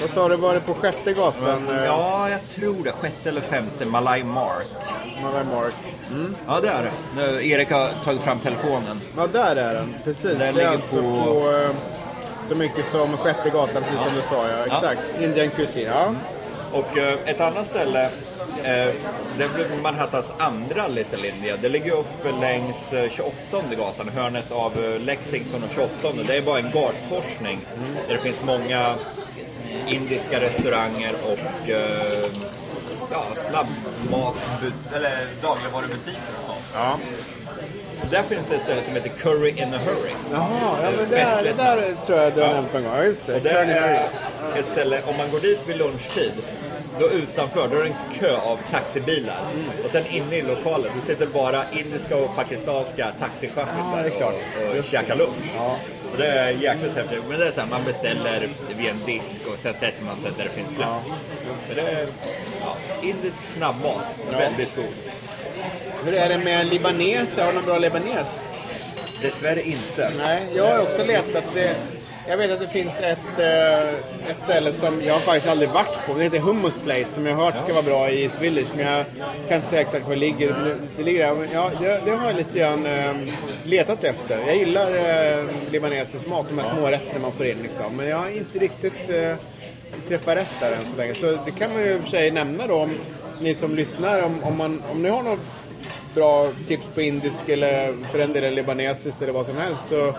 Vad 0.00 0.10
sa 0.10 0.28
du, 0.28 0.36
var 0.36 0.54
det 0.54 0.60
på 0.60 0.74
sjätte 0.74 1.12
gatan? 1.12 1.68
ja 1.86 2.30
jag 2.30 2.40
tror 2.54 2.84
det, 2.84 2.92
sjätte 2.92 3.28
eller 3.28 3.40
femte, 3.40 3.84
Malay 3.86 4.24
Mark. 4.24 4.66
Malay 5.22 5.44
Mark. 5.44 5.74
Ja 6.46 6.60
det 6.60 6.68
är 6.68 6.82
det. 6.82 6.92
Nu, 7.16 7.48
Erik 7.48 7.70
har 7.70 7.88
tagit 8.04 8.20
fram 8.22 8.38
telefonen. 8.38 9.00
Ja, 9.16 9.26
där 9.26 9.56
är 9.56 9.74
den. 9.74 9.94
Precis. 10.04 10.22
Den 10.30 10.38
det 10.38 10.44
är 10.46 10.52
ligger 10.52 10.68
alltså 10.68 10.96
på, 10.96 11.02
på- 11.24 11.50
eh, 11.56 11.70
så 12.42 12.54
mycket 12.54 12.86
som 12.86 13.16
sjätte 13.16 13.50
gatan, 13.50 13.82
precis 13.82 14.06
som 14.06 14.16
du 14.16 14.22
sa. 14.22 14.48
Ja. 14.48 14.64
Exakt. 14.76 15.20
Indian 15.20 15.50
Cuisine. 15.50 15.90
Ja. 15.90 16.14
Och 16.72 16.98
eh, 16.98 17.18
ett 17.26 17.40
annat 17.40 17.66
ställe, 17.66 18.04
eh, 18.64 18.94
det 19.38 19.54
blir 19.54 19.82
Manhattans 19.82 20.32
andra 20.38 20.88
Little 20.88 21.28
India. 21.28 21.56
Det 21.56 21.68
ligger 21.68 21.92
upp 21.92 22.40
längs 22.40 22.92
eh, 22.92 23.10
28 23.10 23.34
gatan, 23.78 24.08
hörnet 24.08 24.52
av 24.52 24.84
eh, 24.84 25.00
Lexington 25.00 25.62
och 25.62 25.70
28. 25.74 26.22
Det 26.26 26.36
är 26.36 26.42
bara 26.42 26.58
en 26.58 26.70
gatkorsning 26.70 27.58
där 28.08 28.14
det 28.14 28.20
finns 28.20 28.42
många 28.42 28.94
indiska 29.86 30.40
restauranger 30.40 31.14
och 31.26 31.70
eh, 31.70 32.30
ja, 33.10 33.24
snabbmat, 33.34 34.34
eller 34.94 35.26
dagligvarubutiker 35.42 36.20
och 36.40 36.46
sånt. 36.46 36.64
ja. 36.74 36.98
Där 38.10 38.22
finns 38.22 38.46
det 38.48 38.54
ett 38.56 38.62
ställe 38.62 38.82
som 38.82 38.94
heter 38.94 39.08
Curry 39.08 39.48
in 39.50 39.74
a 39.74 39.78
Hurry. 39.86 40.10
Jaha, 40.32 40.48
ja, 40.82 40.90
men 40.96 41.10
det, 41.10 41.16
Festligt. 41.16 41.56
det 41.56 41.62
där 41.64 41.94
tror 42.06 42.18
jag 42.18 42.32
du 42.34 42.40
har 42.40 42.48
Ja. 42.48 42.54
nämnt 42.54 42.74
en 42.74 42.82
gång. 42.82 42.92
Ja, 42.96 43.04
just 43.04 43.26
det. 43.26 43.34
Och 43.34 43.40
det 43.40 43.48
Curly 43.50 43.72
Harry. 43.72 43.94
är 43.94 44.58
ett 44.58 44.66
ställe, 44.72 45.00
om 45.06 45.16
man 45.16 45.30
går 45.30 45.40
dit 45.40 45.60
vid 45.66 45.76
lunchtid, 45.76 46.32
då 46.98 47.08
utanför, 47.10 47.68
då 47.68 47.76
är 47.76 47.82
det 47.82 47.88
en 47.88 47.94
kö 48.20 48.36
av 48.36 48.58
taxibilar. 48.70 49.36
Och 49.84 49.90
sen 49.90 50.06
inne 50.06 50.36
i 50.36 50.42
lokalen, 50.42 50.90
då 50.94 51.00
sitter 51.00 51.26
bara 51.26 51.62
indiska 51.72 52.16
och 52.16 52.36
pakistanska 52.36 53.06
taxichaufförer 53.20 54.04
Ja, 54.10 54.16
klart. 54.18 54.34
och, 54.72 54.78
och 54.78 54.84
käkar 54.84 55.16
lunch. 55.16 55.36
Och 56.12 56.18
det 56.18 56.26
är 56.26 56.50
jäkligt 56.50 56.96
häftigt. 56.96 57.22
Men 57.28 57.40
det 57.40 57.46
är 57.46 57.50
så 57.50 57.60
här, 57.60 57.68
man 57.68 57.84
beställer 57.84 58.48
vid 58.78 58.86
en 58.86 59.00
disk 59.06 59.40
och 59.52 59.58
sen 59.58 59.74
sätter 59.74 60.04
man 60.04 60.16
sig 60.16 60.30
där 60.36 60.44
det 60.44 60.50
finns 60.50 60.72
plats. 60.72 61.10
Men 61.66 61.76
det 61.76 61.82
är 61.82 62.06
ja, 62.60 62.76
indisk 63.02 63.44
snabbmat, 63.44 64.22
väldigt 64.30 64.76
god. 64.76 64.94
Hur 66.04 66.14
är 66.14 66.28
det 66.28 66.38
med 66.38 66.66
libaneser? 66.66 67.44
Har 67.44 67.52
du 67.52 67.54
någon 67.54 67.66
bra 67.66 67.78
libanes? 67.78 68.26
Dessvärre 69.22 69.62
inte. 69.62 70.10
Nej, 70.18 70.46
jag 70.54 70.66
har 70.66 70.78
också 70.78 71.04
letat. 71.04 71.44
Det, 71.54 71.76
jag 72.28 72.36
vet 72.36 72.50
att 72.50 72.60
det 72.60 72.68
finns 72.68 73.00
ett, 73.00 73.38
eh, 73.38 73.88
ett 74.30 74.36
ställe 74.44 74.72
som 74.72 75.02
jag 75.06 75.20
faktiskt 75.20 75.48
aldrig 75.48 75.68
varit 75.70 76.06
på. 76.06 76.14
Det 76.14 76.24
heter 76.24 76.38
Hummus 76.38 76.78
Place 76.84 77.04
som 77.10 77.26
jag 77.26 77.36
har 77.36 77.44
hört 77.44 77.58
ska 77.58 77.72
vara 77.72 77.82
bra 77.82 78.10
i 78.10 78.22
East 78.24 78.38
Village. 78.40 78.66
Men 78.76 78.86
jag 78.86 79.04
kan 79.48 79.56
inte 79.56 79.68
säga 79.68 79.80
exakt 79.82 80.04
var 80.04 80.10
det 80.14 80.20
ligger. 80.20 80.50
Men 80.52 80.64
det- 80.64 80.76
Det, 80.96 81.02
ligger 81.02 81.26
där. 81.26 81.34
Men 81.34 81.48
ja, 81.52 81.70
det, 81.80 82.00
det 82.04 82.10
har 82.10 82.26
jag 82.26 82.36
lite 82.36 82.58
grann 82.58 82.86
eh, 82.86 83.14
letat 83.64 84.04
efter. 84.04 84.38
Jag 84.46 84.56
gillar 84.56 84.94
eh, 84.94 85.44
libanesisk 85.70 86.26
mat, 86.26 86.46
de 86.48 86.58
här 86.58 86.74
små 86.76 86.86
rätterna 86.86 87.18
man 87.22 87.32
får 87.32 87.46
in 87.46 87.58
liksom. 87.62 87.96
Men 87.96 88.08
jag 88.08 88.16
har 88.16 88.28
inte 88.28 88.58
riktigt 88.58 89.10
eh, 89.10 89.34
träffat 90.08 90.36
rätt 90.36 90.54
där 90.60 90.72
än 90.72 90.90
så 90.92 90.96
länge. 90.96 91.14
Så 91.14 91.26
det 91.44 91.50
kan 91.58 91.72
man 91.72 91.82
ju 91.82 91.88
i 91.94 91.96
och 91.98 92.02
för 92.02 92.10
sig 92.10 92.30
nämna 92.30 92.66
då 92.66 92.74
om 92.74 92.94
ni 93.40 93.54
som 93.54 93.74
lyssnar. 93.74 94.22
Om, 94.22 94.42
om, 94.44 94.56
man, 94.58 94.82
om 94.92 95.02
ni 95.02 95.08
har 95.08 95.22
något 95.22 95.38
bra 96.14 96.48
tips 96.68 96.86
på 96.94 97.02
indisk 97.02 97.48
eller 97.48 97.94
för 98.10 98.18
den 98.18 98.32
delen 98.32 98.54
libanesiskt 98.54 99.22
eller 99.22 99.32
vad 99.32 99.46
som 99.46 99.56
helst 99.56 99.88
så 99.88 100.14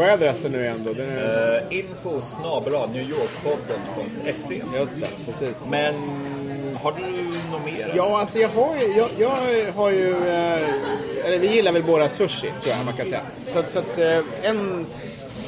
vad 0.00 0.08
är 0.08 0.12
adressen 0.12 0.52
nu 0.52 0.62
igen 0.62 0.82
då? 0.84 0.92
Den 0.92 1.08
är, 1.08 1.62
Uh, 1.70 1.78
info 1.78 2.20
snabel-a 2.20 2.86
newyorkpodden.se 2.92 4.62
just 4.74 4.92
det, 5.00 5.08
precis. 5.26 5.66
Men 5.70 5.94
har 6.82 6.92
du 6.92 7.02
något 7.50 7.64
mer? 7.64 7.92
Ja, 7.96 8.20
alltså 8.20 8.38
jag 8.38 8.48
har 8.48 8.76
ju, 8.76 8.96
jag, 8.96 9.08
jag 9.18 9.72
har 9.72 9.90
ju, 9.90 10.10
eh, 10.10 11.24
eller 11.24 11.38
vi 11.38 11.54
gillar 11.54 11.72
väl 11.72 11.82
båda 11.82 12.08
sushi 12.08 12.52
tror 12.62 12.76
jag 12.76 12.84
man 12.84 12.94
kan 12.94 13.06
säga. 13.06 13.20
Så, 13.46 13.62
så 13.72 13.78
att 13.78 13.98
eh, 13.98 14.18
en, 14.42 14.86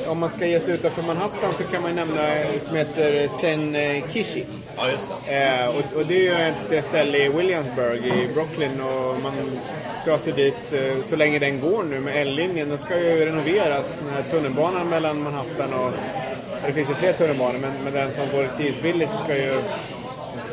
om 0.06 0.18
man 0.18 0.30
ska 0.30 0.46
ge 0.46 0.60
sig 0.60 0.74
utanför 0.74 1.02
Manhattan 1.02 1.52
så 1.52 1.64
kan 1.64 1.82
man 1.82 1.94
nämna 1.94 2.22
som 2.66 2.76
heter 2.76 3.28
Sen 3.40 3.76
Kishi. 4.12 4.44
Ja, 4.76 4.90
just 4.90 5.08
det. 5.26 5.34
Eh, 5.34 5.68
och, 5.68 5.96
och 5.96 6.06
det 6.06 6.28
är 6.28 6.52
ju 6.70 6.78
ett 6.78 6.84
ställe 6.84 7.18
i 7.18 7.28
Williamsburg 7.28 8.06
i 8.06 8.28
Brooklyn 8.34 8.80
och 8.80 9.20
man 9.22 9.32
drar 10.04 10.18
sig 10.18 10.32
dit 10.32 10.72
eh, 10.72 11.04
så 11.04 11.16
länge 11.16 11.38
den 11.38 11.60
går 11.60 11.82
nu 11.82 12.00
med 12.00 12.16
L-linjen. 12.16 12.68
Den 12.68 12.78
ska 12.78 12.98
ju 12.98 13.26
renoveras, 13.26 14.02
den 14.04 14.14
här 14.14 14.30
tunnelbanan 14.30 14.88
mellan 14.88 15.22
Manhattan 15.22 15.72
och... 15.72 15.92
Det 16.66 16.72
finns 16.72 16.90
ju 16.90 16.94
fler 16.94 17.12
tunnelbanor 17.12 17.58
men, 17.58 17.72
men 17.84 17.92
den 17.92 18.12
som 18.12 18.24
går 18.32 18.56
till 18.56 18.66
East 18.66 18.84
Village 18.84 19.14
ska 19.24 19.36
ju 19.36 19.62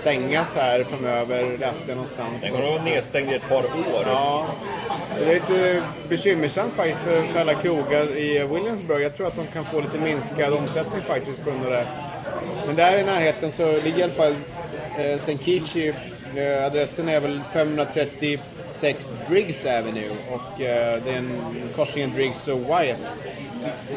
stängas 0.01 0.55
här 0.55 0.83
framöver, 0.83 1.57
läste 1.57 1.83
jag 1.87 1.95
någonstans. 1.95 2.41
Den 2.41 2.51
kommer 2.51 2.71
vara 2.71 2.83
nedstängd 2.83 3.31
i 3.31 3.35
ett 3.35 3.49
par 3.49 3.63
år. 3.63 4.03
Ja, 4.05 4.45
det 5.17 5.31
är 5.31 5.33
lite 5.33 5.83
bekymmersamt 6.09 6.73
faktiskt 6.73 6.99
för, 6.99 7.21
för 7.21 7.39
alla 7.39 7.53
krogar 7.53 8.17
i 8.17 8.47
Williamsburg. 8.53 9.03
Jag 9.03 9.17
tror 9.17 9.27
att 9.27 9.35
de 9.35 9.47
kan 9.47 9.65
få 9.65 9.81
lite 9.81 9.97
minskad 9.97 10.53
omsättning 10.53 11.01
faktiskt 11.01 11.43
på 11.43 11.49
grund 11.49 11.65
av 11.65 11.71
det. 11.71 11.87
Men 12.65 12.75
där 12.75 12.97
i 12.97 13.03
närheten 13.03 13.51
så 13.51 13.71
ligger 13.71 13.99
i 13.99 14.03
alla 14.03 14.13
fall 14.13 14.35
eh, 14.97 15.19
Senkichi. 15.19 15.93
Eh, 16.35 16.65
adressen 16.65 17.09
är 17.09 17.19
väl 17.19 17.41
536 17.53 19.11
Driggs 19.29 19.65
Avenue 19.65 20.09
och 20.31 20.61
eh, 20.61 21.03
det 21.03 21.11
är 21.11 21.17
en 21.17 21.41
korsningen 21.75 22.13
Driggs 22.15 22.47
och 22.47 22.59
Wyatt. 22.59 22.99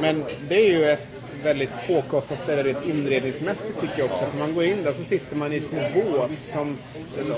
Men 0.01 0.24
det 0.49 0.55
är 0.55 0.68
ju 0.68 0.90
ett 0.90 1.24
väldigt 1.45 1.70
påkostat 1.86 2.38
ställe 2.38 2.62
rent 2.62 2.86
inredningsmässigt 2.86 3.80
tycker 3.80 3.99
jag 3.99 4.11
också. 4.12 4.24
För 4.26 4.38
man 4.38 4.55
går 4.55 4.64
in 4.64 4.82
där 4.84 4.93
så 4.93 5.05
sitter 5.05 5.36
man 5.36 5.53
i 5.53 5.61
små 5.61 5.80
bås 5.95 6.51
som, 6.53 6.78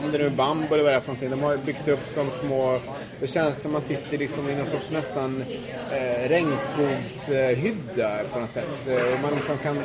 om 0.05 0.13
det 0.13 0.19
nu 0.19 0.27
är 0.27 0.31
bambu 0.31 0.75
eller 0.75 0.85
vad 0.85 0.93
det 0.93 0.97
är 0.97 1.01
för 1.01 1.09
någonting. 1.09 1.31
De 1.31 1.43
har 1.43 1.57
byggt 1.57 1.89
upp 1.89 2.09
som 2.09 2.31
små, 2.31 2.81
det 3.21 3.27
känns 3.27 3.63
som 3.63 3.73
man 3.73 3.83
sitter 3.83 4.19
liksom 4.19 4.51
i 4.51 4.55
någon 4.55 4.67
sorts 4.67 4.91
nästan 4.91 5.45
eh, 5.93 6.29
regnskogshydda 6.29 8.21
på 8.33 8.41
något 8.41 8.51
sätt. 8.51 8.89
Eh, 8.89 9.15
och 9.15 9.21
man 9.23 9.35
liksom 9.35 9.59
kan, 9.59 9.79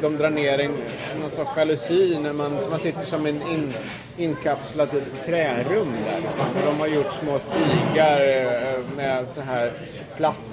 de 0.00 0.16
drar 0.16 0.30
ner 0.30 0.58
en, 0.58 0.72
någon 1.20 1.30
sorts 1.30 1.50
jalusi 1.56 2.18
när 2.22 2.32
man, 2.32 2.58
man 2.70 2.78
sitter 2.78 3.04
som 3.04 3.26
en 3.26 3.42
in, 3.42 3.72
inkapslat 4.16 4.90
trärum 5.26 5.92
där. 6.06 6.20
Liksom. 6.20 6.44
Och 6.56 6.66
de 6.66 6.80
har 6.80 6.86
gjort 6.86 7.12
små 7.12 7.38
stigar 7.38 8.20
eh, 8.20 8.80
med 8.96 9.26
så 9.34 9.40
här 9.40 9.72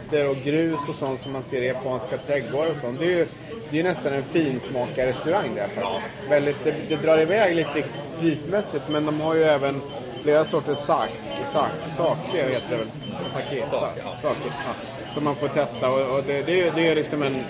plattor 0.10 0.30
och 0.30 0.36
grus 0.44 0.80
och 0.90 0.96
sånt 0.96 1.22
som 1.22 1.32
man 1.32 1.44
ser 1.44 1.62
i 1.62 1.68
japanska 1.68 2.18
trädgårdar 2.18 2.72
och 2.72 2.78
sånt. 2.78 3.00
Det 3.00 3.06
är 3.06 3.10
ju, 3.10 3.28
det 3.70 3.80
är 3.80 3.84
nästan 3.84 4.14
en 4.14 4.24
finsmakarrestaurang 4.24 5.56
där 5.56 5.68
faktiskt. 5.68 6.30
Väldigt, 6.30 6.64
det, 6.64 6.74
det 6.90 6.96
drar 6.96 7.18
iväg 7.22 7.56
lite 7.56 7.84
prismässigt 8.20 8.84
men 8.90 9.06
de 9.06 9.22
har 9.22 9.36
ju 9.36 9.44
även 9.44 9.82
flera 10.24 10.46
sorters 10.46 10.78
sak, 10.78 11.10
sak, 11.54 11.70
sake 11.92 12.38
heter 12.38 12.70
det 12.70 12.76
väl? 12.76 12.88
Sake, 13.34 13.64
sa- 13.72 13.94
sake, 14.22 14.36
ja, 14.46 14.74
som 15.14 15.24
man 15.24 15.36
får 15.36 15.48
testa 15.48 15.90
och, 15.90 16.18
och 16.18 16.24
det, 16.28 16.42
det, 16.46 16.62
är- 16.68 16.72
det 16.76 16.88
är 16.88 16.96
liksom 16.96 17.24
en... 17.24 17.44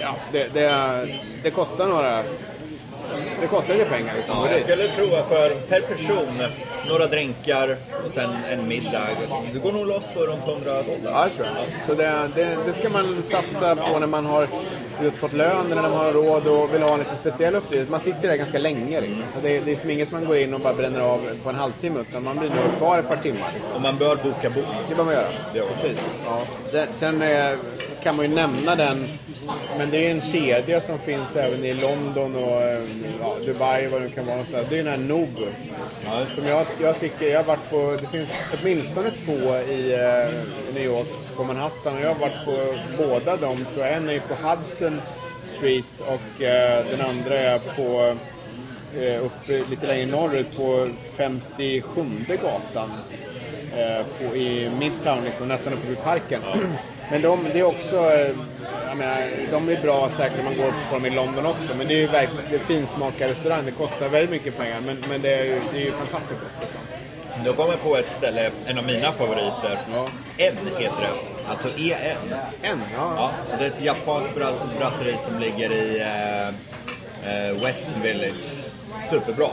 Ja, 0.00 0.14
det, 0.32 0.54
det, 0.54 1.06
det 1.42 1.50
kostar 1.50 1.86
några... 1.88 2.22
Det 3.40 3.46
kostar 3.46 3.74
lite 3.74 3.90
pengar 3.90 4.14
liksom. 4.16 4.36
Ja, 4.38 4.52
jag 4.52 4.62
skulle 4.62 4.82
tro 4.82 5.14
att 5.14 5.28
för 5.28 5.50
per 5.68 5.80
person, 5.80 6.42
några 6.88 7.06
drinkar 7.06 7.76
och 8.04 8.10
sen 8.10 8.30
en 8.50 8.68
middag. 8.68 9.08
Det 9.52 9.58
går 9.58 9.72
nog 9.72 9.86
loss 9.86 10.08
på 10.14 10.20
runt 10.20 10.48
100 10.48 10.82
dollar. 10.82 11.12
Ja, 11.12 11.24
det 11.24 11.44
tror 11.44 11.48
jag. 11.56 11.86
Så 11.86 11.94
det, 11.94 12.30
det, 12.34 12.56
det 12.66 12.72
ska 12.72 12.88
man 12.88 13.22
satsa 13.22 13.76
på 13.76 13.98
när 13.98 14.06
man 14.06 14.26
har 14.26 14.46
just 15.02 15.16
fått 15.16 15.32
lön 15.32 15.66
eller 15.66 15.82
när 15.82 15.90
man 15.90 15.98
har 15.98 16.12
råd 16.12 16.46
och 16.46 16.74
vill 16.74 16.82
ha 16.82 16.92
en 16.92 16.98
lite 16.98 17.16
speciell 17.20 17.54
upplevelse. 17.54 17.90
Man 17.90 18.00
sitter 18.00 18.28
där 18.28 18.36
ganska 18.36 18.58
länge. 18.58 19.00
Liksom. 19.00 19.22
Så 19.34 19.40
det, 19.42 19.60
det 19.60 19.72
är 19.72 19.76
som 19.76 19.90
inget 19.90 20.12
man 20.12 20.24
går 20.24 20.36
in 20.36 20.54
och 20.54 20.60
bara 20.60 20.74
bränner 20.74 21.00
av 21.00 21.20
på 21.42 21.48
en 21.48 21.54
halvtimme 21.54 22.00
utan 22.00 22.24
man 22.24 22.38
blir 22.38 22.48
nog 22.48 22.78
kvar 22.78 22.98
ett 22.98 23.08
par 23.08 23.16
timmar. 23.16 23.50
Liksom. 23.54 23.72
Och 23.74 23.80
man 23.80 23.96
bör 23.96 24.16
boka 24.16 24.50
bok. 24.50 24.64
Det 24.88 24.94
bör 24.94 25.04
man 25.04 25.14
göra. 25.14 25.28
Ja. 25.54 25.62
Precis. 25.72 25.98
Ja. 26.24 26.42
Sen, 26.70 26.86
sen 26.96 27.22
eh, 27.22 27.52
kan 28.02 28.16
man 28.16 28.28
ju 28.28 28.34
nämna 28.34 28.76
den, 28.76 29.08
men 29.78 29.90
det 29.90 30.06
är 30.06 30.10
en 30.10 30.20
kedja 30.20 30.80
som 30.80 30.98
finns 30.98 31.36
även 31.36 31.64
i 31.64 31.74
London 31.74 32.34
och 32.34 32.62
eh, 32.62 32.82
ja, 33.20 33.36
Dubai 33.46 33.88
vad 33.88 34.02
det 34.02 34.08
kan 34.08 34.26
vara. 34.26 34.36
någonstans. 34.36 34.66
Det 34.70 34.78
är 34.78 34.84
den 34.84 35.10
här. 35.10 35.48
Ja, 36.04 36.26
Som 36.34 36.46
jag, 36.46 36.66
jag 36.80 37.00
tycker, 37.00 37.26
jag 37.28 37.38
har 37.38 37.44
varit 37.44 37.70
på, 37.70 37.96
det 38.00 38.06
finns 38.06 38.28
åtminstone 38.60 39.10
två 39.10 39.56
i 39.56 39.92
eh, 39.92 40.32
New 40.74 40.84
York 40.84 41.08
på 41.36 41.44
Manhattan 41.44 41.96
och 41.96 42.00
jag 42.02 42.14
har 42.14 42.20
varit 42.20 42.44
på 42.44 42.74
båda 42.98 43.36
dem 43.36 43.56
tror 43.74 43.86
jag. 43.86 43.96
En 43.96 44.08
är 44.08 44.20
på 44.20 44.34
Hudson 44.34 45.00
Street 45.44 46.00
och 46.00 46.42
eh, 46.42 46.84
den 46.90 47.00
andra 47.00 47.38
är 47.38 47.58
på 47.58 48.16
eh, 49.00 49.24
uppe 49.24 49.70
lite 49.70 49.86
längre 49.86 50.06
norrut 50.06 50.56
på 50.56 50.88
57 51.16 52.04
gatan 52.28 52.90
eh, 53.76 54.06
på, 54.18 54.36
i 54.36 54.70
Midtown, 54.78 55.24
liksom, 55.24 55.48
nästan 55.48 55.72
uppe 55.72 55.88
vid 55.88 56.02
parken. 56.02 56.40
Men 57.10 57.22
de, 57.22 57.46
det 57.52 57.58
är 57.58 57.62
också, 57.64 57.96
eh, 57.96 58.30
jag 58.88 58.96
menar, 58.96 59.28
de 59.50 59.68
är 59.68 59.80
bra 59.82 60.08
säkert 60.16 60.38
om 60.38 60.44
man 60.44 60.56
går 60.56 60.72
på 60.88 60.94
dem 60.94 61.06
i 61.06 61.10
London 61.10 61.46
också. 61.46 61.74
Men 61.78 61.86
det 61.86 61.94
är 61.94 61.98
ju 61.98 62.06
verkligen 62.06 62.64
finsmakarrestaurang, 62.66 63.64
det 63.64 63.70
kostar 63.70 64.08
väldigt 64.08 64.30
mycket 64.30 64.58
pengar. 64.58 64.80
Men, 64.86 65.04
men 65.08 65.22
det, 65.22 65.34
är 65.34 65.44
ju, 65.44 65.60
det 65.72 65.78
är 65.80 65.84
ju 65.84 65.92
fantastiskt 65.92 66.40
gott. 66.40 66.50
Liksom. 66.60 66.80
Då 67.44 67.52
kommer 67.52 67.70
jag 67.70 67.82
på 67.82 67.96
ett 67.96 68.10
ställe, 68.10 68.50
en 68.66 68.78
av 68.78 68.84
mina 68.84 69.12
favoriter. 69.12 69.78
Ja. 69.94 70.08
En 70.36 70.56
heter 70.78 71.00
det. 71.00 71.10
Alltså 71.50 71.68
EN. 71.78 72.34
En, 72.62 72.80
ja. 72.96 73.12
Ja, 73.16 73.30
det 73.58 73.64
är 73.64 73.68
ett 73.68 73.82
japanskt 73.84 74.34
bra- 74.34 74.52
brasseri 74.78 75.14
som 75.18 75.38
ligger 75.38 75.72
i 75.72 76.00
eh, 76.00 76.48
eh, 77.48 77.52
West 77.64 77.90
Village. 78.02 78.59
Superbra. 79.10 79.48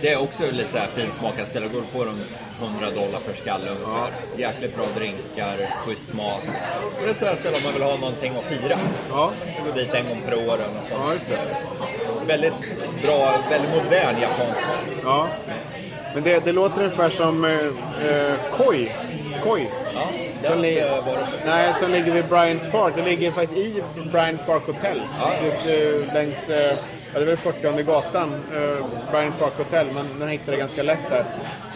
Det 0.00 0.08
är 0.12 0.20
också 0.22 0.42
lite 0.52 0.70
så 0.70 0.78
här 0.78 0.86
finsmakat 0.86 1.48
ställe. 1.48 1.66
Går 1.68 1.82
på 1.92 2.04
runt 2.04 2.26
100 2.60 2.86
dollar 2.90 3.18
per 3.26 3.34
skalle 3.34 3.64
ungefär. 3.70 4.10
Jäkligt 4.36 4.76
bra 4.76 4.84
drinkar, 4.96 5.56
schysst 5.86 6.12
mat. 6.14 6.42
Och 6.96 7.02
det 7.04 7.10
är 7.10 7.14
så 7.14 7.26
här 7.26 7.34
ställe 7.34 7.56
om 7.56 7.62
man 7.64 7.72
vill 7.72 7.82
ha 7.82 7.96
någonting 7.96 8.32
att 8.36 8.44
fira. 8.44 8.78
Ja, 9.10 9.32
Gå 9.66 9.72
dit 9.72 9.94
en 9.94 10.08
gång 10.08 10.22
per 10.26 10.34
år 10.34 10.54
eller 10.54 10.74
något 10.74 10.88
sånt. 10.88 11.00
ja 11.06 11.12
just 11.12 11.26
det. 11.28 11.38
Väldigt 12.26 12.54
bra, 13.02 13.40
väldigt 13.50 13.70
modern 13.70 14.20
japansk 14.20 14.60
mat. 14.60 15.00
Ja. 15.04 15.28
Men 16.14 16.22
det, 16.22 16.44
det 16.44 16.52
låter 16.52 16.82
ungefär 16.82 17.10
som 17.10 17.44
eh, 17.44 17.52
eh, 18.10 18.34
Koi. 18.56 18.92
Koi. 19.44 19.66
Ja, 19.94 20.00
det 20.42 20.48
har 20.48 20.56
inte 20.64 21.00
varit 21.06 21.28
nej, 21.46 21.74
som 21.80 21.90
ligger 21.90 22.12
vid 22.12 22.24
Bryant 22.24 22.72
Park. 22.72 22.92
Det 22.96 23.02
ligger 23.02 23.30
faktiskt 23.30 23.58
i 23.60 23.82
Bryant 24.12 24.46
Park 24.46 24.62
Hotel. 24.66 25.00
Ja. 25.20 25.32
Just 25.44 25.66
eh, 25.66 26.14
längs, 26.14 26.48
eh, 26.50 26.76
ja, 27.14 27.20
det 27.20 27.26
var 27.26 27.36
40 27.36 27.82
gatan, 27.82 28.34
eh, 28.54 28.86
Bryant 29.10 29.38
Park 29.38 29.52
Hotel. 29.56 29.86
men 29.94 30.18
den 30.18 30.28
hittade 30.28 30.52
jag 30.52 30.58
ganska 30.58 30.82
lätt 30.82 31.10
där. 31.10 31.24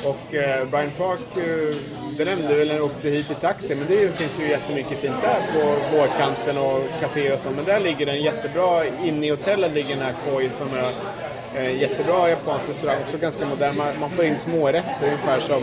Och 0.05 0.35
eh, 0.35 0.68
Bryant 0.68 0.99
Park, 0.99 1.37
eh, 1.37 1.74
det 2.18 2.24
nämnde 2.24 2.55
väl 2.55 2.68
när 2.68 2.74
jag 2.74 2.85
åkte 2.85 3.09
hit 3.09 3.30
i 3.30 3.35
taxi, 3.35 3.74
men 3.74 3.87
det 3.89 4.16
finns 4.16 4.41
ju 4.41 4.49
jättemycket 4.49 4.99
fint 4.99 5.22
där 5.22 5.41
på 5.53 5.97
vårkanten 5.97 6.59
och 6.59 7.01
café 7.01 7.33
och 7.33 7.41
så. 7.41 7.51
Men 7.51 7.64
där 7.64 7.80
ligger 7.80 8.07
den 8.07 8.22
jättebra, 8.22 8.85
inne 8.87 9.26
i 9.26 9.30
hotellet 9.30 9.74
ligger 9.74 9.97
den 9.97 10.05
här 10.05 10.14
Koi 10.26 10.51
som 10.59 10.78
är 10.78 10.93
Eh, 11.55 11.80
jättebra 11.80 12.28
japansk 12.28 12.68
restaurang, 12.68 13.03
också 13.03 13.18
ganska 13.18 13.47
modern. 13.47 13.76
Man, 13.76 14.01
man 14.01 14.11
får 14.11 14.24
in 14.24 14.39
smårätter, 14.39 15.07
ungefär 15.07 15.41
som, 15.41 15.62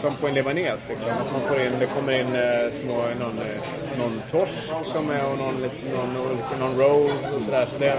som 0.00 0.14
på 0.16 0.28
en 0.28 0.34
libanes. 0.34 0.88
Liksom. 0.88 1.10
Att 1.10 1.32
Man 1.32 1.40
får 1.48 1.60
in, 1.60 1.72
det 1.78 1.86
kommer 1.86 2.12
in 2.12 2.36
eh, 2.36 2.82
små, 2.82 2.94
någon, 2.94 3.38
eh, 3.38 3.98
någon 3.98 4.22
torsk 4.30 4.92
som 4.92 5.10
är 5.10 5.30
och 5.30 5.38
någon, 5.38 5.54
någon, 5.94 6.14
någon, 6.14 6.38
någon 6.60 6.78
roll 6.78 7.10
och 7.36 7.42
sådär. 7.42 7.66
Så 7.72 7.78
det, 7.78 7.98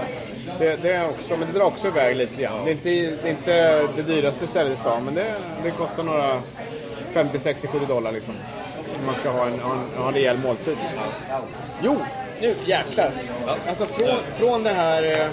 det, 0.58 0.76
det 0.82 0.92
är 0.92 1.08
också, 1.08 1.36
men 1.36 1.48
det 1.52 1.58
drar 1.58 1.66
också 1.66 1.88
iväg 1.88 2.16
lite 2.16 2.42
grann. 2.42 2.64
Det 2.64 2.70
är 2.70 2.72
inte, 2.72 2.88
det 3.22 3.28
är 3.28 3.30
inte 3.30 3.80
det 3.96 4.02
dyraste 4.02 4.46
stället 4.46 4.72
i 4.72 4.80
stan, 4.80 5.04
men 5.04 5.14
det, 5.14 5.34
det 5.64 5.70
kostar 5.70 6.02
några 6.02 6.42
50, 7.12 7.38
60, 7.38 7.66
70 7.66 7.86
dollar 7.86 8.12
liksom. 8.12 8.34
Om 9.00 9.06
man 9.06 9.14
ska 9.14 9.30
ha 9.30 9.46
en, 9.46 9.60
ha 9.60 9.72
en, 9.72 9.98
ha 10.02 10.08
en 10.08 10.14
rejäl 10.14 10.38
måltid. 10.38 10.76
Jo, 11.82 11.96
nu 12.40 12.54
jäklar. 12.64 13.10
Alltså 13.68 13.86
från, 13.86 14.08
från 14.38 14.62
det 14.62 14.70
här... 14.72 15.02
eh, 15.02 15.26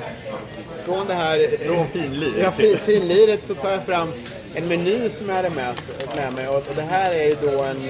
Från 0.86 1.08
det 1.08 1.14
här... 1.14 1.58
Från 1.66 1.88
finlir 1.88 2.32
Ja, 2.44 2.52
fin, 2.52 2.78
finliret 2.78 3.46
så 3.48 3.54
tar 3.56 3.72
jag 3.72 3.84
fram 3.84 4.12
en 4.56 4.68
meny 4.68 5.10
som 5.10 5.30
jag 5.30 5.36
hade 5.36 5.50
med, 5.50 5.74
med 6.16 6.34
mig. 6.34 6.48
Och, 6.48 6.64
det 6.76 6.82
här 6.82 7.14
är 7.14 7.24
ju 7.24 7.36
då 7.42 7.64
en... 7.64 7.88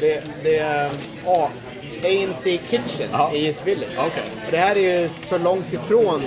Det, 0.00 0.22
det 0.42 0.58
är 0.58 0.90
A, 1.26 1.48
ANC 2.04 2.42
Kitchen 2.44 3.08
Ja. 3.12 3.30
i 3.34 3.46
East 3.46 3.66
Village. 3.66 3.98
Okej. 3.98 4.22
Och 4.46 4.50
det 4.50 4.56
här 4.56 4.76
är 4.76 5.00
ju 5.00 5.08
så 5.28 5.38
långt 5.38 5.72
ifrån 5.72 6.22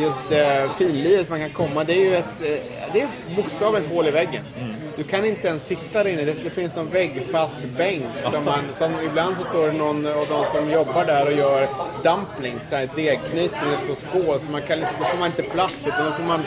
just 0.00 0.32
eh, 0.32 0.76
finliret 0.78 1.30
man 1.30 1.40
kan 1.40 1.50
komma. 1.50 1.84
Det 1.84 1.92
är 1.92 2.04
ju 2.04 2.16
ett... 2.16 2.40
Eh, 2.40 2.92
det 2.92 3.00
är 3.00 3.08
bokstavligt 3.36 3.92
hål 3.92 4.06
i 4.08 4.10
väggen. 4.10 4.44
Mm. 4.58 4.75
Du 4.96 5.04
kan 5.04 5.24
inte 5.24 5.48
ens 5.48 5.66
sitta 5.66 6.02
där 6.02 6.10
inne. 6.10 6.24
Det, 6.24 6.32
det 6.44 6.50
finns 6.50 6.76
någon 6.76 6.88
väggfast 6.88 7.58
bänk. 7.76 8.04
Som 8.32 8.44
man, 8.44 8.60
som 8.74 8.90
ibland 9.04 9.36
så 9.36 9.44
står 9.44 9.66
det 9.66 9.72
någon 9.72 10.06
av 10.06 10.26
de 10.28 10.44
som 10.58 10.70
jobbar 10.70 11.04
där 11.04 11.26
och 11.26 11.32
gör 11.32 11.68
dumplings, 12.02 12.70
degknytning, 12.70 13.70
det 13.70 13.94
står 13.94 14.08
skål. 14.08 14.40
Så 14.40 14.50
man 14.50 14.62
kan 14.62 14.78
liksom, 14.78 14.96
då 14.98 15.04
får 15.04 15.18
man 15.18 15.26
inte 15.26 15.42
plats. 15.42 15.86
Utan 15.86 16.06
då 16.06 16.12
får 16.12 16.24
man, 16.24 16.42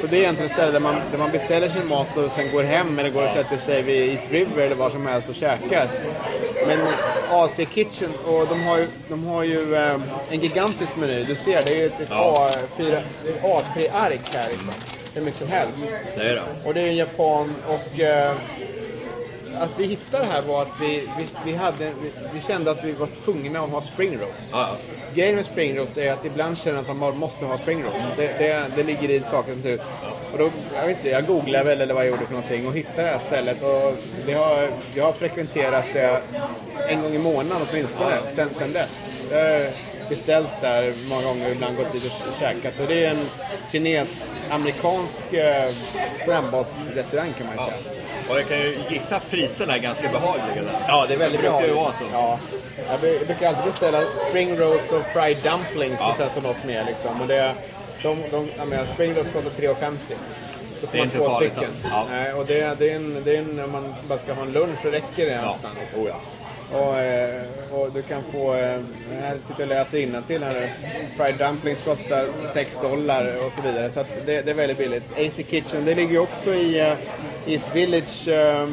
så 0.00 0.06
det 0.06 0.16
är 0.16 0.20
egentligen 0.20 0.46
ett 0.50 0.56
ställe 0.56 0.72
där 0.72 0.80
man, 0.80 0.94
där 1.10 1.18
man 1.18 1.30
beställer 1.30 1.68
sin 1.68 1.86
mat 1.88 2.16
och 2.16 2.32
sen 2.32 2.52
går 2.52 2.62
hem 2.62 2.98
eller 2.98 3.10
går 3.10 3.24
och 3.24 3.30
sätter 3.30 3.58
sig 3.58 3.82
vid 3.82 4.12
East 4.12 4.30
River 4.30 4.62
eller 4.62 4.76
var 4.76 4.90
som 4.90 5.06
helst 5.06 5.28
och 5.28 5.34
käkar. 5.34 5.88
Men 6.66 6.78
AC 7.30 7.56
Kitchen, 7.56 8.10
och 8.26 8.46
de 8.48 8.62
har 8.62 8.78
ju, 8.78 8.86
de 9.08 9.24
har 9.24 9.42
ju 9.42 9.74
eh, 9.74 10.00
en 10.30 10.40
gigantisk 10.40 10.96
meny. 10.96 11.24
Du 11.24 11.34
ser, 11.34 11.64
det 11.64 11.82
är 11.82 11.86
ett, 11.86 12.00
ett 12.00 12.10
A4, 12.10 13.02
A3-ark 13.42 14.34
här. 14.34 14.48
Liksom. 14.48 14.99
Hur 15.14 15.22
mycket 15.22 15.40
som 15.40 15.48
helst. 15.48 15.78
Det 16.16 16.34
det. 16.34 16.42
Och 16.64 16.74
det 16.74 16.80
är 16.80 16.86
en 16.86 16.96
japan 16.96 17.54
och 17.68 18.00
eh, 18.00 18.34
att 19.60 19.70
vi 19.78 19.86
hittade 19.86 20.24
det 20.24 20.30
här 20.30 20.42
var 20.42 20.62
att 20.62 20.80
vi, 20.80 21.08
vi, 21.18 21.26
vi, 21.44 21.54
hade, 21.54 21.84
vi, 22.02 22.10
vi 22.34 22.40
kände 22.40 22.70
att 22.70 22.84
vi 22.84 22.92
var 22.92 23.08
tvungna 23.24 23.60
att 23.60 23.70
ha 23.70 23.80
spring 23.82 24.18
rolls. 24.18 24.50
Ja, 24.52 24.76
Grejen 25.14 25.34
med 25.36 25.44
spring 25.44 25.78
rolls 25.78 25.98
är 25.98 26.12
att 26.12 26.24
ibland 26.24 26.58
känner 26.58 26.76
jag 26.76 26.90
att 26.90 26.96
man 26.96 27.18
måste 27.18 27.44
ha 27.44 27.58
spring 27.58 27.82
rolls. 27.82 28.04
Det, 28.16 28.26
det, 28.38 28.66
det 28.76 28.82
ligger 28.82 29.10
i 29.10 29.20
sakens 29.30 29.56
natur. 29.56 29.80
Och 30.32 30.38
då, 30.38 30.50
jag 30.74 30.86
vet 30.86 30.96
inte, 30.96 31.08
jag 31.08 31.26
googlade 31.26 31.64
väl 31.64 31.80
eller 31.80 31.94
vad 31.94 32.04
jag 32.04 32.10
gjorde 32.10 32.26
för 32.26 32.32
någonting 32.32 32.66
och 32.66 32.74
hittade 32.74 33.02
det 33.02 33.08
här 33.08 33.18
stället. 33.26 33.62
Och 33.62 33.94
det 34.26 34.32
har, 34.32 34.70
jag 34.94 35.04
har 35.04 35.12
frekventerat 35.12 35.84
det 35.92 36.20
en 36.88 37.02
gång 37.02 37.12
i 37.14 37.18
månaden 37.18 37.66
åtminstone 37.70 38.12
sen, 38.30 38.48
sen 38.58 38.72
dess. 38.72 39.04
Har 39.30 39.89
beställt 40.10 40.48
där 40.60 40.92
många 41.08 41.22
gånger 41.22 41.46
och 41.46 41.52
ibland 41.52 41.76
gått 41.76 41.92
dit 41.92 42.04
och 42.04 42.40
käkat. 42.40 42.80
Och 42.80 42.86
det 42.88 43.04
är 43.04 43.10
en 43.10 43.26
kines-amerikansk 43.72 45.32
eh, 45.32 45.70
snabbmatsrestaurang 46.24 47.32
kan 47.38 47.46
man 47.46 47.54
ju 47.56 47.72
säga. 47.72 47.94
Och 48.30 48.36
jag 48.38 48.48
kan 48.48 48.58
ju 48.58 48.78
gissa 48.90 49.16
att 49.16 49.30
priserna 49.30 49.74
är 49.74 49.78
ganska 49.78 50.08
behagliga 50.08 50.62
där. 50.62 50.80
Ja, 50.88 51.04
det 51.08 51.14
är 51.14 51.18
väldigt 51.18 51.40
Det 51.42 51.48
brukar 51.50 51.66
ju 51.66 51.72
vara 51.74 51.92
så. 51.92 52.04
Ja. 52.12 52.38
Jag 52.90 53.00
bru- 53.00 53.18
jag 53.18 53.26
brukar 53.26 53.48
alltid 53.48 53.64
beställa 53.72 54.02
spring 54.28 54.56
rolls 54.56 54.92
och 54.92 55.02
fried 55.12 55.36
dumplings 55.42 56.00
och 56.00 56.14
sen 56.14 56.28
så 56.34 56.40
något 56.40 56.64
mer 56.64 56.84
liksom. 56.84 57.20
Och 57.20 57.26
det, 57.26 57.54
de, 58.02 58.18
de, 58.30 58.48
jag 58.58 58.68
menar, 58.68 58.84
spring 58.94 59.14
rolls 59.14 59.28
kostar 59.32 59.50
3,50. 59.50 59.96
Då 60.80 60.86
får 60.86 60.92
Det 60.92 60.98
är 60.98 60.98
man 60.98 61.04
inte 61.04 61.16
två 61.16 61.28
farligt 61.28 61.52
stycken. 61.52 61.72
Ja. 61.90 62.34
Och 62.34 62.46
det, 62.46 62.78
det 62.78 62.90
är 62.90 62.96
en, 62.96 63.22
det 63.24 63.36
är 63.36 63.38
en, 63.38 63.60
om 63.64 63.72
man 63.72 63.94
bara 64.08 64.18
ska 64.18 64.32
ha 64.32 64.42
en 64.42 64.52
lunch 64.52 64.78
så 64.82 64.88
räcker 64.88 65.26
det 65.26 65.32
Ja. 65.32 65.52
nästan. 65.52 65.70
Liksom. 65.80 66.00
Oh, 66.02 66.08
ja. 66.08 66.20
Och, 66.72 66.98
eh, 66.98 67.42
och 67.72 67.92
du 67.92 68.02
kan 68.02 68.22
få, 68.32 68.54
eh, 68.54 68.80
här 69.20 69.36
sitter 69.46 69.54
jag 69.58 69.60
och 69.60 69.68
läser 69.68 69.98
innantill 69.98 70.42
här 70.42 70.52
nu. 70.52 70.68
Fried 71.16 71.38
dumplings 71.38 71.82
kostar 71.82 72.26
6 72.54 72.78
dollar 72.82 73.46
och 73.46 73.52
så 73.52 73.60
vidare. 73.60 73.90
Så 73.90 74.04
det, 74.26 74.42
det 74.42 74.50
är 74.50 74.54
väldigt 74.54 74.78
billigt. 74.78 75.12
AC 75.16 75.42
Kitchen, 75.50 75.84
det 75.84 75.94
ligger 75.94 76.18
också 76.18 76.54
i 76.54 76.80
eh, 76.80 76.94
East 77.46 77.76
Village. 77.76 78.28
Eh, 78.28 78.68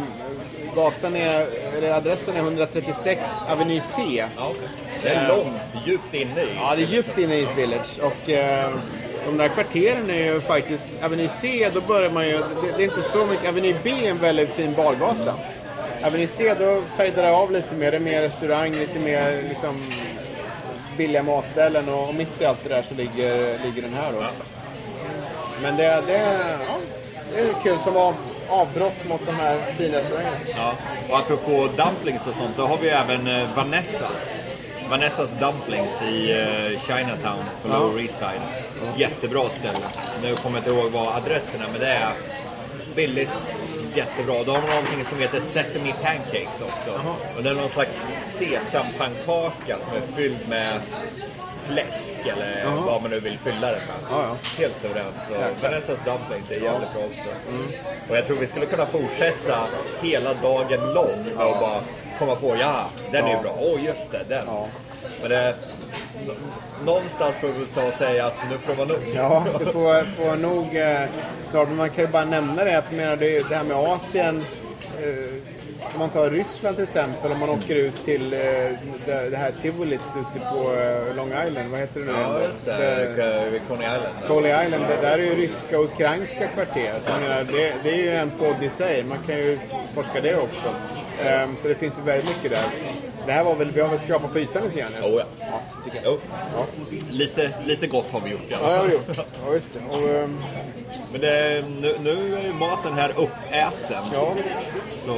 gatan 0.76 1.16
är, 1.16 1.46
eller 1.78 1.92
adressen 1.92 2.36
är 2.36 2.40
136 2.40 3.22
Avenue 3.50 3.82
C. 3.82 4.26
Ja. 4.38 4.52
Det 5.04 5.10
är 5.10 5.28
långt, 5.28 5.88
djupt 5.88 6.14
inne 6.14 6.42
i. 6.42 6.48
Ja, 6.56 6.76
det 6.76 6.84
är 6.84 6.88
djupt 6.88 7.18
inne 7.18 7.36
i 7.36 7.42
East 7.42 7.58
Village. 7.58 8.00
Och 8.02 8.30
eh, 8.30 8.70
de 9.26 9.38
där 9.38 9.48
kvarteren 9.48 10.10
är 10.10 10.34
ju 10.34 10.42
faktiskt... 10.42 10.84
Avenue 11.04 11.30
C, 11.30 11.70
då 11.74 11.82
börjar 11.82 12.10
man 12.10 12.28
ju... 12.28 12.38
Det, 12.38 12.78
det 12.78 12.84
är 12.84 12.88
inte 12.88 13.02
så 13.02 13.26
mycket. 13.26 13.50
Avenue 13.50 13.76
B 13.84 13.90
är 13.90 14.10
en 14.10 14.18
väldigt 14.18 14.50
fin 14.50 14.74
bargata. 14.74 15.34
Avenue 16.04 16.28
C, 16.28 16.54
då 16.60 16.82
fejdar 16.98 17.24
det 17.24 17.32
av 17.36 17.52
lite 17.52 17.76
mer. 17.76 17.92
Det 17.92 17.98
är 17.98 18.02
mer 18.02 18.22
restaurang, 18.22 18.72
lite 18.72 19.00
mer 19.00 19.44
liksom 19.50 19.84
billiga 20.98 21.24
matställen 21.24 21.90
och, 21.90 22.10
och 22.10 22.16
mitt 22.16 22.42
i 22.42 22.46
allt 22.46 22.64
det 22.64 22.70
där 22.70 22.86
så 22.90 22.96
ligger, 22.96 23.60
ligger 23.66 23.82
den 23.82 23.94
här 23.94 24.12
då. 24.12 24.26
Men 25.62 25.78
det, 25.78 26.04
det, 26.08 26.18
ja, 26.68 26.78
det 27.34 27.40
är 27.40 27.54
kul 27.64 27.78
som 27.84 27.98
av, 27.98 28.16
avbrott 28.50 29.08
mot 29.10 29.26
de 29.26 29.36
här 29.36 29.58
fina 29.78 29.98
restaurangerna. 29.98 30.38
Ja. 30.56 30.74
Och 31.10 31.18
apropå 31.18 31.52
dumplings 31.52 32.28
och 32.28 32.36
sånt, 32.36 32.58
då 32.58 32.66
har 32.66 32.78
vi 32.78 32.90
även 32.90 33.28
eh, 33.28 33.48
Vanessas. 33.56 34.34
Vanessas 34.90 35.32
Dumplings 35.40 36.02
i 36.02 36.32
eh, 36.32 36.80
Chinatown 36.82 37.44
på 37.64 37.70
Ja. 37.70 37.80
Lower 37.80 38.02
East 38.02 38.20
Side. 38.20 38.42
Jättebra 38.98 39.50
ställe. 39.50 39.86
Nu 40.24 40.36
kommer 40.36 40.58
jag 40.58 40.68
inte 40.68 40.80
ihåg 40.80 40.92
vad 40.92 41.16
adresserna 41.16 41.66
men 41.72 41.82
det 41.82 41.88
är 41.88 42.10
billigt, 42.96 43.30
jättebra. 43.98 44.44
De 44.44 44.52
har 44.52 44.68
någonting 44.68 45.06
som 45.06 45.20
heter 45.20 45.40
Sesame 45.40 45.94
Pancakes 46.04 46.62
också. 46.62 46.92
Och 47.38 47.44
det 47.44 47.50
är 47.50 47.54
någon 47.54 47.70
slags 47.70 48.08
sesampannkaka 48.20 49.78
som 49.86 49.94
är 49.94 50.16
fylld 50.16 50.50
med 50.50 50.82
fläsk 51.68 52.14
eller 52.26 52.66
vad 52.86 53.02
man 53.02 53.12
nu 53.12 53.20
vill 53.20 53.38
fylla 53.38 53.68
det 53.68 53.82
med. 53.88 53.98
Ja, 54.12 54.24
ja. 54.24 54.36
Helt 54.58 54.78
suveränt. 54.78 55.16
Så 55.28 55.64
Vanessas 55.64 56.00
Dumplings 56.06 56.52
är 56.52 56.64
jävligt 56.64 56.94
bra 56.94 57.04
också. 57.04 57.30
Och 58.10 58.18
jag 58.18 58.26
tror 58.26 58.38
vi 58.38 58.48
skulle 58.48 58.66
kunna 58.66 58.86
fortsätta 58.86 59.68
hela 60.02 60.34
dagen 60.34 60.94
lång 60.94 61.26
med 61.36 61.46
att 61.46 61.60
bara 61.60 61.82
komma 62.20 62.36
på, 62.36 62.56
ja, 62.60 62.90
den 63.12 63.26
är 63.26 63.30
ju 63.30 63.42
bra. 63.42 63.56
Åh, 63.60 63.86
just 63.86 64.12
det, 64.12 64.24
den. 64.30 64.46
Men 65.22 65.30
det, 65.30 65.56
någonstans 66.86 67.36
får 67.36 67.48
vi 67.48 67.66
ta 67.66 67.84
och 67.84 67.94
säga 67.94 68.26
att 68.26 68.50
nu 68.50 68.58
får 68.58 68.72
det 68.72 68.78
vara 68.78 68.88
nog. 68.88 69.16
Ja, 69.16 69.46
du 69.60 69.66
får, 69.66 70.04
får 70.04 70.36
nog 70.36 70.76
eh, 70.76 71.02
snart. 71.52 71.68
Men 71.68 71.78
man 71.78 71.90
kan 71.90 72.06
ju 72.06 72.12
bara 72.12 72.26
nämna 72.26 72.64
det. 72.64 72.84
För 72.90 72.96
menar, 72.96 73.16
det, 73.16 73.50
det 73.50 73.56
här 73.56 73.64
med 73.64 73.78
Asien. 73.78 74.44
Eh, 75.02 75.58
om 75.94 76.00
man 76.00 76.10
tar 76.10 76.30
Ryssland 76.30 76.76
till 76.76 76.84
exempel. 76.84 77.32
Om 77.32 77.40
man 77.40 77.50
åker 77.50 77.76
ut 77.76 78.06
till 78.06 78.34
eh, 78.34 78.40
det, 79.06 79.30
det 79.30 79.38
här 79.38 79.52
tivolit 79.62 80.02
ute 80.20 80.46
på 80.46 80.74
eh, 80.74 81.16
Long 81.16 81.28
Island. 81.48 81.72
Vad 81.72 81.80
heter 81.80 82.00
det 82.00 82.06
nu? 82.06 82.12
Ja, 82.12 82.42
just 82.42 82.66
det. 82.66 83.50
Vid 83.52 83.62
Coney 83.68 83.88
Island. 83.88 84.16
Coney 84.28 84.66
Island, 84.66 84.84
det 84.90 85.02
där 85.02 85.20
är 85.20 85.24
ju 85.24 85.36
ryska 85.36 85.80
och 85.80 85.86
ukrainska 85.86 86.48
kvarter. 86.48 86.94
Så 87.02 87.12
jag 87.12 87.22
menar, 87.22 87.44
det, 87.44 87.74
det 87.84 87.90
är 87.90 87.98
ju 87.98 88.12
en 88.12 88.30
podd 88.30 88.64
i 88.64 88.70
sig. 88.70 89.04
Man 89.04 89.18
kan 89.28 89.36
ju 89.36 89.60
forska 89.94 90.22
det 90.22 90.36
också. 90.36 90.74
Ehm, 91.24 91.58
så 91.62 91.68
det 91.68 91.76
finns 91.76 91.98
ju 91.98 92.02
väldigt 92.02 92.36
mycket 92.36 92.52
där. 92.52 92.97
Det 93.28 93.34
här 93.34 93.44
var 93.44 93.56
väl, 93.56 93.72
vi 93.72 93.82
har 93.82 93.90
väl 93.90 94.00
skrapat 94.00 94.34
på 94.34 94.40
ytan 94.40 94.64
lite 94.64 94.80
grann? 94.80 94.92
Oh, 95.04 95.14
ja. 95.20 95.24
Ja, 95.40 95.62
tycker 95.86 96.02
jag. 96.04 96.14
Jo. 96.14 96.20
Lite, 97.10 97.52
lite 97.66 97.88
gott 97.88 98.12
har 98.12 98.20
vi 98.22 98.30
gjort 98.32 98.42
i 98.52 98.54
alla 98.54 98.76
Ja, 98.76 98.84
det 98.84 98.88
fall. 98.88 98.88
har 98.88 98.88
vi 98.88 98.94
gjort. 98.94 99.28
Ja, 99.48 99.54
just 99.54 99.68
det. 99.74 99.80
Och, 99.98 100.10
ehm, 100.16 100.38
Men 101.12 101.22
det, 101.22 101.64
nu, 101.82 101.96
nu 102.04 102.38
är 102.38 102.42
ju 102.48 102.54
maten 102.54 102.94
här 102.94 103.10
uppäten. 103.10 104.04
ja, 104.14 104.34
Så 105.06 105.16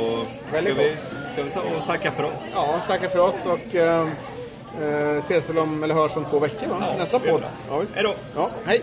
ska 0.47 0.51
Väldigt 0.53 0.77
vi, 0.77 0.95
ska 1.33 1.43
vi 1.43 1.49
ta 1.49 1.59
och 1.59 1.85
tacka 1.87 2.11
för 2.11 2.23
oss? 2.23 2.51
Ja, 2.55 2.79
tackar 2.87 3.09
för 3.09 3.19
oss 3.19 3.45
och 3.45 3.75
eh, 3.75 4.07
eh, 4.81 5.17
ses 5.19 5.49
väl 5.49 5.57
om, 5.57 5.83
eller 5.83 5.95
hörs 5.95 6.15
om 6.15 6.25
två 6.25 6.39
veckor 6.39 6.67
va? 6.67 6.75
Ja, 6.81 6.97
Nästa 6.97 7.19
podd. 7.19 7.41
Ja. 7.69 7.81
Hej 7.95 8.03
då! 8.03 8.13
Ja, 8.35 8.49
hej! 8.65 8.81